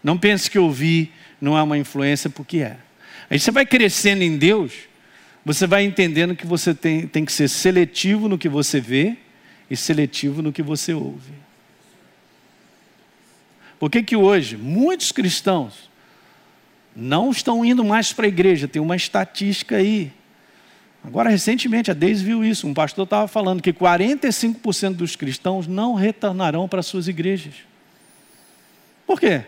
Não 0.03 0.17
pense 0.17 0.51
que 0.51 0.59
ouvir 0.59 1.13
não 1.41 1.57
é 1.57 1.63
uma 1.63 1.79
influência 1.79 2.31
porque 2.31 2.59
é. 2.59 2.77
Aí 3.31 3.39
você 3.39 3.51
vai 3.51 3.67
crescendo 3.67 4.23
em 4.23 4.37
Deus, 4.37 4.73
você 5.45 5.67
vai 5.67 5.85
entendendo 5.85 6.35
que 6.35 6.47
você 6.47 6.75
tem, 6.75 7.07
tem 7.07 7.25
que 7.25 7.33
ser 7.33 7.49
seletivo 7.49 8.29
no 8.29 8.39
que 8.39 8.49
você 8.49 8.81
vê 8.81 9.17
e 9.71 9.77
seletivo 9.77 10.43
no 10.43 10.53
que 10.53 10.63
você 10.63 10.95
ouve. 10.95 11.33
Por 13.79 13.91
que, 13.91 14.03
que 14.03 14.17
hoje 14.17 14.57
muitos 14.57 15.13
cristãos 15.13 15.89
não 16.97 17.31
estão 17.31 17.65
indo 17.65 17.85
mais 17.85 18.13
para 18.13 18.27
a 18.27 18.29
igreja? 18.29 18.67
Tem 18.67 18.83
uma 18.83 18.97
estatística 18.97 19.77
aí. 19.77 20.13
Agora, 21.05 21.31
recentemente, 21.31 21.91
a 21.91 21.95
Deise 21.95 22.25
viu 22.25 22.45
isso. 22.45 22.67
Um 22.67 22.75
pastor 22.75 23.05
estava 23.05 23.27
falando 23.29 23.63
que 23.63 23.73
45% 23.73 24.95
dos 24.95 25.17
cristãos 25.17 25.67
não 25.67 25.95
retornarão 25.95 26.69
para 26.69 26.83
suas 26.83 27.09
igrejas. 27.09 27.55
Por 29.07 29.19
quê? 29.19 29.45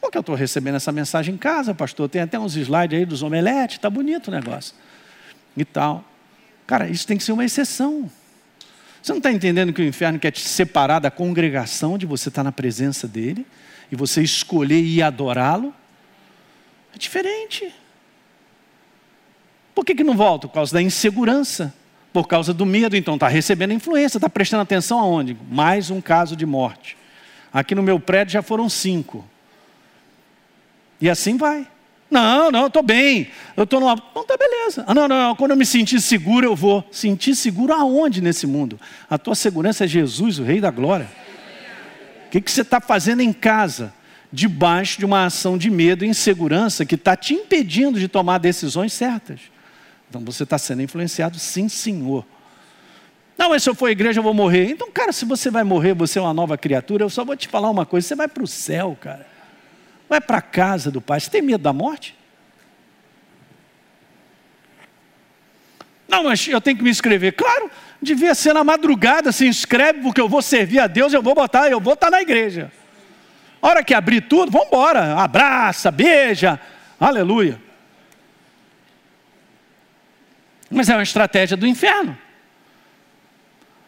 Porque 0.00 0.16
eu 0.16 0.20
estou 0.20 0.34
recebendo 0.34 0.76
essa 0.76 0.92
mensagem 0.92 1.34
em 1.34 1.38
casa, 1.38 1.74
pastor. 1.74 2.08
Tem 2.08 2.22
até 2.22 2.38
uns 2.38 2.56
slides 2.56 2.98
aí 2.98 3.04
dos 3.04 3.22
omeletes, 3.22 3.76
está 3.76 3.90
bonito 3.90 4.28
o 4.28 4.30
negócio. 4.30 4.74
E 5.56 5.64
tal. 5.64 6.04
Cara, 6.66 6.88
isso 6.88 7.06
tem 7.06 7.16
que 7.16 7.24
ser 7.24 7.32
uma 7.32 7.44
exceção. 7.44 8.10
Você 9.02 9.12
não 9.12 9.18
está 9.18 9.32
entendendo 9.32 9.72
que 9.72 9.82
o 9.82 9.84
inferno 9.84 10.18
quer 10.18 10.30
te 10.30 10.40
separar 10.40 11.00
da 11.00 11.10
congregação, 11.10 11.98
de 11.98 12.06
você 12.06 12.28
estar 12.28 12.40
tá 12.40 12.44
na 12.44 12.52
presença 12.52 13.08
dele? 13.08 13.46
e 13.90 13.96
você 13.96 14.22
escolher 14.22 14.80
ir 14.80 15.02
adorá-lo, 15.02 15.74
é 16.94 16.98
diferente. 16.98 17.74
Por 19.74 19.84
que, 19.84 19.94
que 19.94 20.04
não 20.04 20.16
volta? 20.16 20.48
Por 20.48 20.54
causa 20.54 20.72
da 20.72 20.82
insegurança, 20.82 21.72
por 22.12 22.26
causa 22.26 22.52
do 22.52 22.66
medo. 22.66 22.96
Então 22.96 23.14
está 23.14 23.28
recebendo 23.28 23.72
influência, 23.72 24.18
está 24.18 24.28
prestando 24.28 24.62
atenção 24.62 24.98
aonde? 24.98 25.36
Mais 25.50 25.90
um 25.90 26.00
caso 26.00 26.36
de 26.36 26.46
morte. 26.46 26.96
Aqui 27.52 27.74
no 27.74 27.82
meu 27.82 27.98
prédio 27.98 28.32
já 28.32 28.42
foram 28.42 28.68
cinco. 28.68 29.24
E 31.00 31.08
assim 31.08 31.36
vai. 31.36 31.66
Não, 32.10 32.50
não, 32.50 32.62
eu 32.62 32.66
estou 32.66 32.82
bem. 32.82 33.28
Eu 33.56 33.64
estou 33.64 33.78
numa. 33.78 33.96
Não, 34.14 34.24
tá 34.24 34.36
beleza. 34.36 34.84
Ah, 34.86 34.92
não, 34.92 35.06
não, 35.06 35.36
quando 35.36 35.52
eu 35.52 35.56
me 35.56 35.64
sentir 35.64 36.00
seguro, 36.00 36.44
eu 36.44 36.56
vou. 36.56 36.84
Sentir 36.90 37.36
seguro 37.36 37.72
aonde 37.72 38.20
nesse 38.20 38.46
mundo? 38.46 38.80
A 39.08 39.16
tua 39.16 39.34
segurança 39.34 39.84
é 39.84 39.88
Jesus, 39.88 40.38
o 40.38 40.44
Rei 40.44 40.60
da 40.60 40.70
Glória. 40.70 41.08
O 42.26 42.30
que, 42.30 42.40
que 42.40 42.50
você 42.50 42.62
está 42.62 42.80
fazendo 42.80 43.20
em 43.20 43.32
casa? 43.32 43.94
Debaixo 44.32 44.98
de 44.98 45.04
uma 45.04 45.24
ação 45.24 45.56
de 45.56 45.70
medo 45.70 46.04
e 46.04 46.08
insegurança 46.08 46.84
que 46.84 46.94
está 46.96 47.16
te 47.16 47.34
impedindo 47.34 47.98
de 47.98 48.08
tomar 48.08 48.38
decisões 48.38 48.92
certas. 48.92 49.40
Então 50.10 50.20
você 50.22 50.42
está 50.42 50.58
sendo 50.58 50.82
influenciado, 50.82 51.38
sim, 51.38 51.68
senhor. 51.68 52.26
Não, 53.38 53.48
mas 53.48 53.62
se 53.62 53.70
eu 53.70 53.74
for 53.74 53.86
à 53.86 53.92
igreja 53.92 54.18
eu 54.18 54.24
vou 54.24 54.34
morrer. 54.34 54.68
Então, 54.68 54.90
cara, 54.90 55.12
se 55.12 55.24
você 55.24 55.50
vai 55.50 55.62
morrer, 55.64 55.94
você 55.94 56.18
é 56.18 56.22
uma 56.22 56.34
nova 56.34 56.58
criatura, 56.58 57.04
eu 57.04 57.08
só 57.08 57.24
vou 57.24 57.36
te 57.36 57.48
falar 57.48 57.70
uma 57.70 57.86
coisa: 57.86 58.06
você 58.06 58.16
vai 58.16 58.28
para 58.28 58.42
o 58.42 58.46
céu, 58.46 58.98
cara. 59.00 59.26
Vai 60.08 60.20
para 60.20 60.38
a 60.38 60.42
casa 60.42 60.90
do 60.90 61.00
Pai. 61.00 61.20
Você 61.20 61.30
tem 61.30 61.40
medo 61.40 61.62
da 61.62 61.72
morte? 61.72 62.18
Não, 66.08 66.24
mas 66.24 66.46
eu 66.48 66.60
tenho 66.60 66.76
que 66.76 66.82
me 66.82 66.90
inscrever. 66.90 67.32
Claro, 67.32 67.70
devia 68.02 68.34
ser 68.34 68.52
na 68.52 68.64
madrugada, 68.64 69.30
se 69.30 69.46
inscreve, 69.46 70.00
porque 70.00 70.20
eu 70.20 70.28
vou 70.28 70.42
servir 70.42 70.80
a 70.80 70.88
Deus, 70.88 71.12
eu 71.12 71.22
vou 71.22 71.36
botar, 71.36 71.70
eu 71.70 71.80
vou 71.80 71.94
estar 71.94 72.10
na 72.10 72.20
igreja. 72.20 72.72
A 73.62 73.68
hora 73.68 73.84
que 73.84 73.94
abrir 73.94 74.22
tudo, 74.22 74.50
vamos 74.50 74.66
embora. 74.66 75.14
Abraça, 75.14 75.90
beija. 75.92 76.58
Aleluia. 76.98 77.69
Mas 80.70 80.88
é 80.88 80.94
uma 80.94 81.02
estratégia 81.02 81.56
do 81.56 81.66
inferno. 81.66 82.16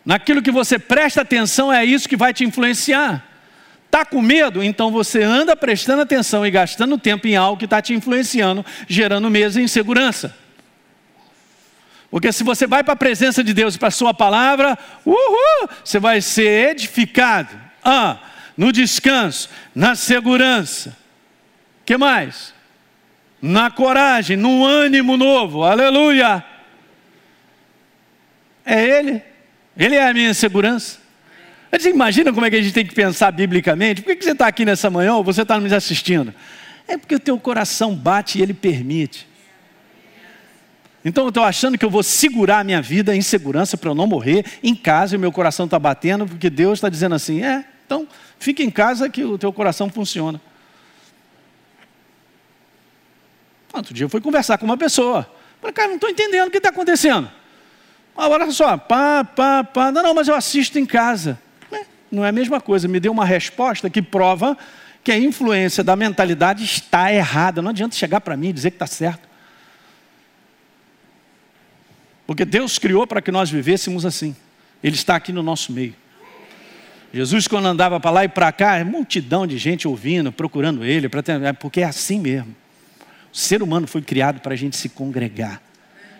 Naquilo 0.04 0.42
que 0.42 0.50
você 0.50 0.78
presta 0.78 1.20
atenção, 1.20 1.72
é 1.72 1.84
isso 1.84 2.08
que 2.08 2.16
vai 2.16 2.34
te 2.34 2.44
influenciar. 2.44 3.24
Está 3.86 4.04
com 4.04 4.20
medo? 4.20 4.62
Então 4.64 4.90
você 4.90 5.22
anda 5.22 5.54
prestando 5.54 6.02
atenção 6.02 6.46
e 6.46 6.50
gastando 6.50 6.98
tempo 6.98 7.28
em 7.28 7.36
algo 7.36 7.58
que 7.58 7.66
está 7.66 7.80
te 7.80 7.94
influenciando, 7.94 8.64
gerando 8.88 9.30
medo 9.30 9.60
e 9.60 9.62
insegurança. 9.62 10.34
Porque 12.10 12.32
se 12.32 12.42
você 12.42 12.66
vai 12.66 12.82
para 12.82 12.94
a 12.94 12.96
presença 12.96 13.44
de 13.44 13.54
Deus, 13.54 13.76
para 13.76 13.88
a 13.88 13.92
sua 13.92 14.12
palavra, 14.12 14.78
uhul, 15.04 15.68
você 15.84 15.98
vai 15.98 16.20
ser 16.20 16.70
edificado. 16.70 17.50
Ah, 17.84 18.18
no 18.56 18.72
descanso, 18.72 19.48
na 19.74 19.94
segurança. 19.94 20.96
que 21.84 21.96
mais? 21.96 22.52
Na 23.40 23.70
coragem, 23.70 24.36
no 24.36 24.64
ânimo 24.64 25.16
novo. 25.16 25.64
Aleluia. 25.64 26.44
É 28.64 28.98
Ele. 28.98 29.22
Ele 29.76 29.94
é 29.96 30.08
a 30.08 30.14
minha 30.14 30.34
segurança. 30.34 30.98
Você 31.70 31.88
imagina 31.88 32.32
como 32.32 32.44
é 32.44 32.50
que 32.50 32.56
a 32.56 32.62
gente 32.62 32.74
tem 32.74 32.84
que 32.84 32.94
pensar 32.94 33.30
biblicamente? 33.30 34.02
Por 34.02 34.14
que 34.14 34.22
você 34.22 34.32
está 34.32 34.46
aqui 34.46 34.64
nessa 34.64 34.90
manhã 34.90 35.14
ou 35.14 35.24
você 35.24 35.42
está 35.42 35.58
nos 35.58 35.72
assistindo? 35.72 36.34
É 36.86 36.98
porque 36.98 37.14
o 37.14 37.20
teu 37.20 37.38
coração 37.38 37.94
bate 37.94 38.38
e 38.38 38.42
ele 38.42 38.52
permite. 38.52 39.26
Então 41.04 41.24
eu 41.24 41.28
estou 41.30 41.42
achando 41.42 41.78
que 41.78 41.84
eu 41.84 41.90
vou 41.90 42.02
segurar 42.02 42.60
a 42.60 42.64
minha 42.64 42.82
vida 42.82 43.16
em 43.16 43.22
segurança 43.22 43.76
para 43.76 43.90
eu 43.90 43.94
não 43.94 44.06
morrer 44.06 44.44
em 44.62 44.74
casa 44.74 45.14
e 45.14 45.16
o 45.16 45.20
meu 45.20 45.32
coração 45.32 45.64
está 45.64 45.78
batendo, 45.78 46.26
porque 46.26 46.50
Deus 46.50 46.74
está 46.78 46.88
dizendo 46.88 47.14
assim: 47.14 47.42
é, 47.42 47.64
então 47.86 48.06
fique 48.38 48.62
em 48.62 48.70
casa 48.70 49.08
que 49.08 49.24
o 49.24 49.38
teu 49.38 49.52
coração 49.52 49.88
funciona. 49.88 50.40
Outro 53.72 53.94
dia 53.94 54.04
eu 54.04 54.10
fui 54.10 54.20
conversar 54.20 54.58
com 54.58 54.66
uma 54.66 54.76
pessoa. 54.76 55.28
Falei, 55.60 55.72
cara, 55.72 55.88
não 55.88 55.94
estou 55.94 56.10
entendendo 56.10 56.48
o 56.48 56.50
que 56.50 56.58
está 56.58 56.68
acontecendo. 56.68 57.30
Olha 58.14 58.50
só, 58.50 58.76
pá, 58.76 59.24
pá, 59.24 59.64
pá. 59.64 59.90
Não, 59.90 60.02
não, 60.02 60.14
mas 60.14 60.28
eu 60.28 60.34
assisto 60.34 60.78
em 60.78 60.86
casa. 60.86 61.38
É, 61.70 61.84
não 62.10 62.24
é 62.24 62.28
a 62.28 62.32
mesma 62.32 62.60
coisa. 62.60 62.86
Me 62.86 63.00
deu 63.00 63.12
uma 63.12 63.24
resposta 63.24 63.88
que 63.88 64.02
prova 64.02 64.56
que 65.02 65.10
a 65.10 65.18
influência 65.18 65.82
da 65.82 65.96
mentalidade 65.96 66.62
está 66.64 67.12
errada. 67.12 67.62
Não 67.62 67.70
adianta 67.70 67.96
chegar 67.96 68.20
para 68.20 68.36
mim 68.36 68.48
e 68.48 68.52
dizer 68.52 68.70
que 68.70 68.76
está 68.76 68.86
certo. 68.86 69.28
Porque 72.26 72.44
Deus 72.44 72.78
criou 72.78 73.06
para 73.06 73.20
que 73.20 73.32
nós 73.32 73.50
vivêssemos 73.50 74.06
assim. 74.06 74.36
Ele 74.82 74.94
está 74.94 75.16
aqui 75.16 75.32
no 75.32 75.42
nosso 75.42 75.72
meio. 75.72 75.94
Jesus, 77.12 77.46
quando 77.46 77.66
andava 77.66 78.00
para 78.00 78.10
lá 78.10 78.24
e 78.24 78.28
para 78.28 78.50
cá, 78.52 78.76
é 78.76 78.84
multidão 78.84 79.46
de 79.46 79.58
gente 79.58 79.86
ouvindo, 79.86 80.32
procurando 80.32 80.82
ele, 80.82 81.08
é 81.44 81.52
porque 81.52 81.82
é 81.82 81.84
assim 81.84 82.18
mesmo. 82.18 82.56
O 83.30 83.36
ser 83.36 83.62
humano 83.62 83.86
foi 83.86 84.00
criado 84.00 84.40
para 84.40 84.54
a 84.54 84.56
gente 84.56 84.76
se 84.76 84.88
congregar. 84.88 85.60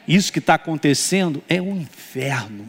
Isso 0.07 0.33
que 0.33 0.39
está 0.39 0.55
acontecendo 0.55 1.43
é 1.49 1.61
um 1.61 1.77
inferno, 1.77 2.69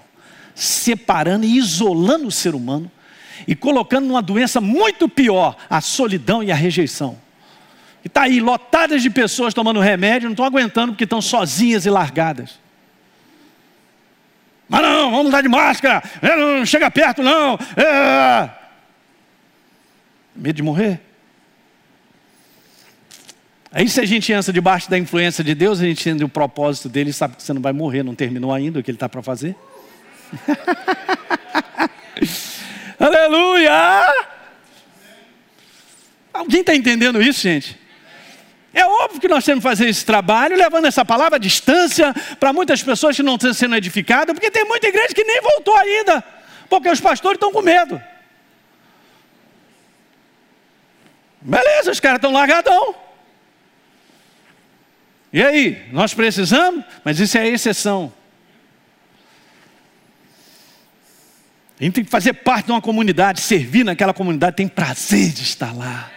separando 0.54 1.46
e 1.46 1.58
isolando 1.58 2.28
o 2.28 2.32
ser 2.32 2.54
humano 2.56 2.92
e 3.48 3.56
colocando 3.56 4.08
numa 4.08 4.22
doença 4.22 4.62
muito 4.62 5.10
pior, 5.10 5.56
a 5.70 5.82
solidão 5.82 6.44
e 6.44 6.52
a 6.52 6.56
rejeição. 6.56 7.18
E 8.04 8.08
está 8.08 8.24
aí, 8.24 8.40
lotadas 8.40 9.02
de 9.02 9.10
pessoas 9.10 9.54
tomando 9.54 9.80
remédio, 9.80 10.28
não 10.28 10.34
estão 10.34 10.46
aguentando 10.46 10.94
porque 10.94 11.06
estão 11.06 11.22
sozinhas 11.22 11.86
e 11.86 11.90
largadas. 11.90 12.60
Mas 14.68 14.82
não, 14.82 15.12
vamos 15.12 15.32
dar 15.32 15.42
de 15.42 15.50
máscara, 15.50 16.04
é, 16.22 16.36
não 16.36 16.66
chega 16.66 16.90
perto 16.90 17.22
não. 17.22 17.58
É... 17.76 18.50
Medo 20.36 20.56
de 20.56 20.64
morrer? 20.64 21.00
Aí 23.76 23.90
se 23.90 24.00
a 24.00 24.06
gente 24.06 24.32
entra 24.32 24.54
debaixo 24.54 24.88
da 24.88 25.00
influência 25.00 25.44
de 25.44 25.56
Deus, 25.56 25.82
a 25.82 25.84
gente 25.84 26.08
entende 26.08 26.24
o 26.24 26.30
propósito 26.30 26.88
dele 26.88 27.10
e 27.10 27.14
sabe 27.14 27.36
que 27.36 27.42
você 27.42 27.54
não 27.54 27.62
vai 27.62 27.74
morrer, 27.74 28.04
não 28.04 28.14
terminou 28.14 28.54
ainda 28.54 28.80
o 28.80 28.84
que 28.84 28.92
ele 28.92 28.98
está 28.98 29.10
para 29.10 29.24
fazer. 29.24 29.56
Aleluia! 33.00 33.72
Alguém 36.32 36.62
está 36.62 36.76
entendendo 36.76 37.20
isso, 37.20 37.42
gente? 37.42 37.80
É 38.72 38.86
óbvio 38.86 39.20
que 39.20 39.28
nós 39.28 39.44
temos 39.44 39.64
que 39.64 39.70
fazer 39.70 39.90
esse 39.90 40.06
trabalho, 40.06 40.56
levando 40.56 40.86
essa 40.86 41.04
palavra 41.04 41.38
à 41.38 41.40
distância 41.40 42.14
para 42.40 42.54
muitas 42.54 42.84
pessoas 42.84 43.16
que 43.16 43.24
não 43.24 43.36
estão 43.36 43.56
sendo 43.56 43.76
edificadas, 43.76 44.36
porque 44.36 44.52
tem 44.52 44.66
muita 44.66 44.88
igreja 44.88 45.16
que 45.16 45.24
nem 45.24 45.42
voltou 45.42 45.76
ainda, 45.78 46.24
porque 46.70 46.90
os 46.90 47.02
pastores 47.02 47.38
estão 47.38 47.52
com 47.52 47.64
medo. 47.64 48.00
Beleza, 51.42 51.90
os 51.90 52.00
caras 52.00 52.18
estão 52.18 52.32
largadão. 52.32 53.02
E 55.34 55.42
aí, 55.42 55.90
nós 55.92 56.14
precisamos, 56.14 56.86
mas 57.04 57.20
isso 57.20 57.38
é 57.38 57.48
exceção. 57.48 58.14
A 61.80 61.84
gente 61.84 61.96
tem 61.96 62.06
que 62.06 62.12
fazer 62.12 62.34
parte 62.34 62.68
de 62.68 62.72
uma 62.72 62.82
comunidade, 62.82 63.42
servir 63.42 63.84
naquela 63.84 64.14
comunidade, 64.14 64.56
tem 64.56 64.68
prazer 64.68 65.34
de 65.34 65.42
estar 65.42 65.76
lá. 65.76 66.10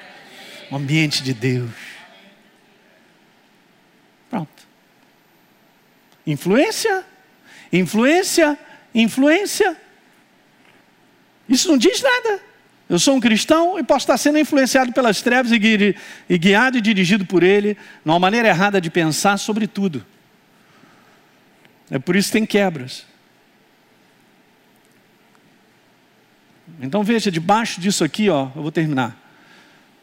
O 0.71 0.77
ambiente 0.77 1.23
de 1.23 1.33
Deus. 1.33 1.71
Influência, 6.27 7.05
influência, 7.73 8.59
influência. 8.93 9.77
Isso 11.49 11.69
não 11.69 11.79
diz 11.79 12.03
nada. 12.03 12.43
Eu 12.89 12.99
sou 12.99 13.17
um 13.17 13.21
cristão 13.21 13.79
e 13.79 13.83
posso 13.83 14.05
estar 14.05 14.17
sendo 14.17 14.39
influenciado 14.39 14.93
pelas 14.93 15.21
trevas 15.21 15.51
e 15.51 16.39
guiado 16.39 16.79
e 16.79 16.81
dirigido 16.81 17.27
por 17.27 17.43
ele, 17.43 17.77
numa 18.05 18.19
maneira 18.19 18.49
errada 18.49 18.81
de 18.81 18.91
pensar 18.91 19.39
sobre 19.39 19.67
tudo. 19.67 20.07
É 21.91 21.99
por 21.99 22.15
isso 22.15 22.29
que 22.29 22.33
tem 22.35 22.47
quebras. 22.47 23.05
Então 26.81 27.03
veja, 27.03 27.31
debaixo 27.31 27.81
disso 27.81 28.05
aqui, 28.05 28.29
ó, 28.29 28.49
eu 28.55 28.63
vou 28.63 28.73
terminar. 28.73 29.17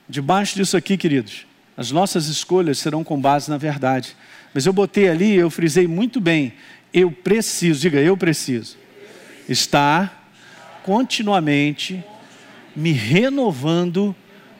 Debaixo 0.07 0.55
disso 0.55 0.75
aqui, 0.75 0.97
queridos, 0.97 1.45
as 1.77 1.91
nossas 1.91 2.27
escolhas 2.27 2.79
serão 2.79 3.03
com 3.03 3.19
base 3.19 3.49
na 3.49 3.57
verdade. 3.57 4.15
Mas 4.53 4.65
eu 4.65 4.73
botei 4.73 5.07
ali, 5.07 5.33
eu 5.35 5.49
frisei 5.49 5.87
muito 5.87 6.19
bem. 6.19 6.53
Eu 6.93 7.11
preciso, 7.11 7.79
diga, 7.79 7.99
eu 7.99 8.17
preciso 8.17 8.77
estar 9.47 10.29
continuamente 10.83 12.03
me 12.75 12.91
renovando 12.91 14.15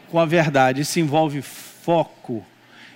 com 0.09 0.19
a 0.19 0.25
verdade. 0.25 0.81
Isso 0.81 0.99
envolve 0.99 1.41
foco, 1.41 2.45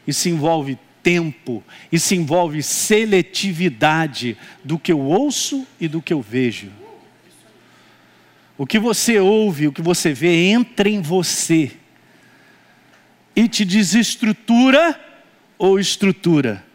isso 0.05 0.29
envolve 0.29 0.77
tempo, 1.01 1.63
isso 1.91 2.13
envolve 2.13 2.61
seletividade 2.61 4.37
do 4.63 4.77
que 4.77 4.91
eu 4.91 4.99
ouço 4.99 5.65
e 5.79 5.87
do 5.87 6.01
que 6.01 6.13
eu 6.13 6.21
vejo. 6.21 6.71
O 8.57 8.65
que 8.65 8.79
você 8.79 9.19
ouve, 9.19 9.67
o 9.67 9.71
que 9.71 9.81
você 9.81 10.13
vê, 10.13 10.49
entra 10.49 10.89
em 10.89 11.01
você 11.01 11.71
e 13.35 13.47
te 13.47 13.63
desestrutura 13.63 14.99
ou 15.57 15.79
estrutura 15.79 16.65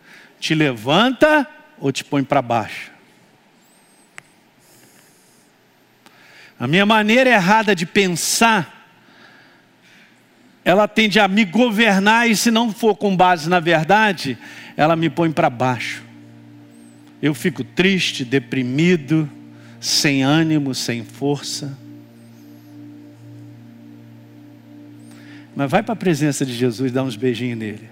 te 0.43 0.57
levanta 0.57 1.49
ou 1.79 1.93
te 1.93 2.05
põe 2.05 2.25
para 2.25 2.43
baixo. 2.43 2.91
A 6.63 6.69
minha 6.69 6.87
maneira 6.87 7.29
errada 7.29 7.75
de 7.75 7.85
pensar, 7.85 8.89
ela 10.65 10.87
tende 10.87 11.19
a 11.19 11.27
me 11.27 11.45
governar 11.45 12.31
e 12.31 12.37
se 12.37 12.53
não 12.53 12.71
for 12.71 12.95
com 12.95 13.17
base 13.17 13.49
na 13.49 13.59
verdade, 13.59 14.39
ela 14.77 14.95
me 14.95 15.11
põe 15.11 15.33
para 15.33 15.51
baixo. 15.51 16.05
Eu 17.21 17.35
fico 17.35 17.65
triste, 17.65 18.25
deprimido, 18.25 19.29
sem 19.81 20.23
ânimo, 20.23 20.73
sem 20.73 21.05
força. 21.05 21.77
Mas 25.57 25.69
vai 25.69 25.83
para 25.83 25.95
a 25.95 25.97
presença 25.97 26.47
de 26.47 26.55
Jesus, 26.55 26.93
dá 26.93 27.03
uns 27.03 27.17
beijinhos 27.17 27.59
nele. 27.59 27.91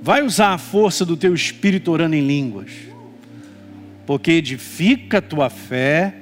Vai 0.00 0.22
usar 0.22 0.54
a 0.54 0.58
força 0.58 1.04
do 1.04 1.18
teu 1.18 1.34
espírito 1.34 1.90
orando 1.90 2.14
em 2.14 2.26
línguas, 2.26 2.87
porque 4.08 4.30
edifica 4.30 5.18
a 5.18 5.20
tua 5.20 5.50
fé 5.50 6.14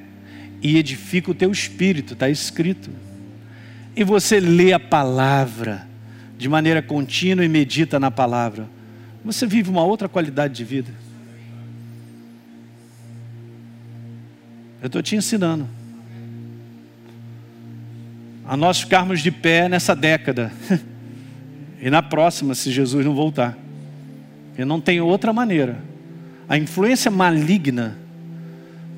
e 0.60 0.76
edifica 0.76 1.30
o 1.30 1.34
teu 1.34 1.52
espírito, 1.52 2.14
está 2.14 2.28
escrito. 2.28 2.90
E 3.94 4.02
você 4.02 4.40
lê 4.40 4.72
a 4.72 4.80
palavra 4.80 5.86
de 6.36 6.48
maneira 6.48 6.82
contínua 6.82 7.44
e 7.44 7.48
medita 7.48 8.00
na 8.00 8.10
palavra, 8.10 8.68
você 9.24 9.46
vive 9.46 9.70
uma 9.70 9.84
outra 9.84 10.08
qualidade 10.08 10.54
de 10.54 10.64
vida. 10.64 10.90
Eu 14.82 14.88
estou 14.88 15.00
te 15.00 15.14
ensinando. 15.14 15.68
A 18.44 18.56
nós 18.56 18.80
ficarmos 18.80 19.20
de 19.20 19.30
pé 19.30 19.68
nessa 19.68 19.94
década. 19.94 20.50
e 21.80 21.88
na 21.88 22.02
próxima, 22.02 22.52
se 22.56 22.72
Jesus 22.72 23.06
não 23.06 23.14
voltar. 23.14 23.56
E 24.58 24.64
não 24.64 24.80
tem 24.80 25.00
outra 25.00 25.32
maneira. 25.32 25.94
A 26.48 26.56
influência 26.56 27.10
maligna 27.10 27.96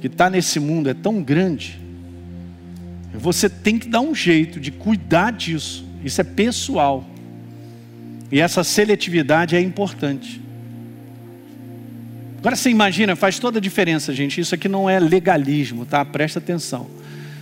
que 0.00 0.06
está 0.06 0.28
nesse 0.28 0.60
mundo 0.60 0.88
é 0.88 0.94
tão 0.94 1.22
grande. 1.22 1.80
Você 3.14 3.48
tem 3.48 3.78
que 3.78 3.88
dar 3.88 4.00
um 4.00 4.14
jeito 4.14 4.60
de 4.60 4.70
cuidar 4.70 5.32
disso. 5.32 5.84
Isso 6.04 6.20
é 6.20 6.24
pessoal. 6.24 7.04
E 8.30 8.40
essa 8.40 8.62
seletividade 8.62 9.56
é 9.56 9.60
importante. 9.60 10.40
Agora 12.38 12.54
você 12.54 12.70
imagina, 12.70 13.16
faz 13.16 13.38
toda 13.38 13.58
a 13.58 13.60
diferença, 13.60 14.12
gente. 14.12 14.40
Isso 14.40 14.54
aqui 14.54 14.68
não 14.68 14.88
é 14.88 15.00
legalismo, 15.00 15.84
tá? 15.84 16.04
Presta 16.04 16.38
atenção. 16.38 16.86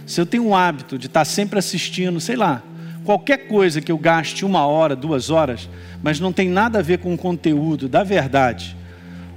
Se 0.07 0.20
eu 0.20 0.24
tenho 0.24 0.46
um 0.46 0.54
hábito 0.54 0.96
de 0.96 1.07
estar 1.07 1.24
sempre 1.24 1.59
assistindo, 1.59 2.20
sei 2.20 2.36
lá, 2.36 2.62
qualquer 3.04 3.48
coisa 3.48 3.80
que 3.80 3.90
eu 3.90 3.98
gaste 3.98 4.44
uma 4.44 4.64
hora, 4.64 4.96
duas 4.96 5.28
horas, 5.30 5.68
mas 6.02 6.20
não 6.20 6.32
tem 6.32 6.48
nada 6.48 6.78
a 6.78 6.82
ver 6.82 6.98
com 6.98 7.12
o 7.12 7.18
conteúdo 7.18 7.88
da 7.88 8.02
verdade, 8.04 8.76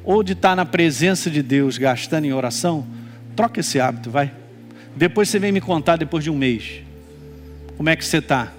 ou 0.04 0.24
de 0.24 0.34
estar 0.34 0.56
na 0.56 0.66
presença 0.66 1.30
de 1.30 1.42
Deus 1.42 1.78
gastando 1.78 2.26
em 2.26 2.34
oração, 2.34 2.86
troca 3.36 3.60
esse 3.60 3.80
hábito, 3.80 4.10
vai. 4.10 4.32
Depois 4.96 5.30
você 5.30 5.40
vem 5.40 5.52
me 5.52 5.62
contar 5.62 5.96
depois 5.96 6.24
de 6.24 6.30
um 6.30 6.36
mês. 6.36 6.82
Como 7.78 7.90
é 7.90 7.96
que 7.96 8.04
você 8.04 8.18
está? 8.18 8.52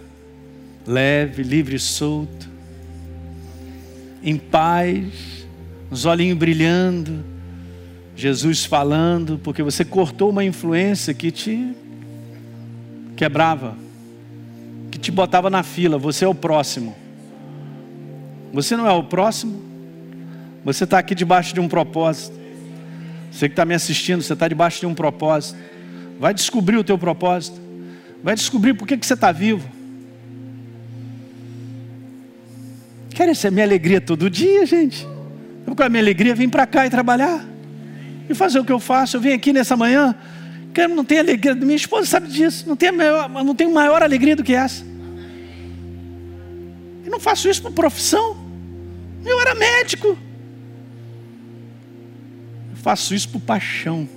Leve, 0.86 1.42
livre, 1.42 1.78
solto, 1.78 2.48
em 4.22 4.36
paz, 4.36 5.46
os 5.90 6.04
olhinhos 6.04 6.38
brilhando, 6.38 7.24
Jesus 8.16 8.64
falando, 8.64 9.38
porque 9.42 9.62
você 9.62 9.84
cortou 9.84 10.30
uma 10.30 10.44
influência 10.44 11.12
que 11.12 11.30
te 11.30 11.74
quebrava 13.16 13.76
que 14.90 14.98
te 14.98 15.10
botava 15.10 15.48
na 15.48 15.62
fila, 15.62 15.96
você 15.96 16.24
é 16.24 16.28
o 16.28 16.34
próximo. 16.34 16.96
Você 18.52 18.76
não 18.76 18.86
é 18.86 18.92
o 18.92 19.04
próximo, 19.04 19.62
você 20.64 20.84
está 20.84 20.98
aqui 20.98 21.14
debaixo 21.14 21.54
de 21.54 21.60
um 21.60 21.68
propósito. 21.68 22.38
Você 23.30 23.48
que 23.48 23.52
está 23.52 23.64
me 23.64 23.74
assistindo, 23.74 24.22
você 24.22 24.32
está 24.32 24.48
debaixo 24.48 24.80
de 24.80 24.86
um 24.86 24.94
propósito. 24.94 25.58
Vai 26.18 26.34
descobrir 26.34 26.76
o 26.76 26.84
teu 26.84 26.98
propósito. 26.98 27.60
Vai 28.22 28.34
descobrir 28.34 28.74
por 28.74 28.86
que, 28.86 28.96
que 28.96 29.06
você 29.06 29.14
está 29.14 29.32
vivo. 29.32 29.68
Querem 33.10 33.34
ser 33.34 33.50
minha 33.50 33.64
alegria 33.64 34.00
todo 34.00 34.28
dia, 34.28 34.66
gente? 34.66 35.06
Qual 35.64 35.76
é 35.80 35.86
a 35.86 35.88
minha 35.88 36.02
alegria? 36.02 36.34
Vim 36.34 36.48
para 36.48 36.66
cá 36.66 36.86
e 36.86 36.90
trabalhar. 36.90 37.44
E 38.28 38.34
fazer 38.34 38.58
o 38.58 38.64
que 38.64 38.72
eu 38.72 38.80
faço. 38.80 39.16
Eu 39.16 39.20
vim 39.20 39.32
aqui 39.32 39.52
nessa 39.52 39.76
manhã 39.76 40.14
Cara, 40.72 40.88
não 40.88 41.04
tem 41.04 41.18
alegria. 41.18 41.54
Minha 41.54 41.76
esposa 41.76 42.06
sabe 42.06 42.28
disso. 42.28 42.68
Não 42.68 42.76
tem, 42.76 42.92
maior, 42.92 43.28
não 43.28 43.54
maior 43.72 44.02
alegria 44.02 44.36
do 44.36 44.44
que 44.44 44.54
essa. 44.54 44.84
Eu 47.04 47.10
não 47.10 47.20
faço 47.20 47.48
isso 47.48 47.62
por 47.62 47.72
profissão. 47.72 48.36
Eu 49.24 49.40
era 49.40 49.54
médico. 49.54 50.16
Faço 52.82 53.14
isso 53.14 53.28
por 53.28 53.40
paixão. 53.40 54.08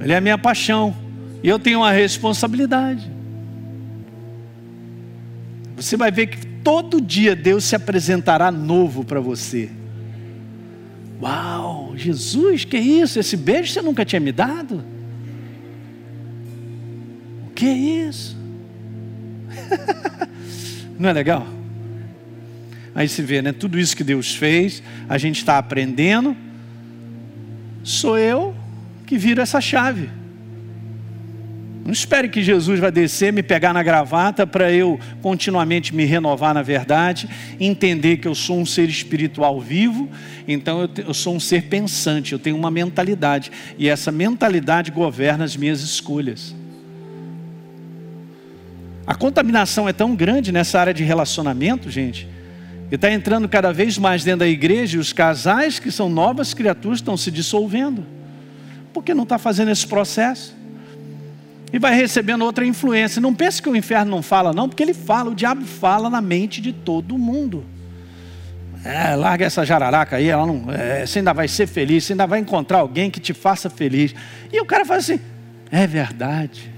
Ele 0.00 0.12
é 0.12 0.16
a 0.16 0.20
minha 0.20 0.36
paixão. 0.36 0.94
E 1.42 1.48
eu 1.48 1.58
tenho 1.58 1.80
uma 1.80 1.92
responsabilidade. 1.92 3.10
Você 5.76 5.96
vai 5.96 6.10
ver 6.10 6.26
que 6.26 6.46
todo 6.46 7.00
dia 7.00 7.36
Deus 7.36 7.64
se 7.64 7.76
apresentará 7.76 8.50
novo 8.50 9.04
para 9.04 9.20
você. 9.20 9.70
Uau, 11.20 11.94
Jesus, 11.96 12.64
que 12.64 12.76
isso? 12.76 13.20
Esse 13.20 13.36
beijo 13.36 13.72
você 13.72 13.82
nunca 13.82 14.04
tinha 14.04 14.20
me 14.20 14.32
dado? 14.32 14.84
O 17.46 17.50
que 17.54 17.66
é 17.66 17.72
isso? 17.72 18.36
Não 20.98 21.08
é 21.08 21.12
legal? 21.12 21.46
Aí 22.94 23.08
se 23.08 23.22
vê, 23.22 23.42
né? 23.42 23.52
Tudo 23.52 23.78
isso 23.78 23.96
que 23.96 24.04
Deus 24.04 24.34
fez, 24.34 24.82
a 25.08 25.18
gente 25.18 25.38
está 25.38 25.58
aprendendo. 25.58 26.36
Sou 27.84 28.18
eu 28.18 28.56
que 29.06 29.18
viro 29.18 29.42
essa 29.42 29.60
chave. 29.60 30.08
Não 31.84 31.92
espere 31.92 32.30
que 32.30 32.42
Jesus 32.42 32.80
vai 32.80 32.90
descer, 32.90 33.30
me 33.30 33.42
pegar 33.42 33.74
na 33.74 33.82
gravata 33.82 34.46
para 34.46 34.72
eu 34.72 34.98
continuamente 35.20 35.94
me 35.94 36.06
renovar 36.06 36.54
na 36.54 36.62
verdade, 36.62 37.28
entender 37.60 38.16
que 38.16 38.26
eu 38.26 38.34
sou 38.34 38.58
um 38.58 38.64
ser 38.64 38.88
espiritual 38.88 39.60
vivo, 39.60 40.08
então 40.48 40.80
eu, 40.80 40.88
eu, 41.08 41.12
sou 41.12 41.36
um 41.36 41.40
ser 41.40 41.64
pensante, 41.64 42.32
eu 42.32 42.38
tenho 42.38 42.56
uma 42.56 42.70
mentalidade, 42.70 43.52
e 43.76 43.86
essa 43.86 44.10
mentalidade 44.10 44.90
governa 44.90 45.44
as 45.44 45.54
minhas 45.54 45.82
escolhas. 45.82 46.54
A 49.06 49.14
contaminação 49.14 49.86
é 49.86 49.92
tão 49.92 50.16
grande 50.16 50.50
nessa 50.50 50.80
área 50.80 50.94
de 50.94 51.04
relacionamento, 51.04 51.90
gente, 51.90 52.26
e 52.90 52.94
está 52.94 53.10
entrando 53.10 53.48
cada 53.48 53.72
vez 53.72 53.98
mais 53.98 54.24
dentro 54.24 54.40
da 54.40 54.48
igreja, 54.48 54.96
e 54.96 55.00
os 55.00 55.12
casais 55.12 55.78
que 55.78 55.90
são 55.90 56.08
novas 56.08 56.54
criaturas 56.54 56.98
estão 56.98 57.16
se 57.16 57.30
dissolvendo, 57.30 58.04
porque 58.92 59.14
não 59.14 59.24
está 59.24 59.38
fazendo 59.38 59.70
esse 59.70 59.86
processo 59.86 60.54
e 61.72 61.78
vai 61.78 61.92
recebendo 61.92 62.42
outra 62.44 62.64
influência. 62.64 63.20
Não 63.20 63.34
pense 63.34 63.60
que 63.60 63.68
o 63.68 63.74
inferno 63.74 64.08
não 64.08 64.22
fala, 64.22 64.52
não, 64.52 64.68
porque 64.68 64.80
ele 64.80 64.94
fala, 64.94 65.30
o 65.30 65.34
diabo 65.34 65.64
fala 65.64 66.08
na 66.08 66.20
mente 66.20 66.60
de 66.60 66.72
todo 66.72 67.18
mundo. 67.18 67.64
É, 68.84 69.16
larga 69.16 69.46
essa 69.46 69.64
jararaca 69.64 70.16
aí, 70.16 70.28
ela 70.28 70.46
não, 70.46 70.70
é, 70.70 71.04
você 71.04 71.18
ainda 71.18 71.32
vai 71.32 71.48
ser 71.48 71.66
feliz, 71.66 72.04
você 72.04 72.12
ainda 72.12 72.26
vai 72.26 72.38
encontrar 72.38 72.78
alguém 72.78 73.10
que 73.10 73.18
te 73.18 73.32
faça 73.32 73.68
feliz. 73.68 74.14
E 74.52 74.60
o 74.60 74.64
cara 74.64 74.84
fala 74.84 75.00
assim: 75.00 75.18
é 75.68 75.84
verdade. 75.84 76.70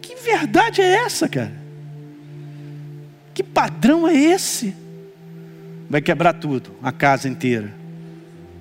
Que 0.00 0.14
verdade 0.14 0.80
é 0.80 1.04
essa, 1.04 1.28
cara? 1.28 1.63
Que 3.34 3.42
padrão 3.42 4.08
é 4.08 4.14
esse? 4.14 4.74
Vai 5.90 6.00
quebrar 6.00 6.32
tudo, 6.34 6.70
a 6.82 6.90
casa 6.90 7.28
inteira, 7.28 7.74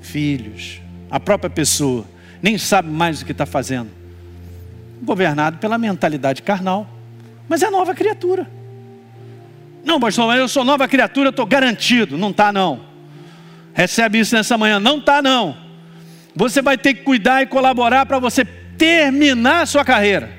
filhos, 0.02 0.82
a 1.10 1.20
própria 1.20 1.50
pessoa, 1.50 2.06
nem 2.42 2.58
sabe 2.58 2.90
mais 2.90 3.22
o 3.22 3.26
que 3.26 3.32
está 3.32 3.46
fazendo 3.46 4.04
governado 5.04 5.58
pela 5.58 5.78
mentalidade 5.78 6.42
carnal, 6.42 6.88
mas 7.48 7.62
é 7.62 7.70
nova 7.70 7.94
criatura. 7.94 8.48
Não, 9.84 10.00
pastor, 10.00 10.34
eu 10.36 10.48
sou 10.48 10.64
nova 10.64 10.88
criatura, 10.88 11.30
estou 11.30 11.46
garantido. 11.46 12.18
Não 12.18 12.30
está, 12.30 12.54
não. 12.54 12.86
Recebe 13.74 14.20
isso 14.20 14.34
nessa 14.34 14.58
manhã. 14.58 14.80
Não 14.80 15.00
está, 15.00 15.22
não. 15.22 15.58
Você 16.34 16.62
vai 16.62 16.78
ter 16.78 16.94
que 16.94 17.04
cuidar 17.04 17.44
e 17.44 17.48
colaborar 17.48 18.06
para 18.06 18.18
você 18.18 18.46
terminar 18.46 19.64
a 19.64 19.66
sua 19.66 19.84
carreira. 19.84 20.32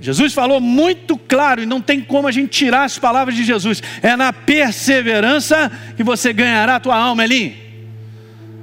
Jesus 0.00 0.32
falou 0.32 0.60
muito 0.60 1.16
claro, 1.16 1.62
e 1.62 1.66
não 1.66 1.80
tem 1.80 2.00
como 2.00 2.26
a 2.26 2.32
gente 2.32 2.48
tirar 2.48 2.84
as 2.84 2.98
palavras 2.98 3.36
de 3.36 3.44
Jesus. 3.44 3.82
É 4.02 4.16
na 4.16 4.32
perseverança 4.32 5.70
que 5.96 6.02
você 6.02 6.32
ganhará 6.32 6.76
a 6.76 6.80
tua 6.80 6.96
alma, 6.96 7.22
Elim. 7.22 7.54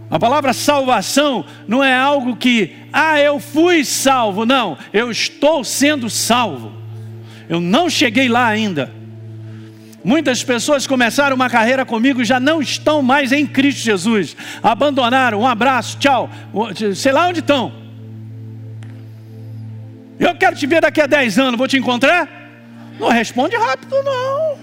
A 0.09 0.17
palavra 0.17 0.53
salvação 0.53 1.45
não 1.67 1.83
é 1.83 1.95
algo 1.95 2.35
que, 2.35 2.73
ah, 2.91 3.19
eu 3.19 3.39
fui 3.39 3.83
salvo. 3.83 4.45
Não, 4.45 4.77
eu 4.91 5.11
estou 5.11 5.63
sendo 5.63 6.09
salvo. 6.09 6.73
Eu 7.47 7.59
não 7.59 7.89
cheguei 7.89 8.27
lá 8.27 8.47
ainda. 8.47 8.91
Muitas 10.03 10.43
pessoas 10.43 10.87
começaram 10.87 11.35
uma 11.35 11.49
carreira 11.49 11.85
comigo 11.85 12.21
e 12.21 12.25
já 12.25 12.39
não 12.39 12.61
estão 12.61 13.01
mais 13.01 13.31
em 13.31 13.45
Cristo 13.45 13.83
Jesus. 13.83 14.35
Abandonaram, 14.63 15.41
um 15.41 15.47
abraço, 15.47 15.97
tchau. 15.99 16.29
Sei 16.95 17.11
lá 17.11 17.27
onde 17.27 17.41
estão. 17.41 17.86
Eu 20.19 20.35
quero 20.35 20.55
te 20.55 20.65
ver 20.65 20.81
daqui 20.81 20.99
a 21.01 21.05
10 21.05 21.37
anos, 21.37 21.57
vou 21.57 21.67
te 21.67 21.77
encontrar? 21.77 22.27
Não 22.99 23.09
responde 23.09 23.55
rápido, 23.55 23.95
não. 24.03 24.57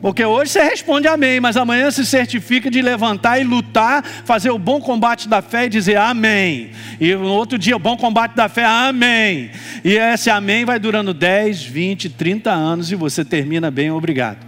Porque 0.00 0.24
hoje 0.24 0.52
você 0.52 0.62
responde 0.62 1.08
amém, 1.08 1.40
mas 1.40 1.56
amanhã 1.56 1.90
se 1.90 2.04
certifica 2.04 2.70
de 2.70 2.82
levantar 2.82 3.40
e 3.40 3.44
lutar, 3.44 4.04
fazer 4.04 4.50
o 4.50 4.58
bom 4.58 4.80
combate 4.80 5.28
da 5.28 5.40
fé 5.40 5.66
e 5.66 5.68
dizer 5.68 5.96
amém. 5.96 6.70
E 7.00 7.14
no 7.14 7.32
outro 7.32 7.58
dia, 7.58 7.74
o 7.74 7.78
bom 7.78 7.96
combate 7.96 8.34
da 8.34 8.48
fé, 8.48 8.64
amém. 8.64 9.50
E 9.84 9.94
esse 9.94 10.28
amém 10.28 10.64
vai 10.64 10.78
durando 10.78 11.14
10, 11.14 11.64
20, 11.64 12.10
30 12.10 12.52
anos 12.52 12.92
e 12.92 12.94
você 12.94 13.24
termina 13.24 13.70
bem, 13.70 13.90
obrigado. 13.90 14.46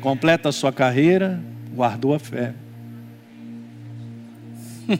Completa 0.00 0.50
a 0.50 0.52
sua 0.52 0.72
carreira, 0.72 1.42
guardou 1.74 2.14
a 2.14 2.18
fé. 2.18 2.54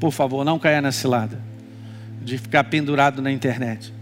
Por 0.00 0.12
favor, 0.12 0.44
não 0.44 0.58
caia 0.58 0.80
nessa 0.80 1.00
cilada 1.00 1.45
de 2.26 2.36
ficar 2.36 2.64
pendurado 2.64 3.22
na 3.22 3.30
internet 3.30 3.94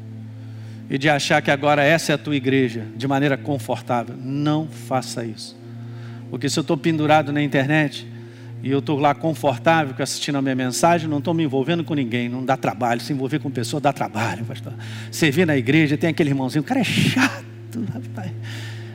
e 0.88 0.96
de 0.96 1.10
achar 1.10 1.42
que 1.42 1.50
agora 1.50 1.84
essa 1.84 2.12
é 2.12 2.14
a 2.14 2.18
tua 2.18 2.34
igreja, 2.34 2.86
de 2.96 3.06
maneira 3.06 3.36
confortável. 3.36 4.16
Não 4.18 4.66
faça 4.66 5.24
isso. 5.26 5.54
Porque 6.30 6.48
se 6.48 6.58
eu 6.58 6.62
estou 6.62 6.76
pendurado 6.76 7.32
na 7.32 7.42
internet 7.42 8.06
e 8.62 8.70
eu 8.70 8.78
estou 8.78 8.98
lá 8.98 9.14
confortável 9.14 9.94
assistindo 9.98 10.36
a 10.36 10.42
minha 10.42 10.54
mensagem, 10.54 11.06
não 11.06 11.18
estou 11.18 11.34
me 11.34 11.44
envolvendo 11.44 11.84
com 11.84 11.92
ninguém, 11.92 12.30
não 12.30 12.42
dá 12.42 12.56
trabalho. 12.56 12.98
Se 13.02 13.12
envolver 13.12 13.40
com 13.40 13.50
pessoa 13.50 13.78
dá 13.78 13.92
trabalho, 13.92 14.42
pastor. 14.46 14.72
Servir 15.10 15.46
na 15.46 15.56
igreja, 15.56 15.98
tem 15.98 16.08
aquele 16.08 16.30
irmãozinho, 16.30 16.62
o 16.62 16.64
cara 16.64 16.80
é 16.80 16.84
chato, 16.84 17.44
rapaz. 17.92 18.32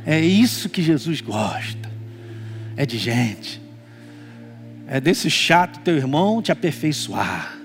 É 0.08 0.20
isso 0.20 0.70
que 0.70 0.82
Jesus 0.82 1.22
gosta. 1.22 1.88
É 2.76 2.84
de 2.84 2.98
gente. 2.98 3.62
É 4.88 5.00
desse 5.00 5.30
chato 5.30 5.82
teu 5.82 5.96
irmão 5.96 6.42
te 6.42 6.52
aperfeiçoar. 6.52 7.59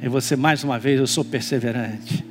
E 0.00 0.08
você, 0.08 0.36
mais 0.36 0.62
uma 0.62 0.78
vez, 0.78 1.00
eu 1.00 1.06
sou 1.06 1.24
perseverante. 1.24 2.24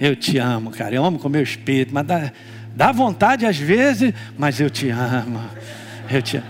Eu 0.00 0.16
te 0.16 0.38
amo, 0.38 0.70
cara. 0.70 0.94
Eu 0.94 1.04
amo 1.04 1.18
com 1.18 1.28
meu 1.28 1.42
espírito. 1.42 1.92
Mas 1.92 2.06
dá, 2.06 2.32
dá 2.74 2.90
vontade 2.90 3.44
às 3.44 3.58
vezes, 3.58 4.14
mas 4.36 4.58
eu 4.60 4.70
te 4.70 4.88
amo. 4.88 5.40
Eu 6.10 6.22
te 6.22 6.38
amo. 6.38 6.46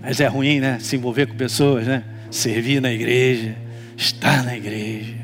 Mas 0.00 0.20
é 0.20 0.26
ruim, 0.26 0.60
né? 0.60 0.78
Se 0.78 0.96
envolver 0.96 1.26
com 1.26 1.34
pessoas, 1.34 1.86
né? 1.86 2.04
Servir 2.30 2.80
na 2.80 2.92
igreja, 2.92 3.56
estar 3.96 4.44
na 4.44 4.56
igreja. 4.56 5.16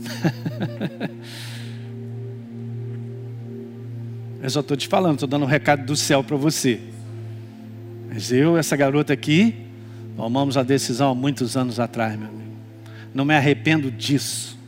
eu 4.42 4.50
só 4.50 4.60
estou 4.60 4.76
te 4.76 4.86
falando, 4.88 5.14
estou 5.14 5.28
dando 5.28 5.44
um 5.44 5.48
recado 5.48 5.86
do 5.86 5.96
céu 5.96 6.22
para 6.22 6.36
você. 6.36 6.80
Mas 8.08 8.30
eu, 8.32 8.58
essa 8.58 8.76
garota 8.76 9.12
aqui, 9.12 9.69
tomamos 10.20 10.58
a 10.58 10.62
decisão 10.62 11.12
há 11.12 11.14
muitos 11.14 11.56
anos 11.56 11.80
atrás, 11.80 12.14
meu 12.14 12.28
amigo. 12.28 12.52
Não 13.14 13.24
me 13.24 13.34
arrependo 13.34 13.90
disso. 13.90 14.58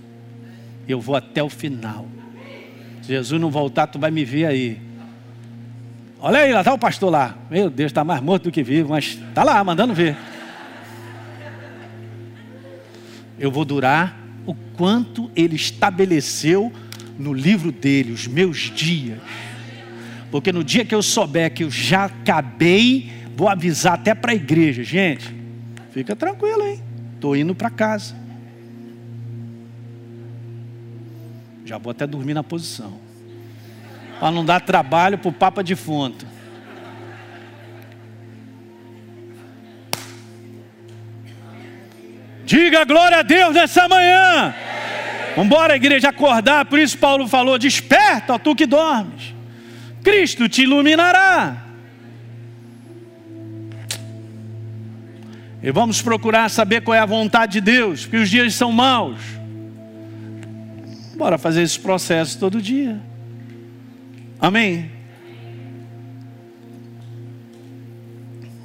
Eu 0.88 0.98
vou 0.98 1.14
até 1.14 1.42
o 1.42 1.50
final. 1.50 2.08
Se 3.02 3.08
Jesus 3.08 3.38
não 3.38 3.50
voltar, 3.50 3.86
tu 3.86 3.98
vai 3.98 4.10
me 4.10 4.24
ver 4.24 4.46
aí. 4.46 4.80
Olha 6.18 6.38
aí, 6.38 6.52
lá 6.54 6.60
está 6.60 6.72
o 6.72 6.78
pastor 6.78 7.12
lá. 7.12 7.36
Meu 7.50 7.68
Deus, 7.68 7.90
está 7.90 8.02
mais 8.02 8.22
morto 8.22 8.44
do 8.44 8.50
que 8.50 8.62
vivo, 8.62 8.88
mas 8.88 9.18
está 9.28 9.44
lá, 9.44 9.62
mandando 9.62 9.92
ver. 9.92 10.16
Eu 13.38 13.50
vou 13.50 13.66
durar 13.66 14.18
o 14.46 14.54
quanto 14.54 15.30
ele 15.36 15.56
estabeleceu 15.56 16.72
no 17.18 17.34
livro 17.34 17.70
dele, 17.70 18.10
os 18.10 18.26
meus 18.26 18.70
dias. 18.74 19.18
Porque 20.30 20.50
no 20.50 20.64
dia 20.64 20.82
que 20.82 20.94
eu 20.94 21.02
souber 21.02 21.52
que 21.52 21.62
eu 21.62 21.70
já 21.70 22.06
acabei, 22.06 23.12
vou 23.36 23.50
avisar 23.50 23.92
até 23.92 24.14
para 24.14 24.32
a 24.32 24.34
igreja, 24.34 24.82
gente. 24.82 25.41
Fica 25.92 26.16
tranquilo, 26.16 26.66
hein? 26.66 26.82
Estou 27.14 27.36
indo 27.36 27.54
para 27.54 27.68
casa. 27.70 28.16
Já 31.64 31.78
vou 31.78 31.90
até 31.90 32.06
dormir 32.06 32.34
na 32.34 32.42
posição. 32.42 32.98
Para 34.18 34.30
não 34.30 34.44
dar 34.44 34.60
trabalho 34.60 35.18
para 35.18 35.28
o 35.28 35.32
Papa 35.32 35.62
defunto. 35.62 36.26
Diga 42.44 42.84
glória 42.84 43.18
a 43.18 43.22
Deus 43.22 43.54
nessa 43.54 43.88
manhã. 43.88 44.54
Vambora, 45.36 45.76
igreja, 45.76 46.08
acordar. 46.08 46.64
Por 46.66 46.78
isso 46.78 46.98
Paulo 46.98 47.28
falou: 47.28 47.58
Desperta, 47.58 48.34
ó, 48.34 48.38
tu 48.38 48.54
que 48.54 48.66
dormes. 48.66 49.34
Cristo 50.02 50.48
te 50.48 50.62
iluminará. 50.62 51.61
E 55.62 55.70
vamos 55.70 56.02
procurar 56.02 56.50
saber 56.50 56.82
qual 56.82 56.94
é 56.94 56.98
a 56.98 57.06
vontade 57.06 57.52
de 57.52 57.60
Deus, 57.60 58.02
porque 58.02 58.16
os 58.16 58.28
dias 58.28 58.54
são 58.54 58.72
maus. 58.72 59.20
Bora 61.16 61.38
fazer 61.38 61.62
esse 61.62 61.78
processo 61.78 62.38
todo 62.38 62.60
dia. 62.60 63.00
Amém? 64.40 64.90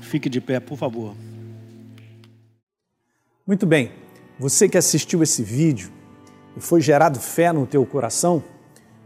Fique 0.01 0.27
de 0.27 0.41
pé, 0.41 0.59
por 0.59 0.77
favor. 0.77 1.15
Muito 3.45 3.67
bem. 3.67 3.91
Você 4.39 4.67
que 4.67 4.77
assistiu 4.77 5.21
esse 5.21 5.43
vídeo 5.43 5.91
e 6.55 6.61
foi 6.61 6.81
gerado 6.81 7.19
fé 7.19 7.51
no 7.53 7.67
teu 7.67 7.85
coração, 7.85 8.43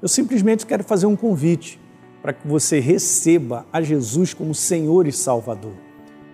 eu 0.01 0.07
simplesmente 0.07 0.65
quero 0.65 0.83
fazer 0.83 1.07
um 1.07 1.15
convite 1.15 1.79
para 2.21 2.31
que 2.31 2.47
você 2.47 2.79
receba 2.79 3.65
a 3.73 3.81
Jesus 3.81 4.33
como 4.33 4.55
Senhor 4.55 5.07
e 5.07 5.11
Salvador. 5.11 5.73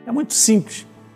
É 0.05 0.11
muito 0.11 0.33
simples, 0.33 0.85